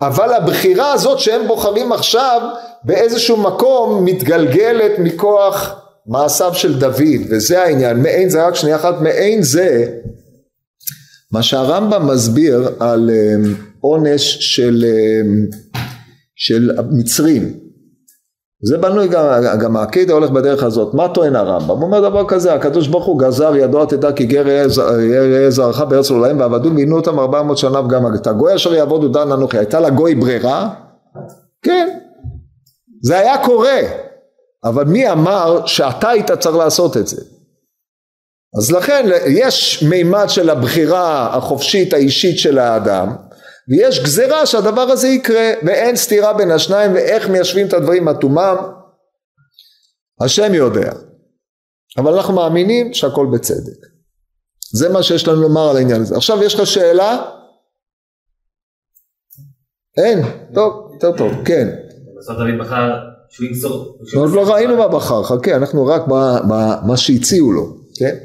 אבל 0.00 0.32
הבחירה 0.32 0.92
הזאת 0.92 1.18
שהם 1.18 1.48
בוחרים 1.48 1.92
עכשיו 1.92 2.40
באיזשהו 2.84 3.36
מקום 3.36 4.04
מתגלגלת 4.04 4.98
מכוח 4.98 5.80
מעשיו 6.06 6.54
של 6.54 6.78
דוד 6.78 7.20
וזה 7.30 7.62
העניין 7.62 8.02
מעין 8.02 8.28
זה 8.28 8.46
רק 8.46 8.54
שנייה 8.54 8.76
אחת 8.76 8.94
מעין 9.00 9.42
זה 9.42 9.86
מה 11.32 11.42
שהרמב"ם 11.42 12.06
מסביר 12.06 12.68
על 12.80 13.10
אמ, 13.10 13.54
עונש 13.80 14.36
של, 14.40 14.84
אמ, 14.84 15.46
של 16.36 16.70
מצרים 16.90 17.58
זה 18.66 18.78
בנוי 18.78 19.08
גם, 19.08 19.24
גם 19.60 19.76
העקידה 19.76 20.14
הולך 20.14 20.30
בדרך 20.30 20.62
הזאת, 20.62 20.94
מה 20.94 21.08
טוען 21.08 21.36
הרמב"ם? 21.36 21.76
הוא 21.76 21.82
אומר 21.82 22.08
דבר 22.08 22.28
כזה, 22.28 22.54
הקדוש 22.54 22.88
ברוך 22.88 23.04
הוא 23.04 23.18
גזר 23.18 23.56
ידוע 23.56 23.86
תדע 23.86 24.12
כי 24.12 24.26
גר 24.26 24.48
יהיה 24.48 25.50
זרעך 25.50 25.80
בארץ 25.80 26.10
עוליים 26.10 26.40
ועבדו 26.40 26.74
ועינו 26.74 26.96
אותם 26.96 27.18
ארבע 27.18 27.42
מאות 27.42 27.58
שנה 27.58 27.80
וגם 27.80 28.14
את 28.14 28.26
הגוי 28.26 28.54
אשר 28.54 28.74
יעבודו 28.74 29.08
דן 29.08 29.32
אנוכי, 29.32 29.58
הייתה 29.58 29.80
לגוי 29.80 30.14
ברירה? 30.14 30.70
כן, 31.62 31.98
זה 33.02 33.18
היה 33.18 33.44
קורה, 33.44 33.80
אבל 34.64 34.84
מי 34.84 35.12
אמר 35.12 35.66
שאתה 35.66 36.08
היית 36.08 36.32
צריך 36.32 36.56
לעשות 36.56 36.96
את 36.96 37.06
זה? 37.06 37.22
אז 38.58 38.72
לכן 38.72 39.06
יש 39.26 39.84
מימד 39.88 40.28
של 40.28 40.50
הבחירה 40.50 41.36
החופשית 41.36 41.92
האישית 41.92 42.38
של 42.38 42.58
האדם 42.58 43.16
ויש 43.68 44.02
גזירה 44.02 44.46
שהדבר 44.46 44.80
הזה 44.80 45.08
יקרה 45.08 45.52
ואין 45.66 45.96
סתירה 45.96 46.32
בין 46.32 46.50
השניים 46.50 46.94
ואיך 46.94 47.28
מיישבים 47.28 47.66
את 47.66 47.72
הדברים 47.72 48.08
עטומם 48.08 48.56
השם 50.20 50.54
יודע 50.54 50.92
אבל 51.98 52.12
אנחנו 52.14 52.34
מאמינים 52.34 52.94
שהכל 52.94 53.26
בצדק 53.32 53.86
זה 54.72 54.88
מה 54.88 55.02
שיש 55.02 55.28
לנו 55.28 55.42
לומר 55.42 55.70
על 55.70 55.76
העניין 55.76 56.00
הזה 56.00 56.16
עכשיו 56.16 56.42
יש 56.42 56.54
לך 56.54 56.66
שאלה? 56.66 57.30
אין? 59.96 60.22
טוב, 60.54 60.90
יותר 60.94 61.16
טוב, 61.16 61.32
כן. 61.44 61.68
בסוף 62.18 62.36
דוד 62.36 62.58
בחר 62.60 62.90
שהוא 63.28 63.46
ימסור. 63.46 63.98
עוד 64.16 64.30
לא 64.30 64.52
ראינו 64.52 64.76
מה 64.76 64.88
בחר, 64.88 65.22
חכה, 65.22 65.56
אנחנו 65.56 65.86
רק 65.86 66.02
מה 66.86 66.96
שהציעו 66.96 67.52
לו, 67.52 67.76
כן? 67.98 68.16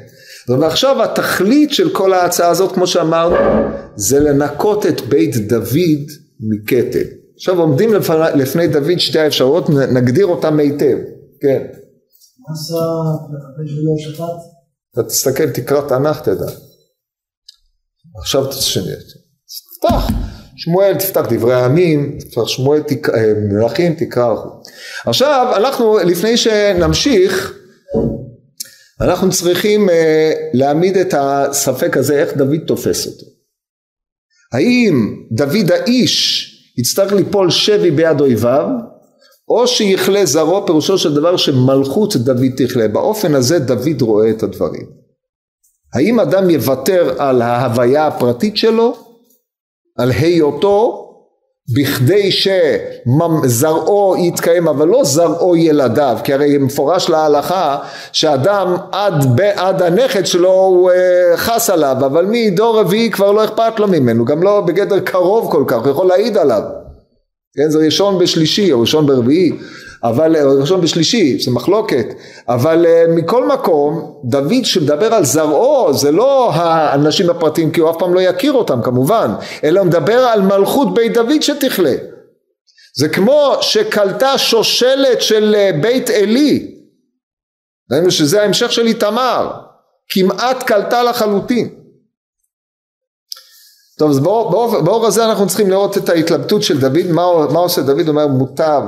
ועכשיו 0.48 1.02
התכלית 1.02 1.72
של 1.72 1.94
כל 1.94 2.12
ההצעה 2.12 2.48
הזאת 2.48 2.72
כמו 2.72 2.86
שאמרנו 2.86 3.36
זה 3.96 4.20
לנקות 4.20 4.86
את 4.86 5.00
בית 5.00 5.48
דוד 5.48 6.10
מכתב. 6.40 7.04
עכשיו 7.34 7.60
עומדים 7.60 7.94
לפני, 7.94 8.16
לפני 8.34 8.66
דוד 8.68 8.98
שתי 8.98 9.18
האפשרויות 9.18 9.70
נגדיר 9.70 10.26
אותם 10.26 10.58
היטב, 10.58 10.96
כן. 11.40 11.62
מה 12.40 12.54
עשה 12.54 12.74
בשבילו 13.62 13.94
שפט? 13.98 14.24
אתה 14.92 15.02
תסתכל 15.02 15.50
תקרא 15.50 15.88
תנ"ך 15.88 16.20
תדע. 16.20 16.50
עכשיו 18.18 18.46
תשנה, 18.46 18.92
תפתח 19.82 20.06
שמואל 20.56 20.94
תפתח 20.94 21.20
דברי 21.30 21.54
הימים, 21.54 22.18
תפתח 22.18 22.46
שמואל 22.46 22.80
אה, 23.14 23.32
מלכים 23.50 23.94
תקרא. 23.94 24.34
עכשיו 25.06 25.52
אנחנו 25.56 25.98
לפני 25.98 26.36
שנמשיך 26.36 27.54
אנחנו 29.00 29.30
צריכים 29.30 29.88
uh, 29.88 29.92
להעמיד 30.54 30.96
את 30.96 31.14
הספק 31.18 31.96
הזה 31.96 32.22
איך 32.22 32.36
דוד 32.36 32.58
תופס 32.66 33.06
אותו. 33.06 33.26
האם 34.52 35.24
דוד 35.32 35.70
האיש 35.70 36.46
יצטרך 36.78 37.12
ליפול 37.12 37.50
שבי 37.50 37.90
ביד 37.90 38.20
אויביו 38.20 38.68
או 39.48 39.68
שיכלה 39.68 40.26
זרעו 40.26 40.66
פירושו 40.66 40.98
של 40.98 41.14
דבר 41.14 41.36
שמלכות 41.36 42.16
דוד 42.16 42.50
תכלה 42.56 42.88
באופן 42.88 43.34
הזה 43.34 43.58
דוד 43.58 44.02
רואה 44.02 44.30
את 44.30 44.42
הדברים 44.42 44.86
האם 45.94 46.20
אדם 46.20 46.50
יוותר 46.50 47.22
על 47.22 47.42
ההוויה 47.42 48.06
הפרטית 48.06 48.56
שלו 48.56 48.96
על 49.98 50.10
היותו 50.10 51.09
בכדי 51.74 52.30
שזרעו 52.32 54.16
יתקיים 54.18 54.68
אבל 54.68 54.88
לא 54.88 55.04
זרעו 55.04 55.56
ילדיו 55.56 56.18
כי 56.24 56.34
הרי 56.34 56.58
מפורש 56.58 57.08
להלכה 57.08 57.78
שאדם 58.12 58.76
עד, 58.92 59.40
עד 59.54 59.82
הנכד 59.82 60.26
שלו 60.26 60.52
הוא 60.52 60.90
אה, 60.90 61.36
חס 61.36 61.70
עליו 61.70 61.96
אבל 61.98 62.26
מדור 62.30 62.80
רביעי 62.80 63.10
כבר 63.10 63.32
לא 63.32 63.44
אכפת 63.44 63.80
לו 63.80 63.88
ממנו 63.88 64.24
גם 64.24 64.42
לא 64.42 64.60
בגדר 64.60 65.00
קרוב 65.00 65.52
כל 65.52 65.64
כך 65.66 65.76
הוא 65.82 65.90
יכול 65.90 66.06
להעיד 66.06 66.36
עליו. 66.36 66.62
כן 67.56 67.70
זה 67.70 67.78
ראשון 67.78 68.18
בשלישי 68.18 68.72
או 68.72 68.80
ראשון 68.80 69.06
ברביעי 69.06 69.52
אבל 70.04 70.36
אה, 70.36 70.44
ראשון 70.60 70.80
בשלישי 70.80 71.38
זה 71.38 71.50
מחלוקת. 71.50 72.06
אבל 72.48 72.86
אה, 72.86 73.04
מכל 73.08 73.46
מקום 73.46 74.20
דוד 74.24 74.64
שמדבר 74.64 75.14
על 75.14 75.24
זרעו 75.24 75.92
זה 75.94 76.10
לא 76.10 76.52
האנשים 76.52 77.30
הפרטיים 77.30 77.70
כי 77.70 77.80
הוא 77.80 77.90
אף 77.90 77.96
פעם 77.98 78.14
לא 78.14 78.20
יכיר 78.20 78.52
אותם 78.52 78.82
כמובן 78.82 79.30
אלא 79.64 79.80
הוא 79.80 79.86
מדבר 79.86 80.18
על 80.18 80.42
מלכות 80.42 80.94
בית 80.94 81.12
דוד 81.12 81.42
שתכלה. 81.42 81.94
זה 82.96 83.08
כמו 83.08 83.54
שקלטה 83.60 84.38
שושלת 84.38 85.22
של 85.22 85.54
אה, 85.58 85.70
בית 85.80 86.10
עלי. 86.10 86.76
ראינו 87.92 88.10
שזה 88.10 88.42
ההמשך 88.42 88.72
של 88.72 88.86
איתמר. 88.86 89.50
כמעט 90.08 90.62
קלטה 90.62 91.02
לחלוטין. 91.02 91.68
טוב 93.98 94.10
אז 94.10 94.18
באור, 94.18 94.50
באור, 94.50 94.80
באור 94.80 95.06
הזה 95.06 95.24
אנחנו 95.24 95.46
צריכים 95.46 95.70
לראות 95.70 95.98
את 95.98 96.08
ההתלבטות 96.08 96.62
של 96.62 96.80
דוד 96.80 97.06
מה, 97.10 97.22
מה 97.52 97.58
עושה 97.58 97.82
דוד? 97.82 98.08
אומר 98.08 98.26
מוטב 98.26 98.82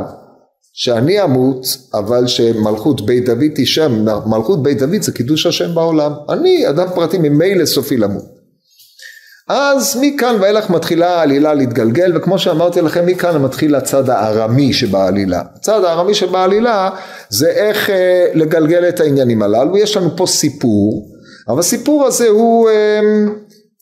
שאני 0.72 1.22
אמות 1.22 1.66
אבל 1.94 2.26
שמלכות 2.26 3.06
בית 3.06 3.24
דוד 3.24 3.48
תישאר 3.54 3.88
מלכות 4.26 4.62
בית 4.62 4.78
דוד 4.78 5.02
זה 5.02 5.12
קידוש 5.12 5.46
השם 5.46 5.74
בעולם. 5.74 6.12
אני 6.28 6.68
אדם 6.68 6.86
פרטי 6.94 7.18
ממילא 7.18 7.64
סופי 7.64 7.96
למות. 7.96 8.42
אז 9.48 9.98
מכאן 10.00 10.36
ואילך 10.40 10.70
מתחילה 10.70 11.18
העלילה 11.18 11.54
להתגלגל 11.54 12.16
וכמו 12.16 12.38
שאמרתי 12.38 12.80
לכם 12.80 13.06
מכאן 13.06 13.42
מתחיל 13.42 13.74
הצד 13.74 14.10
הארמי 14.10 14.72
שבעלילה. 14.72 15.42
הצד 15.56 15.84
הארמי 15.84 16.14
שבעלילה 16.14 16.90
זה 17.28 17.48
איך 17.48 17.90
אה, 17.90 18.26
לגלגל 18.34 18.88
את 18.88 19.00
העניינים 19.00 19.42
הללו. 19.42 19.76
יש 19.76 19.96
לנו 19.96 20.16
פה 20.16 20.26
סיפור 20.26 21.12
אבל 21.48 21.60
הסיפור 21.60 22.06
הזה 22.06 22.28
הוא 22.28 22.68
אה, 22.68 23.00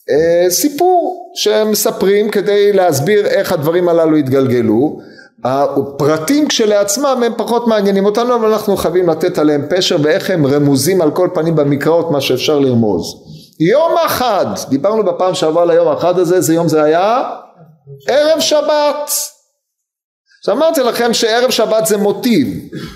אה, 0.09 0.49
סיפור 0.49 1.31
שמספרים 1.35 2.29
כדי 2.29 2.73
להסביר 2.73 3.25
איך 3.25 3.51
הדברים 3.51 3.89
הללו 3.89 4.17
התגלגלו 4.17 4.99
הפרטים 5.43 6.47
כשלעצמם 6.47 7.23
הם 7.25 7.33
פחות 7.37 7.67
מעניינים 7.67 8.05
אותנו 8.05 8.35
אבל 8.35 8.53
אנחנו 8.53 8.77
חייבים 8.77 9.09
לתת 9.09 9.37
עליהם 9.37 9.65
פשר 9.69 9.97
ואיך 10.03 10.29
הם 10.29 10.47
רמוזים 10.47 11.01
על 11.01 11.11
כל 11.11 11.29
פנים 11.33 11.55
במקראות 11.55 12.11
מה 12.11 12.21
שאפשר 12.21 12.59
לרמוז. 12.59 13.03
יום 13.59 13.91
אחד 14.05 14.45
דיברנו 14.69 15.03
בפעם 15.03 15.35
שעברה 15.35 15.65
ליום 15.65 15.87
האחד 15.87 16.19
הזה 16.19 16.35
איזה 16.35 16.53
יום 16.53 16.67
זה 16.67 16.83
היה? 16.83 17.23
ערב 18.07 18.39
שבת. 18.39 19.11
אז 20.45 20.49
אמרתי 20.49 20.81
לכם 20.81 21.13
שערב 21.13 21.49
שבת 21.49 21.85
זה 21.85 21.97
מוטיב. 21.97 22.47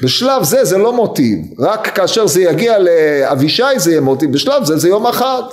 בשלב 0.03 0.43
זה 0.43 0.65
זה 0.65 0.77
לא 0.77 0.93
מוטיב. 0.93 1.39
רק 1.59 1.87
כאשר 1.95 2.27
זה 2.27 2.41
יגיע 2.41 2.77
לאבישי 2.79 3.63
זה 3.77 3.91
יהיה 3.91 4.01
מוטיב. 4.01 4.33
בשלב 4.33 4.63
זה 4.63 4.77
זה 4.77 4.89
יום 4.89 5.07
אחד 5.07 5.43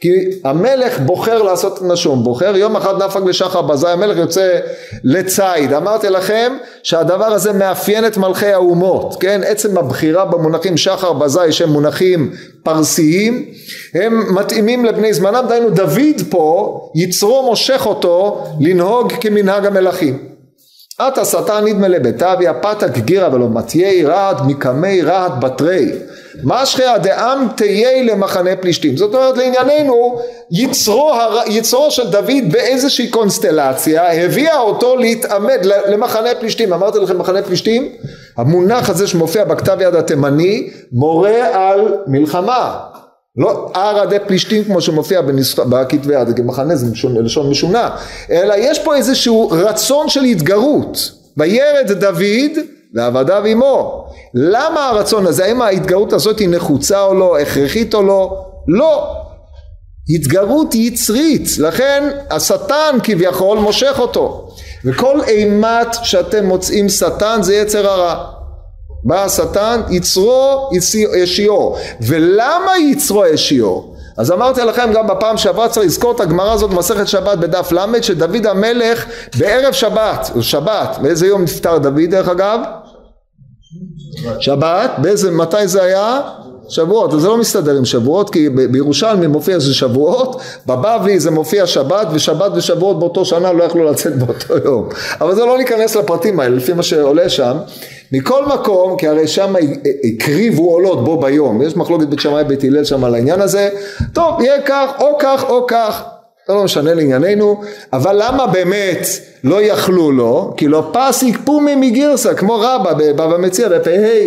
כי 0.00 0.10
המלך 0.44 1.00
בוחר 1.00 1.42
לעשות 1.42 1.78
את 1.78 1.82
נשום 1.82 2.24
בוחר 2.24 2.56
יום 2.56 2.76
אחד 2.76 3.02
נפק 3.02 3.20
לשחר 3.26 3.62
בזי 3.62 3.88
המלך 3.88 4.16
יוצא 4.16 4.58
לציד. 5.04 5.72
אמרתי 5.76 6.10
לכם 6.10 6.52
שהדבר 6.82 7.24
הזה 7.24 7.52
מאפיין 7.52 8.06
את 8.06 8.16
מלכי 8.16 8.46
האומות 8.46 9.16
כן? 9.20 9.40
עצם 9.46 9.78
הבחירה 9.78 10.24
במונחים 10.24 10.76
שחר 10.76 11.12
בזי 11.12 11.52
שהם 11.52 11.68
מונחים 11.68 12.30
פרסיים 12.62 13.44
הם 13.94 14.34
מתאימים 14.34 14.84
לבני 14.84 15.12
זמנם. 15.12 15.44
דהיינו 15.48 15.70
דוד 15.70 16.20
פה 16.30 16.78
יצרו 16.94 17.42
מושך 17.42 17.82
אותו 17.86 18.44
לנהוג 18.60 19.12
כמנהג 19.20 19.66
המלכים. 19.66 20.18
עתה 20.98 21.24
שטן 21.24 21.64
נדמה 21.64 21.88
לבתביה 21.88 22.54
פתק 22.54 22.98
גירא 22.98 23.34
ולא 23.34 23.48
מתיי 23.50 24.04
רהט 24.04 24.36
מקמי 24.46 25.02
רהט 25.02 25.32
בתרי 25.40 25.92
משחיה 26.44 26.98
דאם 26.98 27.48
תהיה 27.56 28.02
למחנה 28.02 28.56
פלישתים. 28.56 28.96
זאת 28.96 29.14
אומרת 29.14 29.36
לענייננו 29.36 30.18
יצרו, 30.52 31.12
יצרו 31.46 31.90
של 31.90 32.10
דוד 32.10 32.52
באיזושהי 32.52 33.08
קונסטלציה 33.08 34.24
הביאה 34.24 34.58
אותו 34.58 34.96
להתעמד 34.96 35.58
למחנה 35.64 36.28
פלישתים. 36.40 36.72
אמרתי 36.72 36.98
לכם 36.98 37.18
מחנה 37.18 37.42
פלישתים? 37.42 37.88
המונח 38.36 38.90
הזה 38.90 39.06
שמופיע 39.06 39.44
בכתב 39.44 39.78
יד 39.80 39.94
התימני 39.94 40.70
מורה 40.92 41.70
על 41.70 41.94
מלחמה. 42.06 42.78
לא 43.36 43.70
ערא 43.74 44.04
דה 44.04 44.18
פלישתים 44.18 44.64
כמו 44.64 44.80
שמופיע 44.80 45.20
בכתבי 45.56 46.14
יד, 46.14 46.36
כמחנה 46.36 46.76
זה 46.76 46.86
לשון 47.22 47.50
משונה, 47.50 47.90
אלא 48.30 48.54
יש 48.58 48.78
פה 48.78 48.96
איזשהו 48.96 49.50
רצון 49.50 50.08
של 50.08 50.24
התגרות, 50.24 51.12
וירד 51.36 51.92
דוד 51.92 52.58
ועבדיו 52.94 53.44
עמו. 53.44 54.04
למה 54.34 54.88
הרצון 54.88 55.26
הזה? 55.26 55.44
האם 55.44 55.62
ההתגרות 55.62 56.12
הזאת 56.12 56.38
היא 56.38 56.48
נחוצה 56.48 57.02
או 57.02 57.14
לא, 57.14 57.38
הכרחית 57.38 57.94
או 57.94 58.02
לא? 58.02 58.44
לא. 58.68 59.16
התגרות 60.14 60.74
יצרית, 60.74 61.48
לכן 61.58 62.08
השטן 62.30 62.98
כביכול 63.02 63.58
מושך 63.58 63.96
אותו. 63.98 64.48
וכל 64.84 65.20
אימת 65.26 65.88
שאתם 66.02 66.46
מוצאים 66.46 66.88
שטן 66.88 67.42
זה 67.42 67.54
יצר 67.54 67.86
הרע. 67.86 68.24
בא 69.04 69.24
השטן 69.24 69.80
יצרו 69.90 70.70
ישיעו 71.14 71.76
ולמה 72.00 72.78
יצרו 72.78 73.26
ישיעו 73.26 73.94
אז 74.18 74.32
אמרתי 74.32 74.60
לכם 74.60 74.90
גם 74.94 75.06
בפעם 75.06 75.36
שעברה 75.36 75.68
צריך 75.68 75.86
לזכור 75.86 76.12
את 76.12 76.20
הגמרא 76.20 76.52
הזאת 76.52 76.70
במסכת 76.70 77.08
שבת 77.08 77.38
בדף 77.38 77.72
ל' 77.72 78.02
שדוד 78.02 78.46
המלך 78.46 79.04
בערב 79.38 79.72
שבת, 79.72 80.30
שבת, 80.40 80.98
באיזה 81.02 81.26
יום 81.26 81.42
נפטר 81.42 81.78
דוד 81.78 82.00
דרך 82.10 82.28
אגב? 82.28 82.60
שבת, 84.38 84.90
באיזה, 84.98 85.30
מתי 85.30 85.68
זה 85.68 85.82
היה? 85.82 86.20
שבועות, 86.70 87.14
אז 87.14 87.20
זה 87.20 87.28
לא 87.28 87.36
מסתדר 87.36 87.76
עם 87.76 87.84
שבועות 87.84 88.30
כי 88.30 88.48
בירושלמי 88.48 89.26
מופיע 89.26 89.60
שזה 89.60 89.74
שבועות, 89.74 90.40
בבבלי 90.66 91.20
זה 91.20 91.30
מופיע 91.30 91.66
שבת 91.66 92.06
ושבת 92.12 92.52
ושבועות 92.54 92.98
באותו 92.98 93.24
שנה 93.24 93.52
לא 93.52 93.64
יכלו 93.64 93.84
לצאת 93.84 94.16
באותו 94.18 94.54
יום, 94.64 94.88
אבל 95.20 95.34
זה 95.34 95.44
לא 95.44 95.58
ניכנס 95.58 95.96
לפרטים 95.96 96.40
האלה 96.40 96.56
לפי 96.56 96.72
מה 96.72 96.82
שעולה 96.82 97.28
שם, 97.28 97.56
מכל 98.12 98.46
מקום 98.46 98.96
כי 98.96 99.08
הרי 99.08 99.26
שם 99.26 99.54
הקריבו 100.04 100.70
עולות 100.70 101.04
בו 101.04 101.20
ביום, 101.20 101.62
יש 101.62 101.76
מחלוקת 101.76 102.06
בית 102.06 102.20
שמאי 102.20 102.44
בית 102.44 102.64
הלל 102.64 102.84
שם 102.84 103.04
על 103.04 103.14
העניין 103.14 103.40
הזה, 103.40 103.68
טוב 104.12 104.40
יהיה 104.40 104.62
כך 104.62 104.90
או 105.00 105.18
כך 105.18 105.44
או 105.48 105.66
כך 105.66 106.02
זה 106.50 106.54
לא 106.54 106.64
משנה 106.64 106.94
לענייננו, 106.94 107.62
אבל 107.92 108.22
למה 108.22 108.46
באמת 108.46 109.06
לא 109.44 109.62
יכלו 109.62 110.12
לו? 110.12 110.54
כי 110.56 110.68
לא 110.68 110.90
פסיק 110.92 111.38
פומי 111.44 111.74
מגירסה, 111.74 112.34
כמו 112.34 112.54
רבא 112.60 112.92
בבא 112.92 113.36
מציע 113.38 113.68
בפ"ה. 113.68 114.26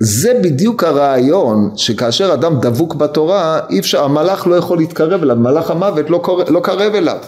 זה 0.00 0.34
בדיוק 0.42 0.84
הרעיון 0.84 1.70
שכאשר 1.76 2.34
אדם 2.34 2.60
דבוק 2.60 2.94
בתורה 2.94 3.60
אי 3.70 3.78
אפשר, 3.78 4.04
המלאך 4.04 4.46
לא 4.46 4.56
יכול 4.56 4.78
להתקרב 4.78 5.22
אליו, 5.22 5.36
מלאך 5.36 5.70
המוות 5.70 6.10
לא, 6.10 6.18
קור, 6.18 6.42
לא 6.48 6.60
קרב 6.60 6.94
אליו. 6.94 7.18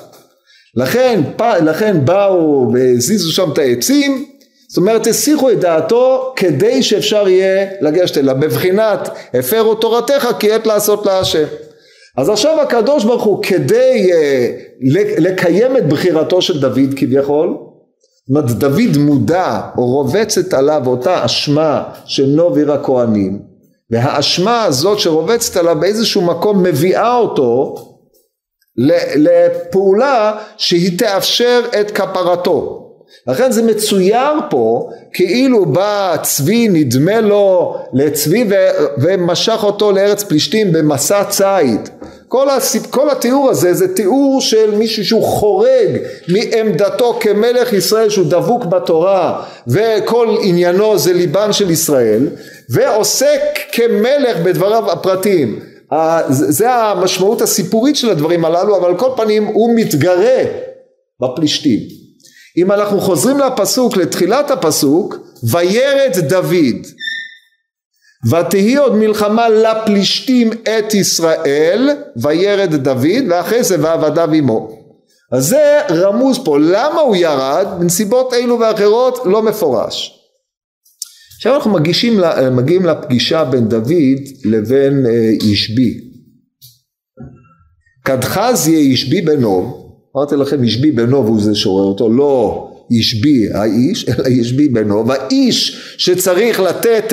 לכן, 0.76 1.20
לכן 1.62 2.04
באו 2.04 2.70
והזיזו 2.74 3.32
שם 3.32 3.50
את 3.52 3.58
העצים, 3.58 4.24
זאת 4.68 4.76
אומרת 4.76 5.06
הסיחו 5.06 5.50
את 5.50 5.60
דעתו 5.60 6.32
כדי 6.36 6.82
שאפשר 6.82 7.28
יהיה 7.28 7.66
לגשת 7.80 8.18
אליו, 8.18 8.36
בבחינת 8.40 9.08
הפרו 9.34 9.74
תורתך 9.74 10.28
כי 10.38 10.52
עת 10.52 10.66
לעשות 10.66 11.06
להשם. 11.06 11.44
אז 12.16 12.28
עכשיו 12.28 12.60
הקדוש 12.60 13.04
ברוך 13.04 13.22
הוא 13.22 13.42
כדי 13.42 14.10
uh, 14.12 15.20
לקיים 15.20 15.76
את 15.76 15.88
בחירתו 15.88 16.42
של 16.42 16.60
דוד 16.60 16.94
כביכול 16.96 17.56
זאת 18.26 18.28
אומרת 18.28 18.50
דוד 18.50 18.96
מודע 18.98 19.60
או 19.78 19.86
רובצת 19.86 20.54
עליו 20.54 20.82
אותה 20.86 21.24
אשמה 21.24 21.84
של 22.04 22.26
נוב 22.26 22.58
עיר 22.58 22.72
הכהנים 22.72 23.42
והאשמה 23.90 24.64
הזאת 24.64 24.98
שרובצת 24.98 25.56
עליו 25.56 25.76
באיזשהו 25.80 26.22
מקום 26.22 26.62
מביאה 26.62 27.16
אותו 27.16 27.74
לפעולה 29.16 30.32
שהיא 30.56 30.98
תאפשר 30.98 31.60
את 31.80 31.90
כפרתו 31.90 32.83
לכן 33.26 33.52
זה 33.52 33.62
מצויר 33.62 34.32
פה 34.50 34.90
כאילו 35.12 35.66
בא 35.66 36.16
צבי 36.22 36.68
נדמה 36.68 37.20
לו 37.20 37.76
לצבי 37.92 38.44
ומשך 38.98 39.60
אותו 39.62 39.92
לארץ 39.92 40.22
פלישתים 40.22 40.72
במסע 40.72 41.24
ציד. 41.24 41.88
כל, 42.28 42.50
הסיפ... 42.50 42.86
כל 42.90 43.10
התיאור 43.10 43.50
הזה 43.50 43.74
זה 43.74 43.94
תיאור 43.94 44.40
של 44.40 44.74
מישהו 44.74 45.04
שהוא 45.04 45.22
חורג 45.22 45.98
מעמדתו 46.28 47.16
כמלך 47.20 47.72
ישראל 47.72 48.10
שהוא 48.10 48.26
דבוק 48.26 48.64
בתורה 48.64 49.42
וכל 49.68 50.36
עניינו 50.42 50.98
זה 50.98 51.12
ליבן 51.12 51.52
של 51.52 51.70
ישראל 51.70 52.28
ועוסק 52.70 53.40
כמלך 53.72 54.36
בדבריו 54.42 54.90
הפרטיים. 54.92 55.60
זה 56.28 56.74
המשמעות 56.74 57.42
הסיפורית 57.42 57.96
של 57.96 58.10
הדברים 58.10 58.44
הללו 58.44 58.76
אבל 58.76 58.88
על 58.88 58.98
כל 58.98 59.10
פנים 59.16 59.44
הוא 59.44 59.74
מתגרה 59.74 60.42
בפלישתים 61.22 62.03
אם 62.56 62.72
אנחנו 62.72 63.00
חוזרים 63.00 63.38
לפסוק 63.38 63.96
לתחילת 63.96 64.50
הפסוק 64.50 65.16
וירד 65.50 66.12
דוד 66.28 66.86
ותהי 68.30 68.76
עוד 68.76 68.94
מלחמה 68.96 69.48
לפלישתים 69.48 70.50
את 70.52 70.94
ישראל 70.94 71.90
וירד 72.16 72.74
דוד 72.74 73.24
ואחרי 73.30 73.64
זה 73.64 73.76
ועבדיו 73.80 74.32
עמו. 74.32 74.84
אז 75.32 75.46
זה 75.46 75.80
רמוז 75.90 76.38
פה. 76.44 76.58
למה 76.58 77.00
הוא 77.00 77.16
ירד? 77.16 77.66
בנסיבות 77.78 78.34
אלו 78.34 78.60
ואחרות 78.60 79.18
לא 79.24 79.42
מפורש. 79.42 80.20
עכשיו 81.36 81.54
אנחנו 81.54 81.70
מגישים, 81.70 82.20
מגיעים 82.52 82.86
לפגישה 82.86 83.44
בין 83.44 83.68
דוד 83.68 84.20
לבין 84.44 85.06
ישבי. 85.42 86.00
כדחז 88.04 88.68
יהיה 88.68 88.92
ישבי 88.92 89.20
בנוב 89.20 89.83
אמרתי 90.16 90.36
לכם 90.36 90.64
ישבי 90.64 90.90
בנוב 90.90 91.26
הוא 91.26 91.40
זה 91.40 91.54
שעורר 91.54 91.84
אותו. 91.84 92.08
לא 92.08 92.70
ישבי 92.90 93.52
האיש 93.52 94.06
אלא 94.08 94.28
ישבי 94.28 94.68
בנוב 94.68 95.10
האיש 95.10 95.94
שצריך 95.98 96.60
לתת 96.60 97.12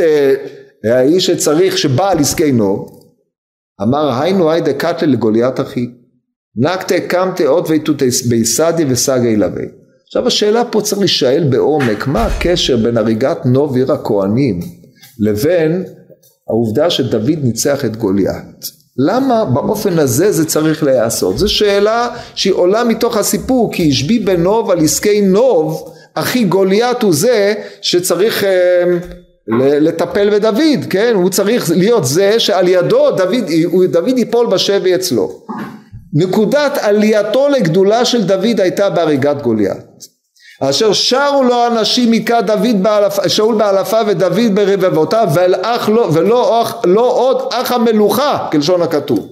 האיש 0.84 1.26
שצריך 1.26 1.78
שבא 1.78 2.12
על 2.12 2.20
עסקי 2.20 2.52
נוב 2.52 3.02
אמר 3.82 4.22
היינו 4.22 4.52
היידה 4.52 4.74
קטלה 4.74 5.08
לגוליית 5.08 5.60
אחי 5.60 5.88
נקתה 6.56 7.00
קמתה 7.00 7.48
אות 7.48 7.70
ויתותי 7.70 8.10
ביסדי 8.30 8.86
וסגי 8.90 9.36
לבי 9.36 9.66
עכשיו 10.08 10.28
השאלה 10.28 10.66
פה 10.66 10.82
צריך 10.82 11.00
להישאל 11.00 11.48
בעומק 11.50 12.08
מה 12.08 12.26
הקשר 12.26 12.78
בין 12.78 12.98
הריגת 12.98 13.46
נוב 13.46 13.76
עיר 13.76 13.92
הכהנים 13.92 14.60
לבין 15.20 15.84
העובדה 16.50 16.90
שדוד 16.90 17.40
ניצח 17.44 17.86
את 17.86 17.96
גוליית 17.96 18.81
למה 18.98 19.46
באופן 19.46 20.00
הזה 20.00 20.32
זה 20.32 20.46
צריך 20.46 20.84
להיעשות 20.84 21.38
זו 21.38 21.50
שאלה 21.50 22.10
שהיא 22.36 22.54
עולה 22.54 22.84
מתוך 22.84 23.18
הסיפור 23.18 23.74
כי 23.74 23.90
השבי 23.90 24.20
בנוב 24.20 24.72
על 24.72 24.80
עסקי 24.80 25.22
נוב 25.22 25.94
אחי 26.14 26.44
גוליית 26.44 27.02
הוא 27.02 27.14
זה 27.14 27.54
שצריך 27.82 28.44
אה, 28.44 28.84
לטפל 29.80 30.30
בדוד, 30.30 30.86
כן? 30.90 31.12
הוא 31.16 31.30
צריך 31.30 31.72
להיות 31.76 32.06
זה 32.06 32.40
שעל 32.40 32.68
ידו 32.68 33.12
דוד, 33.12 33.46
דוד 33.92 34.18
ייפול 34.18 34.48
בשבי 34.48 34.96
אצלו. 34.96 35.42
נקודת 36.14 36.78
עלייתו 36.82 37.50
לגדולה 37.50 38.06
של 38.06 38.24
דוד 38.24 38.60
הייתה 38.60 38.90
בהריגת 38.90 39.42
גוליית. 39.42 39.91
אשר 40.64 40.94
שרו 40.94 41.44
לו 41.44 41.68
אנשים 41.68 42.12
מכה 42.12 42.42
דוד 42.42 42.84
באלף, 42.84 43.28
שאול 43.28 43.56
באלפה 43.56 43.98
ודוד 44.08 44.56
ברבבותיו 44.56 45.28
ואח 45.34 45.90
לא, 45.90 46.10
ולא 46.14 46.62
אח, 46.62 46.76
לא 46.86 47.12
עוד 47.12 47.50
אח 47.52 47.72
המלוכה 47.72 48.48
כלשון 48.52 48.82
הכתוב. 48.82 49.28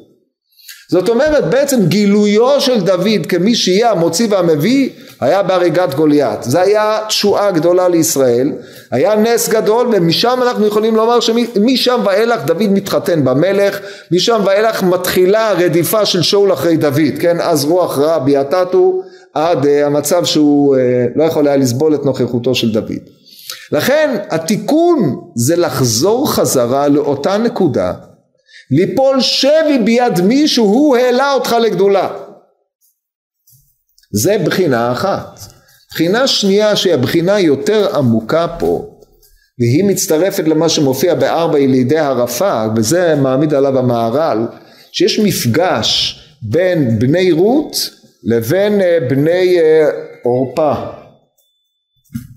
זאת 0.91 1.09
אומרת 1.09 1.49
בעצם 1.49 1.86
גילויו 1.86 2.61
של 2.61 2.82
דוד 2.82 3.25
כמי 3.30 3.55
שיהיה 3.55 3.91
המוציא 3.91 4.27
והמביא 4.30 4.89
היה 5.21 5.43
בהריגת 5.43 5.93
גוליית 5.93 6.43
זה 6.43 6.61
היה 6.61 6.99
תשועה 7.07 7.51
גדולה 7.51 7.88
לישראל 7.88 8.51
היה 8.91 9.15
נס 9.15 9.49
גדול 9.49 9.88
ומשם 9.91 10.39
אנחנו 10.41 10.67
יכולים 10.67 10.95
לומר 10.95 11.19
שמשם 11.19 11.99
ואילך 12.05 12.41
דוד 12.45 12.67
מתחתן 12.71 13.25
במלך 13.25 13.80
משם 14.11 14.41
ואילך 14.45 14.84
מתחילה 14.84 15.51
רדיפה 15.51 16.05
של 16.05 16.21
שאול 16.21 16.53
אחרי 16.53 16.77
דוד 16.77 17.17
כן 17.19 17.38
אז 17.41 17.65
רוח 17.65 17.99
רע 17.99 18.19
ביעטתו 18.19 19.01
עד 19.34 19.63
uh, 19.63 19.67
המצב 19.86 20.25
שהוא 20.25 20.75
uh, 20.75 20.80
לא 21.15 21.23
יכול 21.23 21.47
היה 21.47 21.57
לסבול 21.57 21.95
את 21.95 22.05
נוכחותו 22.05 22.55
של 22.55 22.71
דוד. 22.71 22.91
לכן 23.71 24.17
התיקון 24.30 25.19
זה 25.36 25.55
לחזור 25.55 26.32
חזרה 26.32 26.88
לאותה 26.88 27.38
נקודה 27.38 27.93
ליפול 28.71 29.21
שבי 29.21 29.80
ביד 29.86 30.21
מישהו 30.21 30.65
הוא 30.65 30.97
העלה 30.97 31.34
אותך 31.34 31.55
לגדולה. 31.61 32.09
זה 34.13 34.38
בחינה 34.45 34.91
אחת. 34.91 35.39
בחינה 35.91 36.27
שנייה 36.27 36.75
שהיא 36.75 36.93
הבחינה 36.93 37.39
יותר 37.39 37.95
עמוקה 37.95 38.47
פה 38.59 38.99
והיא 39.59 39.84
מצטרפת 39.84 40.43
למה 40.47 40.69
שמופיע 40.69 41.15
בארבע 41.15 41.59
ילידי 41.59 41.99
הרפ"ק 41.99 42.67
וזה 42.75 43.15
מעמיד 43.15 43.53
עליו 43.53 43.80
המהר"ל 43.80 44.47
שיש 44.91 45.19
מפגש 45.19 46.19
בין 46.41 46.99
בני 46.99 47.32
רות 47.32 47.89
לבין 48.24 48.82
אה, 48.82 48.97
בני 49.09 49.59
אה, 49.59 49.89
עורפה 50.24 50.74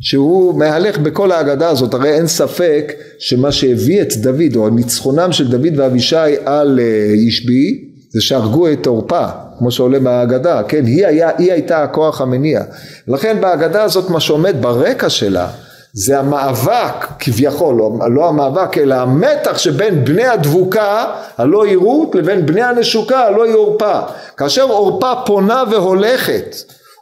שהוא 0.01 0.59
מהלך 0.59 0.99
בכל 0.99 1.33
ההגדה 1.33 1.69
הזאת, 1.69 1.95
הרי 1.95 2.15
אין 2.15 2.27
ספק 2.27 2.93
שמה 3.19 3.53
שהביא 3.53 4.03
את 4.03 4.17
דוד, 4.17 4.57
או 4.57 4.71
ניצחונם 4.71 5.33
של 5.33 5.51
דוד 5.51 5.79
ואבישי 5.79 6.37
על 6.45 6.81
ישבי, 7.27 7.93
זה 8.13 8.21
שהרגו 8.21 8.73
את 8.73 8.87
עורפה, 8.87 9.27
כמו 9.59 9.71
שעולה 9.71 9.99
מההגדה, 9.99 10.63
כן? 10.69 10.87
היא, 10.87 11.07
היה, 11.07 11.31
היא 11.39 11.53
הייתה 11.53 11.83
הכוח 11.83 12.21
המניע. 12.21 12.63
לכן 13.09 13.41
בהגדה 13.41 13.83
הזאת 13.83 14.11
מה 14.11 14.21
שעומד 14.21 14.57
ברקע 14.61 15.11
שלה 15.11 15.51
זה 15.95 16.19
המאבק 16.19 17.07
כביכול, 17.19 17.75
לא, 17.75 17.93
לא 18.11 18.29
המאבק 18.29 18.79
אלא 18.79 18.95
המתח 18.95 19.59
שבין 19.59 20.05
בני 20.05 20.25
הדבוקה 20.25 21.05
הלא 21.39 21.65
היא 21.65 21.79
רות 21.79 22.15
לבין 22.15 22.47
בני 22.47 22.63
הנשוקה 22.63 23.21
הלא 23.21 23.45
היא 23.45 23.55
עורפה. 23.55 24.01
כאשר 24.37 24.63
עורפה 24.63 25.13
פונה 25.27 25.65
והולכת 25.71 26.57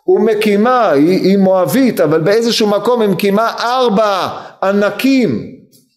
ומקימה, 0.06 0.90
היא, 0.90 1.20
היא 1.20 1.38
מואבית, 1.38 2.00
אבל 2.00 2.20
באיזשהו 2.20 2.66
מקום 2.66 3.00
היא 3.00 3.08
מקימה 3.08 3.52
ארבע 3.58 4.28
ענקים 4.62 5.46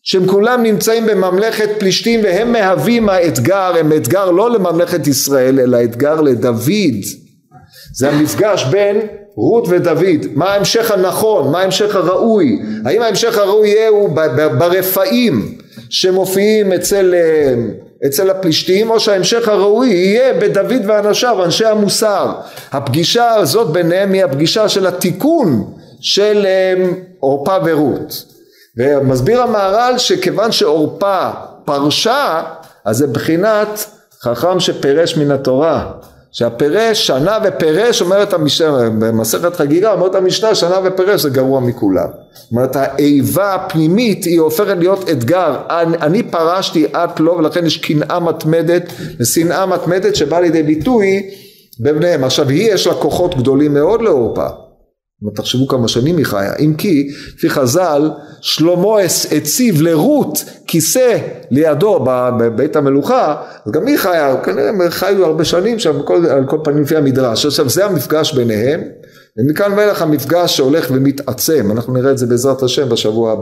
שהם 0.03 0.27
כולם 0.27 0.63
נמצאים 0.63 1.05
בממלכת 1.05 1.69
פלישתים 1.79 2.19
והם 2.23 2.51
מהווים 2.51 3.09
האתגר, 3.09 3.73
הם 3.79 3.93
אתגר 3.93 4.31
לא 4.31 4.51
לממלכת 4.51 5.07
ישראל 5.07 5.59
אלא 5.59 5.83
אתגר 5.83 6.21
לדוד. 6.21 7.22
זה 7.93 8.09
המפגש 8.09 8.63
בין 8.63 8.99
רות 9.35 9.65
ודוד, 9.69 10.27
מה 10.35 10.45
ההמשך 10.45 10.91
הנכון, 10.91 11.51
מה 11.51 11.59
ההמשך 11.59 11.95
הראוי, 11.95 12.59
האם 12.85 13.01
ההמשך 13.01 13.37
הראוי 13.37 13.69
יהיה 13.69 13.87
הוא 13.87 14.09
ברפאים 14.57 15.57
שמופיעים 15.89 16.73
אצל, 16.73 17.13
אה, 17.13 17.53
אצל 18.07 18.29
הפלישתים 18.29 18.89
או 18.89 18.99
שההמשך 18.99 19.47
הראוי 19.47 19.89
יהיה 19.89 20.33
בדוד 20.33 20.81
ואנשיו, 20.85 21.43
אנשי 21.43 21.65
המוסר. 21.65 22.31
הפגישה 22.71 23.33
הזאת 23.33 23.69
ביניהם 23.69 24.13
היא 24.13 24.23
הפגישה 24.23 24.69
של 24.69 24.87
התיקון 24.87 25.73
של 26.01 26.45
אה, 26.45 26.85
עורפה 27.19 27.57
ורות. 27.65 28.25
ומסביר 28.77 29.41
המהר"ל 29.41 29.97
שכיוון 29.97 30.51
שעורפה 30.51 31.29
פרשה 31.65 32.43
אז 32.85 32.97
זה 32.97 33.07
בחינת 33.07 33.85
חכם 34.21 34.59
שפירש 34.59 35.17
מן 35.17 35.31
התורה 35.31 35.91
שהפירש 36.33 37.07
שנה 37.07 37.37
ופירש 37.43 38.01
אומרת 38.01 38.33
המשנה 38.33 38.89
במסכת 38.89 39.55
חגיגה 39.55 39.91
אומרת 39.93 40.15
המשנה 40.15 40.55
שנה 40.55 40.79
ופירש 40.83 41.21
זה 41.21 41.29
גרוע 41.29 41.59
מכולם. 41.59 42.07
זאת 42.33 42.51
אומרת 42.51 42.75
האיבה 42.75 43.53
הפנימית 43.53 44.23
היא 44.23 44.39
הופכת 44.39 44.75
להיות 44.77 45.09
אתגר. 45.09 45.55
אני, 45.69 45.97
אני 45.97 46.23
פרשתי 46.23 46.85
את 46.85 47.19
לא 47.19 47.31
ולכן 47.31 47.65
יש 47.65 47.77
קנאה 47.77 48.19
מתמדת 48.19 48.93
ושנאה 49.19 49.65
מתמדת 49.65 50.15
שבאה 50.15 50.41
לידי 50.41 50.63
ביטוי 50.63 51.29
בבניהם. 51.79 52.23
עכשיו 52.23 52.49
היא 52.49 52.73
יש 52.73 52.87
לה 52.87 52.93
כוחות 52.93 53.37
גדולים 53.37 53.73
מאוד 53.73 54.01
לעורפה 54.01 54.47
תחשבו 55.31 55.67
כמה 55.67 55.87
שנים 55.87 56.17
היא 56.17 56.25
חיה. 56.25 56.53
אם 56.59 56.73
כי 56.77 57.09
לפי 57.35 57.49
חז"ל 57.49 58.11
שלמה 58.41 58.99
הציב 59.37 59.81
לרות 59.81 60.43
כיסא 60.67 61.17
לידו 61.51 61.99
בבית 62.39 62.75
המלוכה 62.75 63.35
אז 63.65 63.71
גם 63.71 63.87
היא 63.87 63.97
חיה 63.97 64.35
כנראה 64.43 64.69
הם 64.69 64.89
חיו 64.89 65.25
הרבה 65.25 65.45
שנים 65.45 65.79
שם 65.79 66.01
כל, 66.05 66.25
על 66.25 66.45
כל 66.45 66.57
פנים 66.63 66.83
לפי 66.83 66.95
המדרש. 66.95 67.45
עכשיו 67.45 67.69
זה 67.69 67.85
המפגש 67.85 68.33
ביניהם 68.33 68.81
ומכאן 69.37 69.73
ואילך 69.77 70.01
המפגש 70.01 70.57
שהולך 70.57 70.87
ומתעצם. 70.91 71.71
אנחנו 71.71 71.93
נראה 71.93 72.11
את 72.11 72.17
זה 72.17 72.25
בעזרת 72.25 72.63
השם 72.63 72.89
בשבוע 72.89 73.31
הבא 73.31 73.41